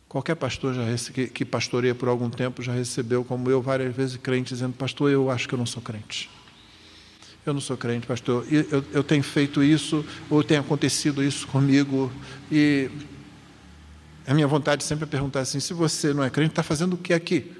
Qualquer 0.07 0.35
pastor 0.35 0.75
já 0.75 0.83
que, 1.11 1.27
que 1.27 1.43
pastoreia 1.43 1.95
por 1.95 2.07
algum 2.07 2.29
tempo 2.29 2.61
já 2.61 2.71
recebeu, 2.71 3.23
como 3.23 3.49
eu, 3.49 3.61
várias 3.61 3.95
vezes 3.95 4.17
crente 4.17 4.53
dizendo: 4.53 4.73
Pastor, 4.73 5.09
eu 5.09 5.29
acho 5.29 5.47
que 5.47 5.53
eu 5.53 5.59
não 5.59 5.65
sou 5.65 5.81
crente. 5.81 6.29
Eu 7.45 7.53
não 7.53 7.59
sou 7.59 7.75
crente, 7.75 8.07
pastor. 8.07 8.45
Eu, 8.49 8.85
eu 8.93 9.03
tenho 9.03 9.23
feito 9.23 9.61
isso, 9.61 10.05
ou 10.29 10.43
tem 10.43 10.57
acontecido 10.57 11.21
isso 11.23 11.45
comigo, 11.47 12.11
e 12.51 12.89
a 14.25 14.33
minha 14.33 14.47
vontade 14.47 14.83
sempre 14.83 15.05
é 15.05 15.07
perguntar 15.07 15.41
assim: 15.41 15.59
se 15.59 15.73
você 15.73 16.13
não 16.13 16.23
é 16.23 16.29
crente, 16.29 16.51
está 16.51 16.63
fazendo 16.63 16.93
o 16.93 16.97
que 16.97 17.13
aqui? 17.13 17.51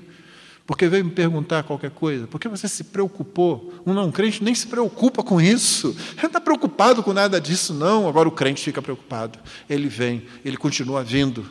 Porque 0.65 0.87
veio 0.87 1.03
me 1.03 1.11
perguntar 1.11 1.63
qualquer 1.63 1.91
coisa. 1.91 2.25
Por 2.25 2.39
que 2.39 2.47
você 2.47 2.69
se 2.69 2.85
preocupou? 2.85 3.73
Um 3.85 3.93
não 3.93 4.11
crente 4.11 4.41
nem 4.43 4.55
se 4.55 4.67
preocupa 4.67 5.21
com 5.21 5.41
isso. 5.41 5.89
Ele 5.89 6.21
não 6.21 6.27
está 6.27 6.39
preocupado 6.39 7.03
com 7.03 7.11
nada 7.11 7.39
disso, 7.39 7.73
não. 7.73 8.07
Agora 8.07 8.29
o 8.29 8.31
crente 8.31 8.63
fica 8.63 8.81
preocupado. 8.81 9.37
Ele 9.69 9.89
vem, 9.89 10.25
ele 10.43 10.55
continua 10.55 11.03
vindo. 11.03 11.45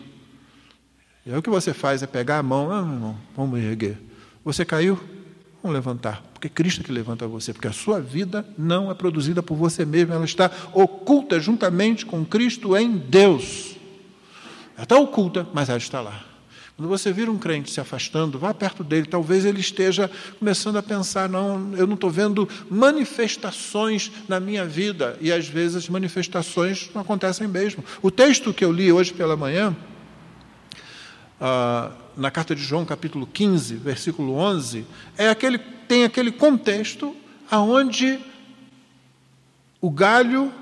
E 1.27 1.31
aí 1.31 1.39
o 1.39 1.43
que 1.43 1.51
você 1.51 1.75
faz 1.75 2.03
é 2.03 2.07
pegar 2.07 2.39
a 2.39 2.43
mão, 2.43 2.73
ah, 2.73 2.79
irmão, 2.79 3.17
vamos 3.37 3.61
erguer. 3.61 3.99
Você 4.45 4.65
caiu? 4.65 4.99
Vamos 5.63 5.75
levantar. 5.75 6.23
Porque 6.33 6.47
é 6.47 6.51
Cristo 6.51 6.83
que 6.83 6.91
levanta 6.91 7.29
você. 7.29 7.53
Porque 7.53 7.69
a 7.69 7.73
sua 7.73 8.01
vida 8.01 8.47
não 8.57 8.91
é 8.91 8.95
produzida 8.95 9.43
por 9.43 9.57
você 9.57 9.85
mesmo, 9.85 10.15
ela 10.15 10.25
está 10.25 10.51
oculta 10.73 11.39
juntamente 11.39 12.07
com 12.07 12.25
Cristo 12.25 12.75
em 12.77 12.97
Deus. 12.97 13.77
Ela 14.75 14.85
está 14.85 14.97
oculta, 14.97 15.47
mas 15.53 15.69
ela 15.69 15.79
está 15.79 16.01
lá. 16.01 16.32
Quando 16.83 16.89
você 16.89 17.13
vira 17.13 17.31
um 17.31 17.39
crente 17.39 17.71
se 17.71 17.81
afastando, 17.81 18.41
vá 18.41 18.53
perto 18.53 18.83
dele, 18.83 19.07
talvez 19.07 19.45
ele 19.45 19.61
esteja 19.61 20.11
começando 20.41 20.79
a 20.79 20.83
pensar: 20.83 21.29
não, 21.29 21.77
eu 21.77 21.87
não 21.87 21.95
estou 21.95 22.11
vendo 22.11 22.49
manifestações 22.69 24.11
na 24.27 24.41
minha 24.41 24.67
vida, 24.67 25.17
e 25.21 25.31
às 25.31 25.47
vezes 25.47 25.77
as 25.77 25.89
manifestações 25.89 26.91
não 26.93 27.03
acontecem 27.03 27.47
mesmo. 27.47 27.85
O 28.03 28.11
texto 28.11 28.53
que 28.53 28.65
eu 28.65 28.73
li 28.73 28.91
hoje 28.91 29.15
pela 29.15 29.37
manhã, 29.37 29.77
ah, 31.41 31.93
na 32.17 32.33
carta 32.33 32.53
de 32.53 32.65
João, 32.65 32.85
capítulo 32.85 33.29
15, 33.29 33.77
versículo 33.77 34.35
11, 34.35 34.85
é 35.17 35.29
aquele, 35.29 35.59
tem 35.87 36.03
aquele 36.03 36.33
contexto 36.33 37.15
aonde 37.49 38.19
o 39.81 39.89
galho, 39.89 40.53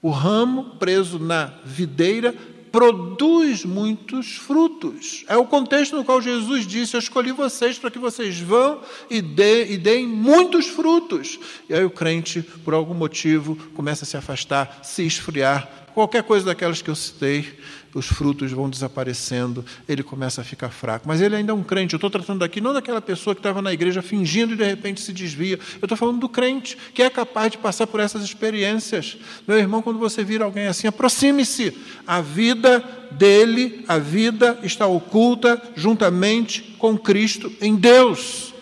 o 0.00 0.10
ramo 0.10 0.76
preso 0.78 1.18
na 1.18 1.46
videira, 1.64 2.36
produz 2.70 3.64
muitos 3.64 4.36
frutos. 4.36 5.24
É 5.28 5.36
o 5.36 5.44
contexto 5.44 5.96
no 5.96 6.04
qual 6.04 6.20
Jesus 6.22 6.66
disse: 6.66 6.94
Eu 6.94 7.00
escolhi 7.00 7.32
vocês 7.32 7.78
para 7.78 7.90
que 7.90 7.98
vocês 7.98 8.38
vão 8.38 8.80
e, 9.08 9.20
dê, 9.20 9.72
e 9.72 9.78
deem 9.78 10.06
muitos 10.06 10.66
frutos. 10.66 11.38
E 11.68 11.74
aí 11.74 11.84
o 11.84 11.90
crente, 11.90 12.42
por 12.64 12.74
algum 12.74 12.94
motivo, 12.94 13.56
começa 13.74 14.04
a 14.04 14.06
se 14.06 14.16
afastar, 14.16 14.80
se 14.82 15.04
esfriar, 15.04 15.68
qualquer 15.94 16.22
coisa 16.22 16.46
daquelas 16.46 16.80
que 16.80 16.90
eu 16.90 16.96
citei, 16.96 17.58
os 17.94 18.06
frutos 18.06 18.52
vão 18.52 18.70
desaparecendo, 18.70 19.64
ele 19.88 20.02
começa 20.02 20.40
a 20.40 20.44
ficar 20.44 20.70
fraco. 20.70 21.08
Mas 21.08 21.20
ele 21.20 21.36
ainda 21.36 21.52
é 21.52 21.54
um 21.54 21.62
crente. 21.62 21.94
Eu 21.94 21.96
estou 21.98 22.10
tratando 22.10 22.44
aqui 22.44 22.60
não 22.60 22.72
daquela 22.72 23.00
pessoa 23.00 23.34
que 23.34 23.40
estava 23.40 23.60
na 23.60 23.72
igreja 23.72 24.00
fingindo 24.00 24.54
e 24.54 24.56
de 24.56 24.64
repente 24.64 25.00
se 25.00 25.12
desvia. 25.12 25.58
Eu 25.80 25.86
estou 25.86 25.96
falando 25.96 26.18
do 26.18 26.28
crente, 26.28 26.76
que 26.94 27.02
é 27.02 27.10
capaz 27.10 27.50
de 27.52 27.58
passar 27.58 27.86
por 27.86 28.00
essas 28.00 28.22
experiências. 28.22 29.16
Meu 29.46 29.58
irmão, 29.58 29.82
quando 29.82 29.98
você 29.98 30.22
vira 30.22 30.44
alguém 30.44 30.66
assim, 30.66 30.86
aproxime-se. 30.86 31.76
A 32.06 32.20
vida 32.20 32.84
dele, 33.10 33.84
a 33.88 33.98
vida 33.98 34.58
está 34.62 34.86
oculta 34.86 35.60
juntamente 35.74 36.76
com 36.78 36.96
Cristo 36.96 37.52
em 37.60 37.74
Deus. 37.74 38.54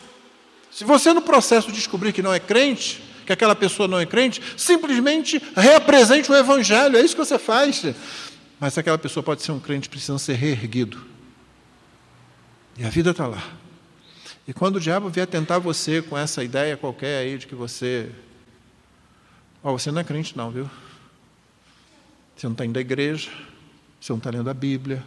Se 0.70 0.84
você 0.84 1.12
no 1.12 1.20
processo 1.20 1.72
descobrir 1.72 2.12
que 2.12 2.22
não 2.22 2.32
é 2.32 2.38
crente, 2.38 3.02
que 3.26 3.32
aquela 3.32 3.54
pessoa 3.54 3.86
não 3.86 3.98
é 3.98 4.06
crente, 4.06 4.40
simplesmente 4.56 5.42
reapresente 5.54 6.30
o 6.32 6.34
Evangelho, 6.34 6.96
é 6.96 7.02
isso 7.02 7.14
que 7.14 7.24
você 7.24 7.38
faz. 7.38 7.84
Mas 8.60 8.76
aquela 8.76 8.98
pessoa 8.98 9.22
pode 9.22 9.42
ser 9.42 9.52
um 9.52 9.60
crente 9.60 9.88
precisando 9.88 10.18
ser 10.18 10.34
reerguido. 10.34 11.04
E 12.76 12.84
a 12.84 12.90
vida 12.90 13.10
está 13.10 13.26
lá. 13.26 13.42
E 14.46 14.52
quando 14.52 14.76
o 14.76 14.80
diabo 14.80 15.08
vier 15.08 15.26
tentar 15.26 15.58
você 15.58 16.00
com 16.00 16.16
essa 16.16 16.42
ideia 16.42 16.76
qualquer 16.76 17.18
aí 17.18 17.38
de 17.38 17.46
que 17.46 17.54
você. 17.54 18.10
Ó, 19.62 19.70
oh, 19.72 19.78
você 19.78 19.90
não 19.90 20.00
é 20.00 20.04
crente, 20.04 20.36
não, 20.36 20.50
viu? 20.50 20.70
Você 22.36 22.46
não 22.46 22.52
está 22.52 22.64
indo 22.64 22.78
à 22.78 22.80
igreja, 22.80 23.30
você 24.00 24.12
não 24.12 24.18
está 24.18 24.30
lendo 24.30 24.48
a 24.48 24.54
Bíblia, 24.54 25.04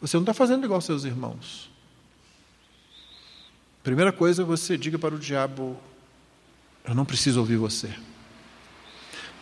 você 0.00 0.16
não 0.16 0.22
está 0.22 0.34
fazendo 0.34 0.64
igual 0.64 0.80
seus 0.80 1.04
irmãos. 1.04 1.70
Primeira 3.82 4.12
coisa, 4.12 4.44
você 4.44 4.76
diga 4.76 4.98
para 4.98 5.14
o 5.14 5.18
diabo: 5.18 5.78
Eu 6.84 6.94
não 6.94 7.04
preciso 7.04 7.40
ouvir 7.40 7.56
você. 7.56 7.94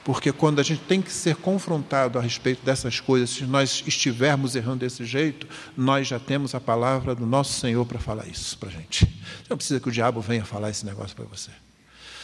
Porque 0.09 0.33
quando 0.33 0.59
a 0.59 0.63
gente 0.63 0.81
tem 0.85 1.03
que 1.03 1.13
ser 1.13 1.37
confrontado 1.37 2.19
a 2.19 2.23
respeito 2.23 2.65
dessas 2.65 2.99
coisas, 2.99 3.29
se 3.29 3.45
nós 3.45 3.85
estivermos 3.87 4.57
errando 4.57 4.79
desse 4.79 5.05
jeito, 5.05 5.47
nós 5.77 6.09
já 6.09 6.19
temos 6.19 6.55
a 6.55 6.61
palavra 6.61 7.15
do 7.15 7.27
nosso 7.27 7.61
Senhor 7.61 7.85
para 7.85 7.99
falar 7.99 8.27
isso 8.27 8.57
para 8.57 8.71
a 8.71 8.73
gente. 8.73 9.05
Você 9.05 9.51
não 9.51 9.57
precisa 9.59 9.79
que 9.79 9.87
o 9.87 9.93
diabo 9.93 10.23
venha 10.23 10.47
falar 10.47 10.71
esse 10.71 10.87
negócio 10.87 11.15
para 11.15 11.27
você. 11.27 11.51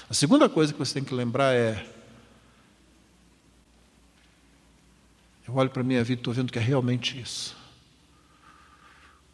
A 0.08 0.14
segunda 0.14 0.48
coisa 0.48 0.72
que 0.72 0.78
você 0.78 0.94
tem 0.94 1.04
que 1.04 1.12
lembrar 1.12 1.54
é: 1.54 1.86
eu 5.46 5.54
olho 5.54 5.68
para 5.68 5.82
a 5.82 5.84
minha 5.84 6.02
vida 6.02 6.20
e 6.20 6.20
estou 6.20 6.32
vendo 6.32 6.50
que 6.50 6.58
é 6.58 6.62
realmente 6.62 7.20
isso. 7.20 7.54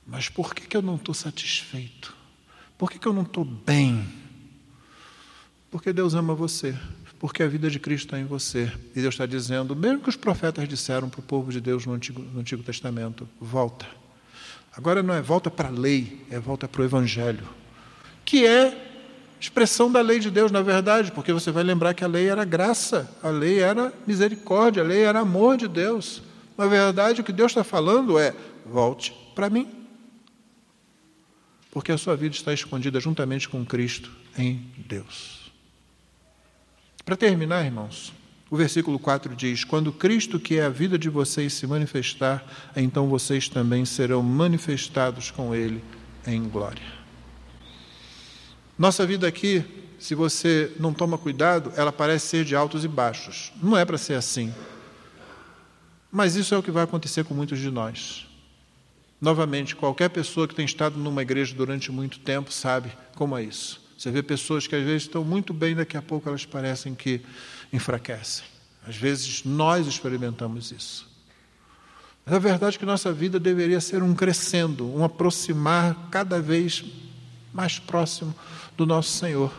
Mas 0.05 0.29
por 0.29 0.57
que, 0.57 0.67
que 0.67 0.77
eu 0.77 0.83
não 0.83 0.97
estou 0.97 1.15
satisfeito? 1.15 2.17
Por 2.77 2.91
que, 2.91 2.99
que 2.99 3.07
eu 3.07 3.13
não 3.13 3.23
estou 3.23 3.45
bem? 3.45 4.13
Porque 5.71 5.93
Deus 5.93 6.15
ama 6.15 6.35
você 6.35 6.77
porque 7.21 7.43
a 7.43 7.47
vida 7.47 7.69
de 7.69 7.79
Cristo 7.79 8.07
está 8.07 8.19
em 8.19 8.25
você. 8.25 8.73
E 8.97 9.01
Deus 9.03 9.15
está 9.15 9.27
dizendo, 9.27 9.77
mesmo 9.77 10.01
que 10.01 10.09
os 10.09 10.17
profetas 10.17 10.67
disseram 10.67 11.11
para 11.11 11.21
o 11.21 11.23
povo 11.23 11.53
de 11.53 11.61
Deus 11.61 11.85
no 11.85 11.93
Antigo, 11.93 12.23
no 12.23 12.41
Antigo 12.41 12.63
Testamento, 12.63 13.29
volta. 13.39 13.87
Agora 14.75 15.03
não 15.03 15.13
é 15.13 15.21
volta 15.21 15.51
para 15.51 15.69
a 15.69 15.71
lei, 15.71 16.25
é 16.31 16.41
volta 16.41 16.67
para 16.67 16.81
o 16.81 16.85
Evangelho, 16.85 17.47
que 18.25 18.47
é 18.47 18.87
expressão 19.39 19.93
da 19.93 20.01
lei 20.01 20.19
de 20.19 20.31
Deus, 20.31 20.51
na 20.51 20.63
verdade, 20.63 21.13
porque 21.13 21.31
você 21.31 21.51
vai 21.51 21.63
lembrar 21.63 21.93
que 21.93 22.03
a 22.03 22.09
lei 22.09 22.27
era 22.27 22.45
graça, 22.45 23.15
a 23.23 23.29
lei 23.29 23.59
era 23.59 23.93
misericórdia, 24.07 24.83
a 24.83 24.87
lei 24.87 25.03
era 25.03 25.21
amor 25.21 25.59
de 25.59 25.69
Deus. 25.69 26.23
Na 26.57 26.67
verdade, 26.67 27.21
o 27.21 27.25
que 27.25 27.33
Deus 27.33 27.51
está 27.51 27.63
falando 27.63 28.19
é: 28.19 28.35
volte 28.65 29.15
para 29.35 29.51
mim. 29.51 29.69
Porque 31.71 31.93
a 31.93 31.99
sua 31.99 32.17
vida 32.17 32.35
está 32.35 32.53
escondida 32.53 32.99
juntamente 32.99 33.47
com 33.47 33.65
Cristo 33.65 34.11
em 34.39 34.65
Deus. 34.89 35.40
Para 37.11 37.17
terminar, 37.17 37.65
irmãos, 37.65 38.13
o 38.49 38.57
versículo 38.57 38.97
4 38.97 39.35
diz: 39.35 39.65
Quando 39.65 39.93
Cristo, 39.93 40.39
que 40.39 40.61
é 40.61 40.63
a 40.63 40.69
vida 40.69 40.97
de 40.97 41.11
vocês, 41.11 41.53
se 41.55 41.67
manifestar, 41.67 42.71
então 42.77 43.09
vocês 43.09 43.49
também 43.49 43.85
serão 43.85 44.23
manifestados 44.23 45.29
com 45.29 45.53
Ele 45.53 45.83
em 46.25 46.49
glória. 46.49 46.85
Nossa 48.79 49.05
vida 49.05 49.27
aqui, 49.27 49.65
se 49.99 50.15
você 50.15 50.73
não 50.79 50.95
toma 50.95 51.19
cuidado, 51.19 51.73
ela 51.77 51.91
parece 51.91 52.29
ser 52.29 52.45
de 52.45 52.55
altos 52.55 52.85
e 52.85 52.89
baixos. 52.89 53.53
Não 53.61 53.77
é 53.77 53.85
para 53.85 53.99
ser 53.99 54.15
assim. 54.15 54.55
Mas 56.13 56.37
isso 56.37 56.55
é 56.55 56.59
o 56.59 56.63
que 56.63 56.71
vai 56.71 56.85
acontecer 56.85 57.25
com 57.25 57.35
muitos 57.35 57.59
de 57.59 57.73
nós. 57.73 58.29
Novamente, 59.21 59.75
qualquer 59.75 60.11
pessoa 60.11 60.47
que 60.47 60.55
tem 60.55 60.65
estado 60.65 60.97
numa 60.97 61.23
igreja 61.23 61.57
durante 61.57 61.91
muito 61.91 62.21
tempo 62.21 62.53
sabe 62.53 62.93
como 63.17 63.37
é 63.37 63.43
isso. 63.43 63.80
Você 64.01 64.11
vê 64.11 64.23
pessoas 64.23 64.67
que 64.67 64.75
às 64.75 64.83
vezes 64.83 65.03
estão 65.03 65.23
muito 65.23 65.53
bem, 65.53 65.77
daqui 65.77 65.95
a 65.95 66.01
pouco 66.01 66.27
elas 66.27 66.47
parecem 66.47 66.95
que 66.95 67.21
enfraquecem. 67.71 68.47
Às 68.89 68.97
vezes 68.97 69.45
nós 69.45 69.87
experimentamos 69.87 70.73
isso. 70.73 71.07
Mas 72.25 72.35
a 72.35 72.39
verdade 72.39 72.77
é 72.77 72.79
que 72.79 72.87
nossa 72.87 73.13
vida 73.13 73.39
deveria 73.39 73.79
ser 73.79 74.03
um 74.03 74.15
crescendo, 74.15 74.91
um 74.91 75.05
aproximar 75.05 76.09
cada 76.11 76.41
vez 76.41 76.83
mais 77.53 77.79
próximo 77.79 78.35
do 78.75 78.87
nosso 78.87 79.11
Senhor. 79.11 79.53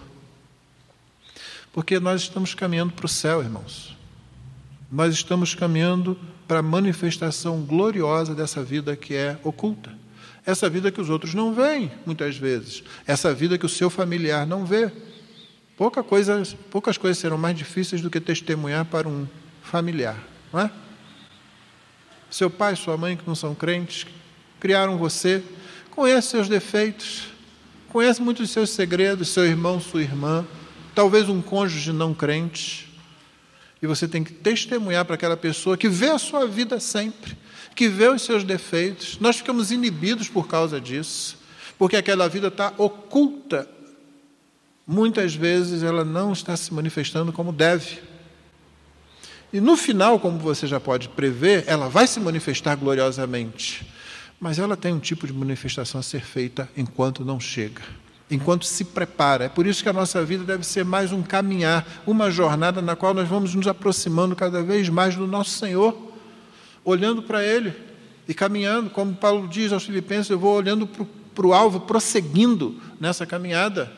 Porque 1.71 1.99
nós 1.99 2.23
estamos 2.23 2.55
caminhando 2.55 2.93
para 2.93 3.05
o 3.05 3.09
céu, 3.09 3.43
irmãos. 3.43 3.95
Nós 4.91 5.13
estamos 5.13 5.53
caminhando 5.53 6.19
para 6.47 6.61
a 6.61 6.63
manifestação 6.63 7.61
gloriosa 7.61 8.33
dessa 8.33 8.63
vida 8.63 8.95
que 8.95 9.13
é 9.13 9.39
oculta. 9.43 10.00
Essa 10.45 10.69
vida 10.69 10.91
que 10.91 10.99
os 10.99 11.09
outros 11.09 11.33
não 11.33 11.53
veem, 11.53 11.91
muitas 12.05 12.35
vezes. 12.35 12.83
Essa 13.05 13.33
vida 13.33 13.57
que 13.57 13.65
o 13.65 13.69
seu 13.69 13.89
familiar 13.89 14.45
não 14.45 14.65
vê. 14.65 14.91
Pouca 15.77 16.03
coisa, 16.03 16.41
poucas 16.69 16.97
coisas 16.97 17.17
serão 17.17 17.37
mais 17.37 17.57
difíceis 17.57 18.01
do 18.01 18.09
que 18.09 18.19
testemunhar 18.19 18.85
para 18.85 19.07
um 19.07 19.27
familiar, 19.61 20.17
não 20.51 20.59
é? 20.59 20.71
Seu 22.29 22.49
pai, 22.49 22.75
sua 22.75 22.97
mãe, 22.97 23.17
que 23.17 23.27
não 23.27 23.35
são 23.35 23.53
crentes, 23.53 24.05
criaram 24.59 24.97
você, 24.97 25.43
conhece 25.89 26.29
seus 26.29 26.47
defeitos, 26.47 27.27
conhece 27.89 28.21
muitos 28.21 28.45
dos 28.45 28.51
seus 28.51 28.69
segredos, 28.69 29.29
seu 29.29 29.45
irmão, 29.45 29.79
sua 29.79 30.01
irmã, 30.01 30.45
talvez 30.95 31.29
um 31.29 31.41
cônjuge 31.41 31.91
não 31.91 32.13
crente. 32.13 32.89
E 33.81 33.87
você 33.87 34.07
tem 34.07 34.23
que 34.23 34.31
testemunhar 34.31 35.03
para 35.03 35.15
aquela 35.15 35.35
pessoa 35.35 35.75
que 35.75 35.89
vê 35.89 36.09
a 36.09 36.19
sua 36.19 36.47
vida 36.47 36.79
sempre, 36.79 37.35
que 37.75 37.87
vê 37.87 38.07
os 38.07 38.21
seus 38.21 38.43
defeitos. 38.43 39.17
Nós 39.19 39.37
ficamos 39.37 39.71
inibidos 39.71 40.27
por 40.27 40.47
causa 40.47 40.79
disso, 40.79 41.37
porque 41.77 41.95
aquela 41.95 42.27
vida 42.27 42.47
está 42.47 42.73
oculta. 42.77 43.67
Muitas 44.85 45.35
vezes 45.35 45.83
ela 45.83 46.03
não 46.03 46.33
está 46.33 46.55
se 46.57 46.73
manifestando 46.73 47.31
como 47.31 47.51
deve. 47.51 47.99
E 49.53 49.59
no 49.59 49.75
final, 49.75 50.19
como 50.19 50.37
você 50.37 50.65
já 50.65 50.79
pode 50.79 51.09
prever, 51.09 51.63
ela 51.67 51.89
vai 51.89 52.07
se 52.07 52.19
manifestar 52.19 52.75
gloriosamente. 52.75 53.85
Mas 54.39 54.57
ela 54.57 54.77
tem 54.77 54.93
um 54.93 54.99
tipo 54.99 55.27
de 55.27 55.33
manifestação 55.33 55.99
a 55.99 56.03
ser 56.03 56.21
feita 56.21 56.69
enquanto 56.75 57.23
não 57.23 57.39
chega, 57.39 57.81
enquanto 58.29 58.65
se 58.65 58.85
prepara. 58.85 59.45
É 59.45 59.49
por 59.49 59.67
isso 59.67 59.83
que 59.83 59.89
a 59.89 59.93
nossa 59.93 60.23
vida 60.25 60.43
deve 60.43 60.65
ser 60.65 60.83
mais 60.83 61.11
um 61.11 61.21
caminhar, 61.21 61.85
uma 62.07 62.31
jornada 62.31 62.81
na 62.81 62.95
qual 62.95 63.13
nós 63.13 63.27
vamos 63.27 63.53
nos 63.53 63.67
aproximando 63.67 64.35
cada 64.35 64.63
vez 64.63 64.89
mais 64.89 65.15
do 65.15 65.27
nosso 65.27 65.51
Senhor 65.51 66.10
olhando 66.83 67.21
para 67.21 67.43
Ele 67.43 67.73
e 68.27 68.33
caminhando, 68.33 68.89
como 68.89 69.13
Paulo 69.13 69.47
diz 69.47 69.71
aos 69.71 69.85
Filipenses, 69.85 70.29
eu 70.29 70.39
vou 70.39 70.55
olhando 70.55 70.87
para 70.87 71.45
o 71.45 71.53
alvo, 71.53 71.81
prosseguindo 71.81 72.79
nessa 72.99 73.25
caminhada, 73.25 73.91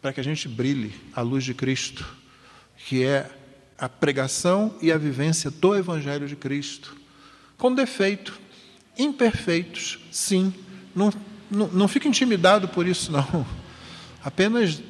para 0.00 0.12
que 0.12 0.20
a 0.20 0.24
gente 0.24 0.48
brilhe 0.48 0.94
a 1.14 1.22
luz 1.22 1.44
de 1.44 1.54
Cristo, 1.54 2.06
que 2.76 3.02
é 3.02 3.30
a 3.78 3.88
pregação 3.88 4.74
e 4.82 4.92
a 4.92 4.98
vivência 4.98 5.50
do 5.50 5.74
Evangelho 5.74 6.28
de 6.28 6.36
Cristo, 6.36 6.96
com 7.56 7.74
defeito, 7.74 8.38
imperfeitos, 8.98 9.98
sim, 10.10 10.52
não, 10.94 11.12
não, 11.50 11.68
não 11.68 11.88
fique 11.88 12.06
intimidado 12.06 12.68
por 12.68 12.86
isso, 12.86 13.10
não. 13.10 13.46
Apenas 14.22 14.82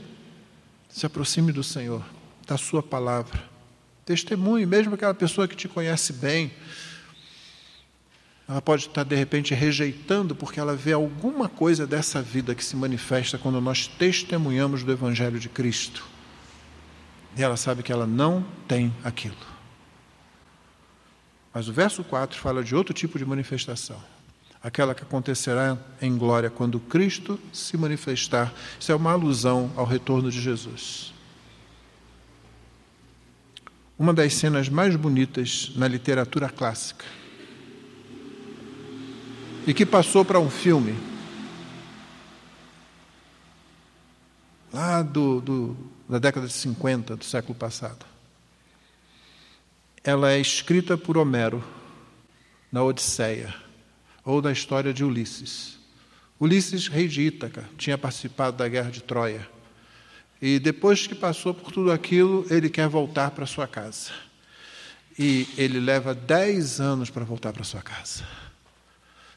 se 0.88 1.06
aproxime 1.06 1.52
do 1.52 1.62
Senhor, 1.62 2.04
da 2.46 2.56
Sua 2.56 2.82
palavra 2.82 3.53
Testemunhe, 4.04 4.66
mesmo 4.66 4.94
aquela 4.94 5.14
pessoa 5.14 5.48
que 5.48 5.56
te 5.56 5.66
conhece 5.68 6.12
bem, 6.12 6.52
ela 8.46 8.60
pode 8.60 8.86
estar 8.86 9.04
de 9.04 9.16
repente 9.16 9.54
rejeitando 9.54 10.34
porque 10.34 10.60
ela 10.60 10.76
vê 10.76 10.92
alguma 10.92 11.48
coisa 11.48 11.86
dessa 11.86 12.20
vida 12.20 12.54
que 12.54 12.62
se 12.62 12.76
manifesta 12.76 13.38
quando 13.38 13.60
nós 13.60 13.86
testemunhamos 13.86 14.82
do 14.82 14.92
Evangelho 14.92 15.40
de 15.40 15.48
Cristo. 15.48 16.04
E 17.36 17.42
ela 17.42 17.56
sabe 17.56 17.82
que 17.82 17.90
ela 17.90 18.06
não 18.06 18.44
tem 18.68 18.94
aquilo. 19.02 19.36
Mas 21.52 21.68
o 21.68 21.72
verso 21.72 22.04
4 22.04 22.38
fala 22.38 22.62
de 22.62 22.76
outro 22.76 22.92
tipo 22.92 23.18
de 23.18 23.24
manifestação. 23.24 24.00
Aquela 24.62 24.94
que 24.94 25.02
acontecerá 25.02 25.78
em 26.00 26.16
glória 26.16 26.50
quando 26.50 26.78
Cristo 26.80 27.40
se 27.52 27.76
manifestar. 27.76 28.52
Isso 28.78 28.92
é 28.92 28.94
uma 28.94 29.12
alusão 29.12 29.72
ao 29.76 29.86
retorno 29.86 30.30
de 30.30 30.40
Jesus. 30.40 31.13
Uma 33.98 34.12
das 34.12 34.34
cenas 34.34 34.68
mais 34.68 34.96
bonitas 34.96 35.72
na 35.76 35.86
literatura 35.86 36.48
clássica 36.48 37.04
e 39.66 39.72
que 39.72 39.86
passou 39.86 40.24
para 40.24 40.38
um 40.38 40.50
filme 40.50 40.94
lá 44.72 45.02
do, 45.02 45.40
do, 45.40 45.76
da 46.08 46.18
década 46.18 46.46
de 46.46 46.52
50 46.52 47.16
do 47.16 47.24
século 47.24 47.54
passado. 47.54 48.04
Ela 50.02 50.32
é 50.32 50.40
escrita 50.40 50.98
por 50.98 51.16
Homero 51.16 51.64
na 52.70 52.82
Odisseia, 52.82 53.54
ou 54.24 54.42
da 54.42 54.50
história 54.50 54.92
de 54.92 55.04
Ulisses. 55.04 55.78
Ulisses, 56.40 56.88
rei 56.88 57.06
de 57.06 57.22
Ítaca, 57.22 57.64
tinha 57.78 57.96
participado 57.96 58.56
da 58.56 58.68
guerra 58.68 58.90
de 58.90 59.02
Troia. 59.02 59.48
E 60.46 60.58
depois 60.58 61.06
que 61.06 61.14
passou 61.14 61.54
por 61.54 61.72
tudo 61.72 61.90
aquilo, 61.90 62.44
ele 62.50 62.68
quer 62.68 62.86
voltar 62.86 63.30
para 63.30 63.46
sua 63.46 63.66
casa. 63.66 64.10
E 65.18 65.48
ele 65.56 65.80
leva 65.80 66.14
dez 66.14 66.82
anos 66.82 67.08
para 67.08 67.24
voltar 67.24 67.50
para 67.54 67.64
sua 67.64 67.80
casa, 67.80 68.24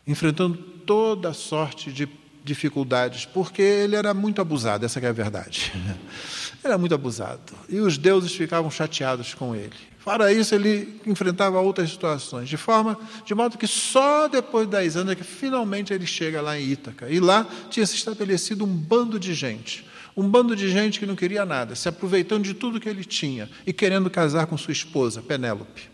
enfrentando 0.05 0.57
toda 0.57 1.31
sorte 1.31 1.93
de 1.93 2.09
dificuldades, 2.43 3.23
porque 3.25 3.61
ele 3.61 3.95
era 3.95 4.13
muito 4.13 4.41
abusado, 4.41 4.85
essa 4.85 4.99
é 4.99 5.07
a 5.07 5.13
verdade. 5.13 5.71
Era 6.61 6.77
muito 6.77 6.93
abusado. 6.93 7.53
E 7.69 7.79
os 7.79 7.97
deuses 7.97 8.35
ficavam 8.35 8.69
chateados 8.69 9.33
com 9.33 9.55
ele. 9.55 9.75
Para 10.03 10.33
isso, 10.33 10.53
ele 10.53 10.99
enfrentava 11.05 11.61
outras 11.61 11.89
situações, 11.89 12.49
de 12.49 12.57
forma, 12.57 12.99
de 13.25 13.33
modo 13.33 13.57
que 13.57 13.67
só 13.67 14.27
depois 14.27 14.67
de 14.67 14.75
anos 14.75 15.13
é 15.13 15.15
que 15.15 15.23
finalmente 15.23 15.93
ele 15.93 16.05
chega 16.05 16.41
lá 16.41 16.59
em 16.59 16.63
Ítaca. 16.63 17.07
E 17.09 17.21
lá 17.21 17.47
tinha 17.69 17.85
se 17.85 17.95
estabelecido 17.95 18.65
um 18.65 18.67
bando 18.67 19.17
de 19.17 19.33
gente. 19.33 19.86
Um 20.17 20.27
bando 20.27 20.55
de 20.55 20.67
gente 20.67 20.99
que 20.99 21.05
não 21.05 21.15
queria 21.15 21.45
nada, 21.45 21.75
se 21.75 21.87
aproveitando 21.87 22.43
de 22.43 22.55
tudo 22.55 22.79
que 22.79 22.89
ele 22.89 23.05
tinha 23.05 23.47
e 23.67 23.71
querendo 23.71 24.09
casar 24.09 24.47
com 24.47 24.57
sua 24.57 24.71
esposa, 24.71 25.21
Penélope. 25.21 25.91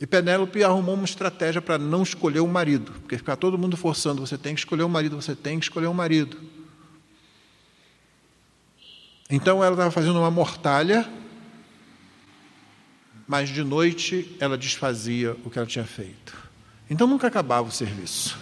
E 0.00 0.06
Penélope 0.06 0.62
arrumou 0.62 0.94
uma 0.94 1.04
estratégia 1.04 1.60
para 1.60 1.76
não 1.76 2.04
escolher 2.04 2.38
o 2.38 2.46
marido, 2.46 2.92
porque 2.92 3.18
ficar 3.18 3.34
todo 3.34 3.58
mundo 3.58 3.76
forçando, 3.76 4.24
você 4.24 4.38
tem 4.38 4.54
que 4.54 4.60
escolher 4.60 4.84
o 4.84 4.88
marido, 4.88 5.20
você 5.20 5.34
tem 5.34 5.58
que 5.58 5.64
escolher 5.64 5.88
o 5.88 5.94
marido. 5.94 6.38
Então 9.28 9.62
ela 9.62 9.74
estava 9.74 9.90
fazendo 9.90 10.20
uma 10.20 10.30
mortalha, 10.30 11.08
mas 13.26 13.48
de 13.48 13.64
noite 13.64 14.36
ela 14.38 14.56
desfazia 14.56 15.36
o 15.44 15.50
que 15.50 15.58
ela 15.58 15.66
tinha 15.66 15.84
feito. 15.84 16.36
Então 16.88 17.06
nunca 17.06 17.26
acabava 17.26 17.68
o 17.68 17.72
serviço. 17.72 18.38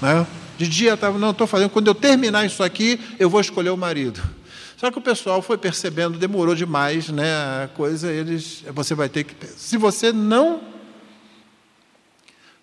Né? 0.00 0.26
De 0.58 0.66
dia 0.66 0.94
estava, 0.94 1.16
não, 1.18 1.30
estou 1.30 1.46
fazendo, 1.46 1.70
quando 1.70 1.86
eu 1.86 1.94
terminar 1.94 2.44
isso 2.44 2.64
aqui, 2.64 3.00
eu 3.16 3.30
vou 3.30 3.40
escolher 3.40 3.70
o 3.70 3.76
marido. 3.76 4.20
Só 4.76 4.90
que 4.90 4.98
o 4.98 5.00
pessoal 5.00 5.40
foi 5.40 5.56
percebendo, 5.56 6.18
demorou 6.18 6.54
demais, 6.54 7.08
né? 7.08 7.32
A 7.64 7.68
coisa, 7.68 8.12
eles, 8.12 8.64
você 8.74 8.92
vai 8.92 9.08
ter 9.08 9.22
que, 9.22 9.46
se 9.46 9.76
você 9.76 10.12
não 10.12 10.60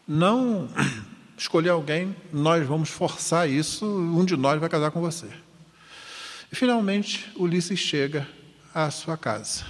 não 0.08 0.68
escolher 1.38 1.70
alguém, 1.70 2.14
nós 2.32 2.68
vamos 2.68 2.90
forçar 2.90 3.50
isso, 3.50 3.86
um 3.86 4.26
de 4.26 4.36
nós 4.36 4.60
vai 4.60 4.70
casar 4.70 4.92
com 4.92 5.00
você. 5.00 5.28
E 6.52 6.56
finalmente 6.56 7.32
Ulisses 7.38 7.80
chega 7.80 8.28
à 8.74 8.92
sua 8.92 9.18
casa. 9.18 9.64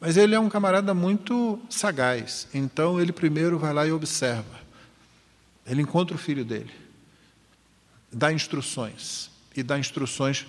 Mas 0.00 0.16
ele 0.16 0.34
é 0.34 0.40
um 0.40 0.48
camarada 0.48 0.92
muito 0.92 1.60
sagaz, 1.70 2.48
então 2.52 3.00
ele 3.00 3.12
primeiro 3.12 3.60
vai 3.60 3.72
lá 3.72 3.86
e 3.86 3.92
observa. 3.92 4.58
Ele 5.64 5.82
encontra 5.82 6.16
o 6.16 6.18
filho 6.18 6.44
dele, 6.44 6.72
dá 8.12 8.32
instruções, 8.32 9.30
e 9.56 9.62
dá 9.62 9.78
instruções 9.78 10.46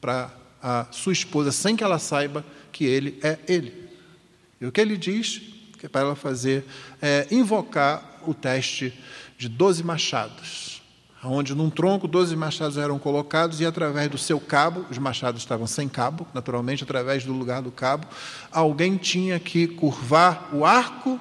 para 0.00 0.30
a 0.62 0.86
sua 0.90 1.12
esposa 1.12 1.52
sem 1.52 1.76
que 1.76 1.84
ela 1.84 1.98
saiba 1.98 2.44
que 2.72 2.84
ele 2.84 3.18
é 3.22 3.38
ele. 3.48 3.88
E 4.60 4.66
o 4.66 4.72
que 4.72 4.80
ele 4.80 4.96
diz 4.96 5.40
que 5.78 5.86
é 5.86 5.88
para 5.88 6.02
ela 6.02 6.14
fazer 6.14 6.64
é 7.00 7.26
invocar 7.30 8.20
o 8.26 8.34
teste 8.34 8.92
de 9.38 9.48
doze 9.48 9.82
machados, 9.82 10.82
onde 11.24 11.54
num 11.54 11.70
tronco 11.70 12.06
doze 12.06 12.36
machados 12.36 12.76
eram 12.76 12.98
colocados 12.98 13.60
e 13.60 13.66
através 13.66 14.10
do 14.10 14.18
seu 14.18 14.38
cabo, 14.38 14.84
os 14.90 14.98
machados 14.98 15.40
estavam 15.40 15.66
sem 15.66 15.88
cabo, 15.88 16.26
naturalmente, 16.34 16.84
através 16.84 17.24
do 17.24 17.32
lugar 17.32 17.62
do 17.62 17.70
cabo, 17.70 18.06
alguém 18.52 18.98
tinha 18.98 19.40
que 19.40 19.66
curvar 19.66 20.50
o 20.52 20.66
arco 20.66 21.18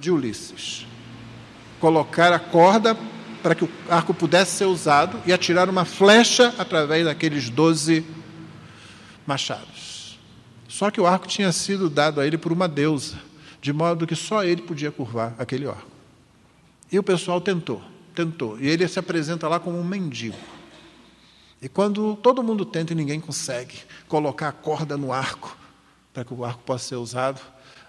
de 0.00 0.10
Ulisses, 0.10 0.86
colocar 1.78 2.32
a 2.32 2.38
corda 2.40 2.96
para 3.42 3.54
que 3.54 3.64
o 3.64 3.70
arco 3.88 4.12
pudesse 4.12 4.52
ser 4.52 4.66
usado 4.66 5.20
e 5.26 5.32
atirar 5.32 5.68
uma 5.68 5.84
flecha 5.84 6.54
através 6.58 7.04
daqueles 7.04 7.48
doze 7.48 8.04
machados. 9.26 10.18
Só 10.68 10.90
que 10.90 11.00
o 11.00 11.06
arco 11.06 11.26
tinha 11.26 11.52
sido 11.52 11.90
dado 11.90 12.20
a 12.20 12.26
ele 12.26 12.38
por 12.38 12.52
uma 12.52 12.68
deusa, 12.68 13.16
de 13.60 13.72
modo 13.72 14.06
que 14.06 14.16
só 14.16 14.44
ele 14.44 14.62
podia 14.62 14.90
curvar 14.90 15.34
aquele 15.38 15.66
arco. 15.66 15.90
E 16.90 16.98
o 16.98 17.02
pessoal 17.02 17.40
tentou, 17.40 17.82
tentou. 18.14 18.58
E 18.58 18.68
ele 18.68 18.86
se 18.88 18.98
apresenta 18.98 19.48
lá 19.48 19.60
como 19.60 19.78
um 19.78 19.84
mendigo. 19.84 20.36
E 21.62 21.68
quando 21.68 22.16
todo 22.16 22.42
mundo 22.42 22.64
tenta 22.64 22.92
e 22.92 22.96
ninguém 22.96 23.20
consegue 23.20 23.76
colocar 24.08 24.48
a 24.48 24.52
corda 24.52 24.96
no 24.96 25.12
arco, 25.12 25.56
para 26.12 26.24
que 26.24 26.32
o 26.32 26.44
arco 26.44 26.62
possa 26.62 26.88
ser 26.88 26.96
usado, 26.96 27.40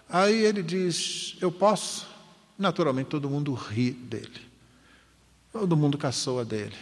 aí 0.09 0.43
ele 0.43 0.61
diz: 0.61 1.37
Eu 1.41 1.51
posso. 1.51 2.09
Naturalmente 2.57 3.07
todo 3.07 3.29
mundo 3.29 3.53
ri 3.53 3.91
dele. 3.91 4.50
Todo 5.51 5.75
mundo 5.75 5.97
caçoa 5.97 6.45
dele. 6.45 6.75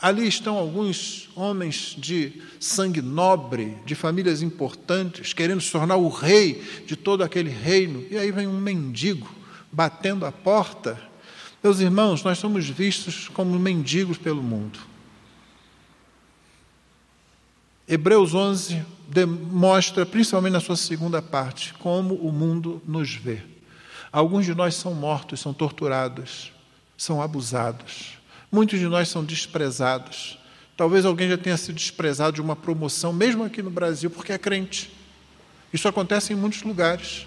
Ali 0.00 0.26
estão 0.26 0.58
alguns 0.58 1.30
homens 1.34 1.94
de 1.96 2.42
sangue 2.60 3.00
nobre, 3.00 3.78
de 3.86 3.94
famílias 3.94 4.42
importantes, 4.42 5.32
querendo 5.32 5.60
se 5.60 5.72
tornar 5.72 5.96
o 5.96 6.08
rei 6.08 6.62
de 6.86 6.96
todo 6.96 7.22
aquele 7.22 7.48
reino. 7.48 8.04
E 8.10 8.18
aí 8.18 8.30
vem 8.30 8.46
um 8.46 8.60
mendigo 8.60 9.32
batendo 9.72 10.26
a 10.26 10.32
porta. 10.32 11.00
Meus 11.62 11.80
irmãos, 11.80 12.22
nós 12.22 12.38
somos 12.38 12.68
vistos 12.68 13.28
como 13.28 13.58
mendigos 13.58 14.18
pelo 14.18 14.42
mundo. 14.42 14.78
Hebreus 17.88 18.34
11 18.34 18.84
demonstra, 19.08 20.04
principalmente 20.04 20.52
na 20.52 20.60
sua 20.60 20.76
segunda 20.76 21.22
parte, 21.22 21.72
como 21.74 22.16
o 22.16 22.32
mundo 22.32 22.82
nos 22.86 23.14
vê. 23.14 23.40
Alguns 24.12 24.44
de 24.44 24.54
nós 24.54 24.74
são 24.74 24.92
mortos, 24.92 25.40
são 25.40 25.54
torturados, 25.54 26.52
são 26.96 27.22
abusados 27.22 28.15
Muitos 28.50 28.78
de 28.78 28.86
nós 28.86 29.08
são 29.08 29.24
desprezados. 29.24 30.38
Talvez 30.76 31.04
alguém 31.04 31.28
já 31.28 31.38
tenha 31.38 31.56
sido 31.56 31.76
desprezado 31.76 32.34
de 32.34 32.40
uma 32.40 32.54
promoção, 32.54 33.12
mesmo 33.12 33.44
aqui 33.44 33.62
no 33.62 33.70
Brasil, 33.70 34.10
porque 34.10 34.32
é 34.32 34.38
crente. 34.38 34.90
Isso 35.72 35.88
acontece 35.88 36.32
em 36.32 36.36
muitos 36.36 36.62
lugares. 36.62 37.26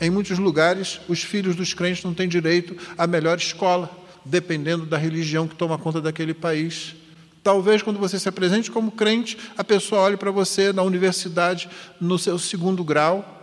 Em 0.00 0.10
muitos 0.10 0.38
lugares, 0.38 1.00
os 1.08 1.22
filhos 1.22 1.56
dos 1.56 1.74
crentes 1.74 2.04
não 2.04 2.14
têm 2.14 2.28
direito 2.28 2.76
à 2.96 3.06
melhor 3.06 3.38
escola, 3.38 3.90
dependendo 4.24 4.84
da 4.84 4.96
religião 4.96 5.48
que 5.48 5.54
toma 5.54 5.78
conta 5.78 6.00
daquele 6.00 6.34
país. 6.34 6.94
Talvez, 7.42 7.82
quando 7.82 7.98
você 7.98 8.18
se 8.18 8.28
apresente 8.28 8.70
como 8.70 8.90
crente, 8.90 9.38
a 9.56 9.64
pessoa 9.64 10.02
olhe 10.02 10.16
para 10.16 10.30
você 10.30 10.72
na 10.72 10.82
universidade, 10.82 11.68
no 12.00 12.18
seu 12.18 12.38
segundo 12.38 12.84
grau, 12.84 13.36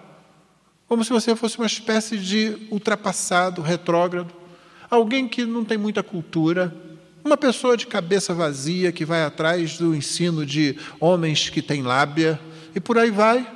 como 0.87 1.03
se 1.03 1.11
você 1.11 1.35
fosse 1.35 1.57
uma 1.57 1.65
espécie 1.65 2.17
de 2.17 2.67
ultrapassado, 2.69 3.61
retrógrado, 3.61 4.31
alguém 4.89 5.27
que 5.27 5.45
não 5.45 5.65
tem 5.65 5.77
muita 5.77 6.03
cultura, 6.03 6.73
uma 7.25 7.35
pessoa 7.35 7.75
de 7.75 7.87
cabeça 7.87 8.35
vazia 8.35 8.91
que 8.91 9.03
vai 9.03 9.23
atrás 9.23 9.79
do 9.79 9.95
ensino 9.95 10.45
de 10.45 10.77
homens 10.99 11.49
que 11.49 11.59
têm 11.59 11.81
lábia 11.81 12.39
e 12.75 12.79
por 12.79 12.99
aí 12.99 13.09
vai. 13.09 13.51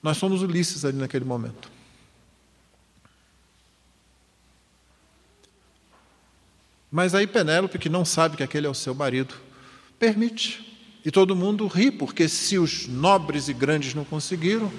Nós 0.00 0.16
somos 0.16 0.40
Ulisses 0.40 0.84
ali 0.84 0.96
naquele 0.96 1.24
momento. 1.24 1.68
Mas 6.92 7.12
aí 7.12 7.26
Penélope, 7.26 7.76
que 7.76 7.88
não 7.88 8.04
sabe 8.04 8.36
que 8.36 8.44
aquele 8.44 8.68
é 8.68 8.70
o 8.70 8.74
seu 8.74 8.94
marido, 8.94 9.34
permite. 9.98 10.64
E 11.04 11.10
todo 11.10 11.34
mundo 11.34 11.66
ri, 11.66 11.90
porque 11.90 12.28
se 12.28 12.56
os 12.56 12.86
nobres 12.86 13.48
e 13.48 13.52
grandes 13.52 13.94
não 13.94 14.04
conseguiram, 14.04 14.70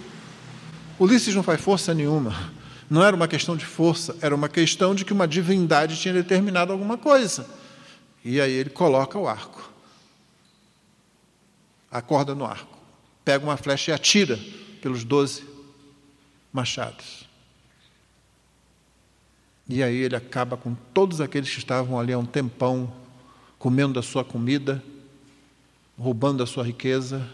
Ulisses 0.97 1.35
não 1.35 1.43
faz 1.43 1.59
força 1.59 1.93
nenhuma. 1.93 2.60
Não 2.91 3.01
era 3.01 3.15
uma 3.15 3.25
questão 3.25 3.55
de 3.55 3.65
força, 3.65 4.17
era 4.21 4.35
uma 4.35 4.49
questão 4.49 4.93
de 4.93 5.05
que 5.05 5.13
uma 5.13 5.25
divindade 5.25 5.95
tinha 5.95 6.13
determinado 6.13 6.73
alguma 6.73 6.97
coisa. 6.97 7.49
E 8.21 8.41
aí 8.41 8.51
ele 8.51 8.69
coloca 8.69 9.17
o 9.17 9.29
arco, 9.29 9.71
acorda 11.89 12.35
no 12.35 12.43
arco, 12.43 12.77
pega 13.23 13.45
uma 13.45 13.55
flecha 13.55 13.91
e 13.91 13.93
atira 13.93 14.37
pelos 14.81 15.05
doze 15.05 15.45
machados. 16.51 17.25
E 19.69 19.81
aí 19.81 19.95
ele 19.95 20.17
acaba 20.17 20.57
com 20.57 20.75
todos 20.93 21.21
aqueles 21.21 21.49
que 21.49 21.59
estavam 21.59 21.97
ali 21.97 22.11
há 22.11 22.19
um 22.19 22.25
tempão, 22.25 22.93
comendo 23.57 23.93
da 23.93 24.01
sua 24.01 24.25
comida, 24.25 24.83
roubando 25.97 26.39
da 26.39 26.45
sua 26.45 26.65
riqueza 26.65 27.25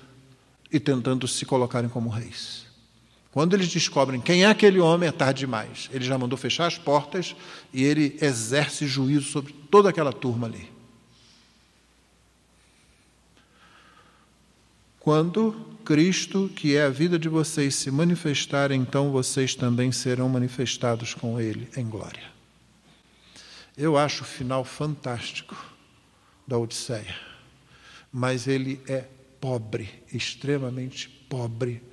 e 0.71 0.79
tentando 0.79 1.27
se 1.27 1.47
colocarem 1.47 1.89
como 1.89 2.09
reis. 2.11 2.66
Quando 3.37 3.53
eles 3.53 3.67
descobrem 3.67 4.19
quem 4.19 4.45
é 4.45 4.47
aquele 4.47 4.79
homem, 4.79 5.09
é 5.09 5.11
tarde 5.11 5.41
demais. 5.41 5.91
Ele 5.93 6.03
já 6.03 6.17
mandou 6.17 6.35
fechar 6.35 6.65
as 6.65 6.79
portas 6.79 7.35
e 7.71 7.83
ele 7.83 8.17
exerce 8.19 8.87
juízo 8.87 9.29
sobre 9.29 9.53
toda 9.69 9.89
aquela 9.89 10.11
turma 10.11 10.47
ali. 10.47 10.67
Quando 14.99 15.51
Cristo, 15.85 16.49
que 16.55 16.75
é 16.75 16.85
a 16.85 16.89
vida 16.89 17.19
de 17.19 17.29
vocês, 17.29 17.75
se 17.75 17.91
manifestar, 17.91 18.71
então 18.71 19.11
vocês 19.11 19.53
também 19.53 19.91
serão 19.91 20.27
manifestados 20.27 21.13
com 21.13 21.39
Ele 21.39 21.69
em 21.77 21.87
glória. 21.87 22.31
Eu 23.77 23.99
acho 23.99 24.23
o 24.23 24.25
final 24.25 24.65
fantástico 24.65 25.55
da 26.47 26.57
Odisseia, 26.57 27.15
mas 28.11 28.47
ele 28.47 28.81
é 28.87 29.05
pobre, 29.39 29.91
extremamente 30.11 31.07
pobre, 31.29 31.83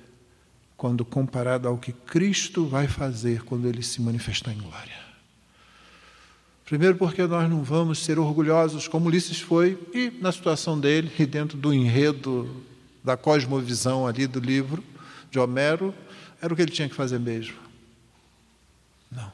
quando 0.77 1.05
comparado 1.05 1.67
ao 1.67 1.77
que 1.77 1.91
Cristo 1.91 2.65
vai 2.65 2.87
fazer 2.87 3.43
quando 3.43 3.67
ele 3.67 3.81
se 3.81 4.01
manifestar 4.01 4.51
em 4.51 4.57
glória. 4.57 5.05
Primeiro, 6.65 6.95
porque 6.95 7.25
nós 7.27 7.49
não 7.49 7.63
vamos 7.63 7.99
ser 7.99 8.17
orgulhosos 8.17 8.87
como 8.87 9.07
Ulisses 9.07 9.39
foi, 9.39 9.77
e 9.93 10.09
na 10.19 10.31
situação 10.31 10.79
dele, 10.79 11.11
e 11.17 11.25
dentro 11.25 11.57
do 11.57 11.71
enredo 11.71 12.63
da 13.03 13.15
cosmovisão 13.15 14.07
ali 14.07 14.25
do 14.25 14.39
livro 14.39 14.83
de 15.29 15.37
Homero, 15.37 15.93
era 16.41 16.51
o 16.51 16.55
que 16.55 16.63
ele 16.63 16.71
tinha 16.71 16.89
que 16.89 16.95
fazer 16.95 17.19
mesmo. 17.19 17.55
Não. 19.11 19.31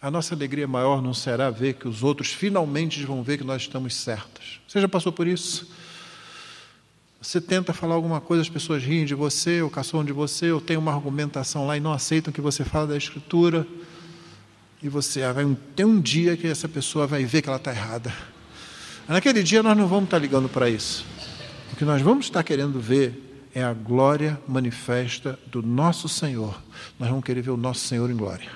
A 0.00 0.10
nossa 0.10 0.34
alegria 0.34 0.68
maior 0.68 1.00
não 1.00 1.14
será 1.14 1.48
ver 1.48 1.74
que 1.74 1.88
os 1.88 2.02
outros 2.02 2.32
finalmente 2.32 3.02
vão 3.04 3.22
ver 3.22 3.38
que 3.38 3.44
nós 3.44 3.62
estamos 3.62 3.94
certos. 3.94 4.60
Você 4.68 4.78
já 4.78 4.88
passou 4.88 5.10
por 5.10 5.26
isso? 5.26 5.70
Você 7.26 7.40
tenta 7.40 7.72
falar 7.72 7.96
alguma 7.96 8.20
coisa, 8.20 8.40
as 8.40 8.48
pessoas 8.48 8.84
riem 8.84 9.04
de 9.04 9.12
você, 9.12 9.60
ou 9.60 9.68
caçam 9.68 10.04
de 10.04 10.12
você, 10.12 10.52
ou 10.52 10.60
tem 10.60 10.76
uma 10.76 10.94
argumentação 10.94 11.66
lá 11.66 11.76
e 11.76 11.80
não 11.80 11.92
aceitam 11.92 12.32
que 12.32 12.40
você 12.40 12.64
fala 12.64 12.86
da 12.86 12.96
Escritura. 12.96 13.66
E 14.80 14.88
você 14.88 15.24
ah, 15.24 15.32
vai 15.32 15.44
ter 15.74 15.84
um 15.84 16.00
dia 16.00 16.36
que 16.36 16.46
essa 16.46 16.68
pessoa 16.68 17.04
vai 17.04 17.24
ver 17.24 17.42
que 17.42 17.48
ela 17.48 17.56
está 17.56 17.72
errada. 17.72 18.14
Naquele 19.08 19.42
dia 19.42 19.60
nós 19.60 19.76
não 19.76 19.88
vamos 19.88 20.04
estar 20.04 20.18
ligando 20.18 20.48
para 20.48 20.70
isso. 20.70 21.04
O 21.72 21.76
que 21.76 21.84
nós 21.84 22.00
vamos 22.00 22.26
estar 22.26 22.44
querendo 22.44 22.78
ver 22.78 23.48
é 23.52 23.64
a 23.64 23.72
glória 23.72 24.40
manifesta 24.46 25.36
do 25.48 25.60
nosso 25.60 26.08
Senhor. 26.08 26.62
Nós 26.96 27.08
vamos 27.08 27.24
querer 27.24 27.42
ver 27.42 27.50
o 27.50 27.56
nosso 27.56 27.80
Senhor 27.88 28.08
em 28.08 28.16
glória. 28.16 28.52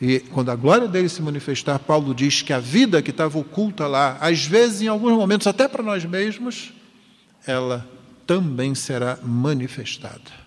E 0.00 0.20
quando 0.20 0.52
a 0.52 0.54
glória 0.54 0.86
dele 0.86 1.08
se 1.08 1.20
manifestar, 1.20 1.80
Paulo 1.80 2.14
diz 2.14 2.40
que 2.40 2.52
a 2.52 2.60
vida 2.60 3.02
que 3.02 3.10
estava 3.10 3.36
oculta 3.36 3.88
lá, 3.88 4.16
às 4.20 4.46
vezes, 4.46 4.82
em 4.82 4.86
alguns 4.86 5.14
momentos, 5.14 5.48
até 5.48 5.66
para 5.66 5.82
nós 5.82 6.04
mesmos, 6.04 6.72
ela 7.46 7.86
também 8.26 8.74
será 8.74 9.18
manifestada. 9.22 10.44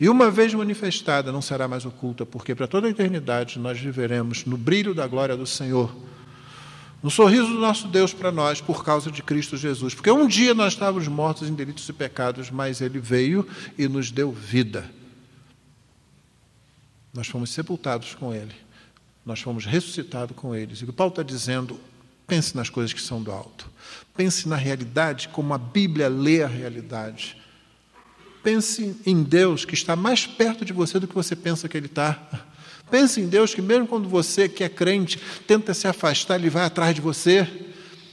E 0.00 0.08
uma 0.08 0.30
vez 0.30 0.52
manifestada, 0.52 1.30
não 1.30 1.40
será 1.40 1.68
mais 1.68 1.84
oculta, 1.84 2.26
porque 2.26 2.54
para 2.54 2.66
toda 2.66 2.88
a 2.88 2.90
eternidade 2.90 3.58
nós 3.58 3.78
viveremos 3.78 4.44
no 4.44 4.56
brilho 4.56 4.94
da 4.94 5.06
glória 5.06 5.36
do 5.36 5.46
Senhor, 5.46 5.94
no 7.02 7.10
sorriso 7.10 7.46
do 7.46 7.58
nosso 7.58 7.88
Deus 7.88 8.12
para 8.12 8.32
nós, 8.32 8.60
por 8.60 8.84
causa 8.84 9.10
de 9.10 9.22
Cristo 9.22 9.56
Jesus. 9.56 9.94
Porque 9.94 10.10
um 10.10 10.26
dia 10.26 10.54
nós 10.54 10.72
estávamos 10.72 11.06
mortos 11.08 11.48
em 11.48 11.54
delitos 11.54 11.88
e 11.88 11.92
pecados, 11.92 12.50
mas 12.50 12.80
Ele 12.80 12.98
veio 12.98 13.46
e 13.78 13.86
nos 13.86 14.10
deu 14.10 14.32
vida. 14.32 14.90
Nós 17.14 17.28
fomos 17.28 17.50
sepultados 17.50 18.14
com 18.14 18.34
Ele, 18.34 18.54
nós 19.24 19.40
fomos 19.40 19.64
ressuscitados 19.64 20.36
com 20.36 20.54
eles. 20.54 20.80
E 20.80 20.84
o 20.84 20.92
Paulo 20.92 21.12
está 21.12 21.22
dizendo, 21.22 21.78
pense 22.26 22.56
nas 22.56 22.68
coisas 22.68 22.92
que 22.92 23.00
são 23.00 23.22
do 23.22 23.30
alto. 23.30 23.70
Pense 24.16 24.48
na 24.48 24.56
realidade 24.56 25.28
como 25.28 25.54
a 25.54 25.58
Bíblia 25.58 26.08
lê 26.08 26.42
a 26.42 26.46
realidade. 26.46 27.36
Pense 28.42 28.96
em 29.06 29.22
Deus 29.22 29.64
que 29.64 29.74
está 29.74 29.96
mais 29.96 30.26
perto 30.26 30.64
de 30.64 30.72
você 30.72 30.98
do 30.98 31.06
que 31.06 31.14
você 31.14 31.34
pensa 31.34 31.68
que 31.68 31.76
Ele 31.76 31.86
está. 31.86 32.18
Pense 32.90 33.20
em 33.20 33.28
Deus 33.28 33.54
que, 33.54 33.62
mesmo 33.62 33.86
quando 33.86 34.08
você, 34.08 34.48
que 34.48 34.62
é 34.62 34.68
crente, 34.68 35.18
tenta 35.46 35.72
se 35.72 35.86
afastar, 35.86 36.38
Ele 36.38 36.50
vai 36.50 36.64
atrás 36.64 36.94
de 36.94 37.00
você. 37.00 37.48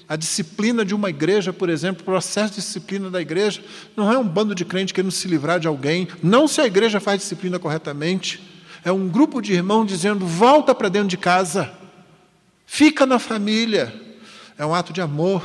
A 0.08 0.16
disciplina 0.16 0.86
de 0.86 0.95
uma 0.95 1.10
igreja, 1.10 1.52
por 1.52 1.70
exemplo, 1.70 2.02
o 2.02 2.06
processo 2.06 2.54
de 2.54 2.62
disciplina 2.62 3.10
da 3.10 3.20
igreja, 3.20 3.62
não 3.95 4.12
é 4.12 4.18
um 4.18 4.28
bando 4.28 4.56
de 4.56 4.64
crentes 4.64 4.93
querendo 4.93 5.12
se 5.12 5.28
livrar 5.28 5.60
de 5.60 5.68
alguém, 5.68 6.08
não 6.24 6.47
se 6.47 6.62
a 6.62 6.66
igreja 6.66 7.00
faz 7.00 7.20
disciplina 7.20 7.60
corretamente. 7.60 8.41
É 8.84 8.91
um 8.91 9.10
grupo 9.10 9.41
de 9.41 9.54
irmãos 9.54 9.86
dizendo: 9.86 10.26
volta 10.26 10.74
para 10.74 10.89
dentro 10.89 11.10
de 11.10 11.18
casa, 11.18 11.72
fica 12.66 13.06
na 13.06 13.20
família. 13.20 13.93
É 14.58 14.66
um 14.66 14.74
ato 14.74 14.93
de 14.93 15.02
amor 15.02 15.43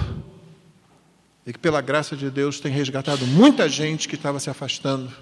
e 1.47 1.53
que, 1.53 1.59
pela 1.59 1.81
graça 1.81 2.17
de 2.17 2.31
Deus, 2.31 2.59
tem 2.59 2.73
resgatado 2.73 3.27
muita 3.27 3.69
gente 3.69 4.09
que 4.09 4.15
estava 4.15 4.41
se 4.41 4.49
afastando. 4.49 5.13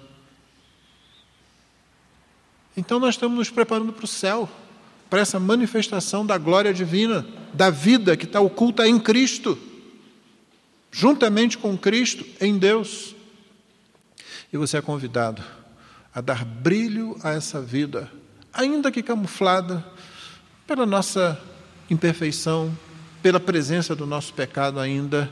Então, 2.75 2.99
nós 2.99 3.15
estamos 3.15 3.37
nos 3.37 3.49
preparando 3.49 3.91
para 3.91 4.05
o 4.05 4.07
céu, 4.07 4.49
para 5.09 5.21
essa 5.21 5.39
manifestação 5.39 6.25
da 6.25 6.37
glória 6.37 6.73
divina, 6.73 7.25
da 7.53 7.69
vida 7.69 8.15
que 8.15 8.25
está 8.25 8.39
oculta 8.39 8.87
em 8.87 8.99
Cristo, 8.99 9.57
juntamente 10.91 11.57
com 11.57 11.77
Cristo, 11.77 12.25
em 12.39 12.57
Deus. 12.57 13.15
E 14.51 14.57
você 14.57 14.77
é 14.77 14.81
convidado 14.81 15.43
a 16.15 16.21
dar 16.21 16.45
brilho 16.45 17.17
a 17.23 17.31
essa 17.31 17.61
vida, 17.61 18.09
ainda 18.53 18.91
que 18.91 19.03
camuflada 19.03 19.85
pela 20.65 20.85
nossa 20.85 21.39
imperfeição, 21.89 22.75
pela 23.21 23.39
presença 23.39 23.95
do 23.95 24.05
nosso 24.05 24.33
pecado 24.33 24.79
ainda 24.79 25.31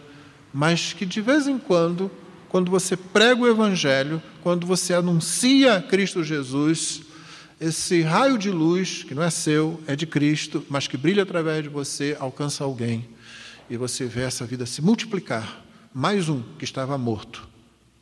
mas 0.54 0.94
que 0.94 1.06
de 1.06 1.22
vez 1.22 1.48
em 1.48 1.58
quando, 1.58 2.12
quando 2.50 2.70
você 2.70 2.98
prega 2.98 3.42
o 3.42 3.48
Evangelho, 3.48 4.22
quando 4.42 4.68
você 4.68 4.94
anuncia 4.94 5.82
Cristo 5.82 6.24
Jesus, 6.24 7.02
esse 7.60 8.02
raio 8.02 8.38
de 8.38 8.50
luz, 8.50 9.04
que 9.04 9.14
não 9.14 9.24
é 9.24 9.30
seu, 9.30 9.82
é 9.88 9.96
de 9.96 10.06
Cristo, 10.06 10.66
mas 10.70 10.88
que 10.88 10.98
brilha 10.98 11.24
através 11.24 11.64
de 11.64 11.70
você, 11.70 12.18
alcança 12.20 12.64
alguém. 12.64 13.08
E 13.70 13.78
você 13.78 14.06
vê 14.06 14.22
essa 14.22 14.46
vida 14.46 14.66
se 14.66 14.82
multiplicar. 14.82 15.64
Mais 15.94 16.28
um 16.28 16.42
que 16.58 16.64
estava 16.64 16.98
morto 16.98 17.48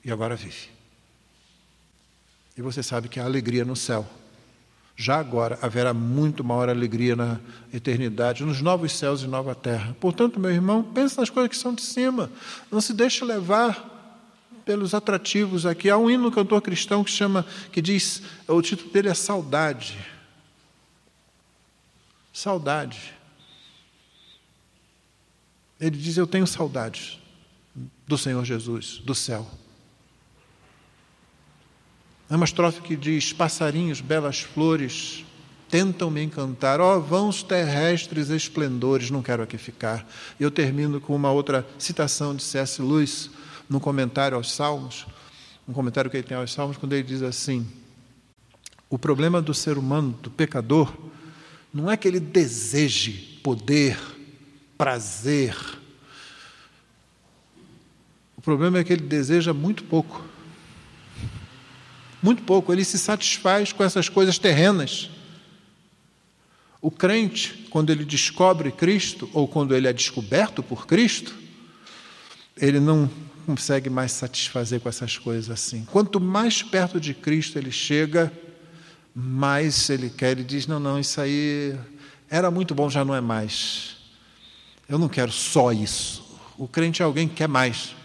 e 0.04 0.12
agora 0.12 0.36
vive. 0.36 0.70
E 2.58 2.62
você 2.62 2.82
sabe 2.82 3.10
que 3.10 3.20
há 3.20 3.26
alegria 3.26 3.66
no 3.66 3.76
céu 3.76 4.08
já 5.02 5.18
agora 5.18 5.58
haverá 5.62 5.94
muito 5.94 6.44
maior 6.44 6.68
alegria 6.68 7.16
na 7.16 7.40
eternidade, 7.74 8.44
nos 8.44 8.60
novos 8.60 8.92
céus 8.92 9.22
e 9.22 9.28
nova 9.28 9.56
terra. 9.56 9.96
Portanto, 9.98 10.38
meu 10.38 10.52
irmão, 10.52 10.84
pense 10.84 11.18
nas 11.18 11.30
coisas 11.30 11.50
que 11.50 11.56
são 11.56 11.74
de 11.74 11.82
cima. 11.82 12.30
Não 12.70 12.82
se 12.82 12.92
deixe 12.92 13.24
levar 13.24 14.52
pelos 14.66 14.94
atrativos 14.94 15.66
aqui. 15.66 15.90
Há 15.90 15.98
um 15.98 16.10
hino 16.10 16.30
cantor 16.30 16.62
cristão 16.62 17.02
que 17.02 17.12
chama, 17.12 17.46
que 17.72 17.82
diz, 17.82 18.22
o 18.46 18.62
título 18.62 18.92
dele 18.92 19.08
é 19.08 19.14
Saudade. 19.14 19.98
Saudade. 22.34 23.14
Ele 25.80 25.96
diz: 25.96 26.18
Eu 26.18 26.28
tenho 26.28 26.46
saudades 26.46 27.18
do 28.06 28.18
Senhor 28.18 28.44
Jesus, 28.44 28.98
do 28.98 29.16
céu. 29.16 29.50
É 32.30 32.36
uma 32.36 32.46
estrofe 32.46 32.82
que 32.82 32.96
diz: 32.96 33.34
Passarinhos, 33.34 34.02
belas 34.02 34.42
flores, 34.42 35.26
tentam 35.68 36.12
me 36.12 36.22
encantar, 36.22 36.80
ó 36.80 36.98
oh, 36.98 37.02
vãos 37.02 37.42
terrestres 37.42 38.30
esplendores, 38.30 39.10
não 39.10 39.24
quero 39.24 39.42
aqui 39.42 39.58
ficar. 39.58 40.08
Eu 40.40 40.52
termino 40.52 41.02
com 41.02 41.16
uma 41.16 41.32
outra 41.32 41.68
citação 41.80 42.36
de 42.36 42.44
C.S. 42.44 42.82
Lewis, 42.82 43.32
no 43.68 43.80
comentário 43.80 44.38
aos 44.38 44.52
Salmos, 44.52 45.08
um 45.68 45.74
comentário 45.74 46.10
que 46.10 46.18
ele 46.18 46.28
tem 46.28 46.38
aos 46.38 46.54
Salmos, 46.54 46.78
quando 46.78 46.94
ele 46.94 47.04
diz 47.04 47.24
assim: 47.24 47.66
O 48.90 49.00
problema 49.00 49.42
do 49.42 49.54
ser 49.54 49.78
humano, 49.78 50.12
do 50.22 50.30
pecador, 50.30 50.94
não 51.74 51.90
é 51.90 51.98
que 51.98 52.08
ele 52.08 52.20
deseje 52.20 53.40
poder, 53.44 53.98
prazer. 54.78 55.56
O 58.38 58.42
problema 58.42 58.78
é 58.78 58.84
que 58.84 58.94
ele 58.94 59.02
deseja 59.02 59.52
muito 59.52 59.84
pouco. 59.84 60.29
Muito 62.22 62.44
pouco, 62.44 62.74
ele 62.74 62.84
se 62.84 63.00
satisfaz 63.00 63.72
com 63.72 63.84
essas 63.84 64.10
coisas 64.10 64.38
terrenas. 64.38 65.10
O 66.82 66.92
crente, 66.92 67.68
quando 67.70 67.90
ele 67.90 68.06
descobre 68.06 68.72
Cristo, 68.72 69.30
ou 69.34 69.48
quando 69.48 69.76
ele 69.76 69.88
é 69.88 69.94
descoberto 69.94 70.62
por 70.62 70.86
Cristo, 70.86 71.36
ele 72.58 72.80
não 72.80 73.10
consegue 73.46 73.90
mais 73.90 74.12
satisfazer 74.12 74.80
com 74.80 74.90
essas 74.90 75.18
coisas 75.18 75.50
assim. 75.50 75.86
Quanto 75.92 76.20
mais 76.20 76.62
perto 76.62 77.00
de 77.00 77.14
Cristo 77.14 77.58
ele 77.58 77.72
chega, 77.72 78.32
mais 79.14 79.90
ele 79.90 80.10
quer. 80.10 80.32
Ele 80.32 80.44
diz: 80.44 80.68
Não, 80.68 80.80
não, 80.80 81.00
isso 81.00 81.20
aí 81.20 81.76
era 82.30 82.52
muito 82.52 82.76
bom, 82.76 82.90
já 82.90 83.04
não 83.04 83.16
é 83.16 83.22
mais. 83.22 83.98
Eu 84.88 84.98
não 84.98 85.10
quero 85.10 85.32
só 85.32 85.72
isso. 85.72 86.24
O 86.58 86.68
crente 86.68 87.02
é 87.02 87.06
alguém 87.06 87.28
que 87.28 87.36
quer 87.36 87.48
mais. 87.48 87.96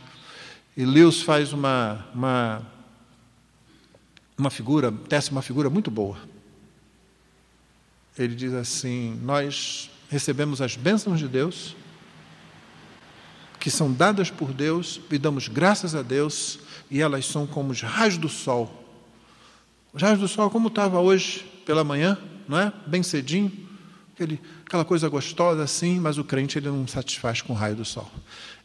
E 0.77 0.85
Lewis 0.85 1.23
faz 1.23 1.53
uma, 1.53 2.07
uma 2.15 2.67
uma 4.37 4.51
figura, 4.51 4.93
tece 5.09 5.31
uma 5.31 5.43
figura 5.43 5.71
muito 5.71 5.91
boa. 5.91 6.19
Ele 8.19 8.35
diz 8.35 8.53
assim: 8.53 9.19
Nós 9.23 9.91
recebemos 10.09 10.61
as 10.61 10.77
bênçãos 10.77 11.19
de 11.19 11.29
Deus, 11.29 11.77
que 13.59 13.71
são 13.71 13.93
dadas 13.93 14.31
por 14.31 14.53
Deus, 14.53 15.01
e 15.11 15.19
damos 15.19 15.49
graças 15.49 15.95
a 15.95 16.03
Deus, 16.03 16.59
e 16.91 17.01
elas 17.01 17.27
são 17.27 17.47
como 17.47 17.73
os 17.73 17.81
raios 17.81 18.17
do 18.19 18.29
sol. 18.29 18.83
Os 19.93 20.03
raios 20.03 20.19
do 20.19 20.29
sol, 20.29 20.51
como 20.51 20.69
estava 20.69 21.01
hoje 21.01 21.45
pela 21.65 21.85
manhã, 21.85 22.19
não 22.49 22.59
é? 22.59 22.73
Bem 22.87 23.03
cedinho, 23.03 23.51
aquele, 24.13 24.41
aquela 24.67 24.85
coisa 24.85 25.09
gostosa 25.09 25.63
assim, 25.63 25.99
mas 25.99 26.19
o 26.19 26.25
crente 26.25 26.59
ele 26.59 26.69
não 26.69 26.87
satisfaz 26.87 27.41
com 27.41 27.53
o 27.53 27.57
raio 27.57 27.77
do 27.77 27.85
sol. 27.85 28.11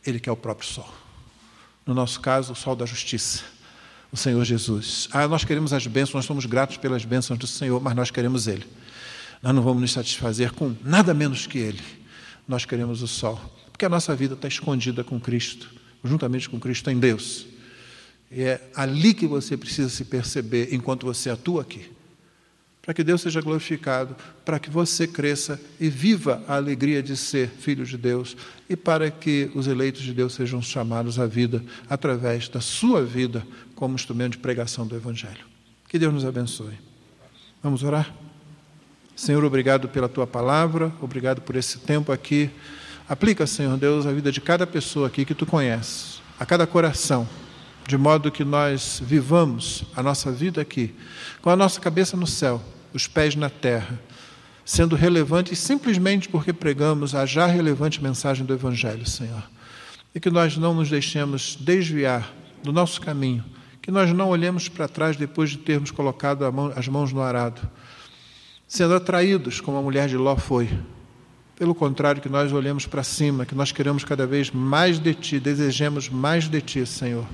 Ele 0.05 0.19
quer 0.19 0.31
o 0.31 0.37
próprio 0.37 0.67
sol. 0.67 0.91
no 1.85 1.93
nosso 1.93 2.19
caso, 2.19 2.53
o 2.53 2.55
sol 2.55 2.75
da 2.75 2.85
justiça, 2.85 3.43
o 4.11 4.17
Senhor 4.17 4.43
Jesus. 4.43 5.07
Ah, 5.11 5.27
nós 5.27 5.43
queremos 5.43 5.73
as 5.73 5.85
bênçãos, 5.85 6.15
nós 6.15 6.25
somos 6.25 6.45
gratos 6.45 6.77
pelas 6.77 7.05
bênçãos 7.05 7.37
do 7.37 7.47
Senhor, 7.47 7.81
mas 7.81 7.95
nós 7.95 8.11
queremos 8.11 8.47
Ele. 8.47 8.65
Nós 9.41 9.53
não 9.53 9.61
vamos 9.61 9.81
nos 9.81 9.91
satisfazer 9.91 10.51
com 10.51 10.75
nada 10.83 11.13
menos 11.13 11.47
que 11.47 11.57
Ele. 11.57 11.81
Nós 12.47 12.65
queremos 12.65 13.01
o 13.01 13.07
sol, 13.07 13.39
porque 13.71 13.85
a 13.85 13.89
nossa 13.89 14.15
vida 14.15 14.33
está 14.33 14.47
escondida 14.47 15.03
com 15.03 15.19
Cristo, 15.19 15.69
juntamente 16.03 16.49
com 16.49 16.59
Cristo 16.59 16.89
em 16.89 16.99
Deus. 16.99 17.45
E 18.31 18.41
é 18.41 18.69
ali 18.75 19.13
que 19.13 19.27
você 19.27 19.55
precisa 19.55 19.89
se 19.89 20.05
perceber 20.05 20.73
enquanto 20.73 21.05
você 21.05 21.29
atua 21.29 21.61
aqui. 21.61 21.89
Para 22.89 22.95
que 22.95 23.03
Deus 23.03 23.21
seja 23.21 23.39
glorificado, 23.39 24.15
para 24.43 24.57
que 24.57 24.67
você 24.67 25.05
cresça 25.05 25.61
e 25.79 25.89
viva 25.89 26.41
a 26.47 26.55
alegria 26.55 27.03
de 27.03 27.15
ser 27.15 27.47
filho 27.47 27.85
de 27.85 27.95
Deus 27.95 28.35
e 28.67 28.75
para 28.75 29.11
que 29.11 29.51
os 29.53 29.67
eleitos 29.67 30.01
de 30.01 30.11
Deus 30.11 30.33
sejam 30.33 30.59
chamados 30.59 31.19
à 31.19 31.27
vida 31.27 31.63
através 31.87 32.49
da 32.49 32.59
sua 32.59 33.05
vida 33.05 33.45
como 33.75 33.93
instrumento 33.93 34.31
de 34.31 34.37
pregação 34.39 34.87
do 34.87 34.95
Evangelho. 34.95 35.45
Que 35.87 35.99
Deus 35.99 36.11
nos 36.11 36.25
abençoe. 36.25 36.79
Vamos 37.61 37.83
orar? 37.83 38.11
Senhor, 39.15 39.45
obrigado 39.45 39.87
pela 39.87 40.09
tua 40.09 40.25
palavra, 40.25 40.91
obrigado 40.99 41.41
por 41.41 41.55
esse 41.55 41.77
tempo 41.77 42.11
aqui. 42.11 42.49
Aplica, 43.07 43.45
Senhor 43.45 43.77
Deus, 43.77 44.07
a 44.07 44.11
vida 44.11 44.31
de 44.31 44.41
cada 44.41 44.65
pessoa 44.65 45.05
aqui 45.05 45.25
que 45.25 45.35
tu 45.35 45.45
conheces, 45.45 46.23
a 46.39 46.45
cada 46.45 46.65
coração 46.65 47.29
de 47.87 47.97
modo 47.97 48.31
que 48.31 48.43
nós 48.43 48.99
vivamos 49.03 49.83
a 49.95 50.01
nossa 50.01 50.31
vida 50.31 50.59
aqui, 50.59 50.95
com 51.39 51.51
a 51.51 51.55
nossa 51.55 51.79
cabeça 51.79 52.17
no 52.17 52.25
céu, 52.25 52.59
os 52.93 53.07
pés 53.07 53.35
na 53.35 53.49
terra, 53.49 53.99
sendo 54.65 54.95
relevantes 54.95 55.59
simplesmente 55.59 56.29
porque 56.29 56.53
pregamos 56.53 57.15
a 57.15 57.25
já 57.25 57.45
relevante 57.45 58.01
mensagem 58.01 58.45
do 58.45 58.53
Evangelho, 58.53 59.07
Senhor. 59.07 59.43
E 60.13 60.19
que 60.19 60.29
nós 60.29 60.57
não 60.57 60.73
nos 60.73 60.89
deixemos 60.89 61.55
desviar 61.59 62.31
do 62.63 62.71
nosso 62.71 62.99
caminho, 63.01 63.43
que 63.81 63.91
nós 63.91 64.11
não 64.13 64.29
olhemos 64.29 64.67
para 64.67 64.87
trás 64.87 65.15
depois 65.15 65.51
de 65.51 65.57
termos 65.57 65.91
colocado 65.91 66.43
as 66.75 66.87
mãos 66.87 67.13
no 67.13 67.21
arado, 67.21 67.61
sendo 68.67 68.93
atraídos 68.93 69.59
como 69.59 69.77
a 69.77 69.81
mulher 69.81 70.07
de 70.07 70.17
Ló 70.17 70.35
foi, 70.35 70.69
pelo 71.59 71.75
contrário, 71.75 72.21
que 72.21 72.29
nós 72.29 72.53
olhemos 72.53 72.85
para 72.85 73.03
cima, 73.03 73.45
que 73.45 73.53
nós 73.53 73.73
queremos 73.73 74.05
cada 74.05 74.25
vez 74.25 74.49
mais 74.49 74.97
de 74.97 75.13
Ti, 75.13 75.41
desejemos 75.41 76.07
mais 76.07 76.47
de 76.47 76.61
Ti, 76.61 76.85
Senhor, 76.85 77.25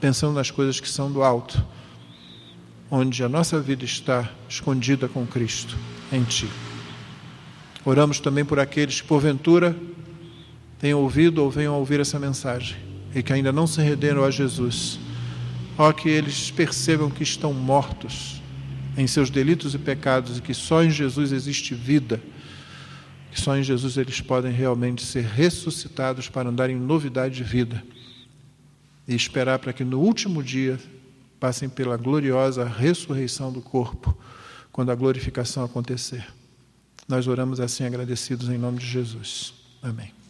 pensando 0.00 0.34
nas 0.34 0.52
coisas 0.52 0.78
que 0.78 0.88
são 0.88 1.10
do 1.10 1.20
alto, 1.20 1.66
onde 2.94 3.24
a 3.24 3.28
nossa 3.28 3.58
vida 3.58 3.86
está 3.86 4.30
escondida 4.46 5.08
com 5.08 5.26
Cristo, 5.26 5.74
em 6.12 6.22
Ti. 6.24 6.46
Oramos 7.86 8.20
também 8.20 8.44
por 8.44 8.60
aqueles 8.60 9.00
que, 9.00 9.08
porventura, 9.08 9.74
tenham 10.78 11.00
ouvido 11.00 11.42
ou 11.42 11.50
venham 11.50 11.74
a 11.74 11.78
ouvir 11.78 12.00
essa 12.00 12.18
mensagem 12.18 12.76
e 13.14 13.22
que 13.22 13.32
ainda 13.32 13.50
não 13.50 13.66
se 13.66 13.80
renderam 13.80 14.22
a 14.22 14.30
Jesus. 14.30 15.00
Ó, 15.78 15.90
que 15.90 16.10
eles 16.10 16.50
percebam 16.50 17.08
que 17.08 17.22
estão 17.22 17.54
mortos 17.54 18.42
em 18.94 19.06
seus 19.06 19.30
delitos 19.30 19.74
e 19.74 19.78
pecados 19.78 20.36
e 20.36 20.42
que 20.42 20.52
só 20.52 20.84
em 20.84 20.90
Jesus 20.90 21.32
existe 21.32 21.74
vida 21.74 22.20
que 23.32 23.40
só 23.40 23.56
em 23.56 23.62
Jesus 23.62 23.96
eles 23.96 24.20
podem 24.20 24.52
realmente 24.52 25.02
ser 25.02 25.24
ressuscitados 25.24 26.28
para 26.28 26.50
andar 26.50 26.68
em 26.68 26.76
novidade 26.76 27.36
de 27.36 27.42
vida 27.42 27.82
e 29.08 29.14
esperar 29.14 29.58
para 29.58 29.72
que 29.72 29.82
no 29.82 30.00
último 30.00 30.42
dia 30.42 30.78
passem 31.42 31.68
pela 31.68 31.96
gloriosa 31.96 32.64
ressurreição 32.64 33.50
do 33.50 33.60
corpo, 33.60 34.16
quando 34.70 34.92
a 34.92 34.94
glorificação 34.94 35.64
acontecer. 35.64 36.24
Nós 37.08 37.26
oramos 37.26 37.58
assim 37.58 37.84
agradecidos 37.84 38.48
em 38.48 38.56
nome 38.56 38.78
de 38.78 38.86
Jesus. 38.86 39.52
Amém. 39.82 40.21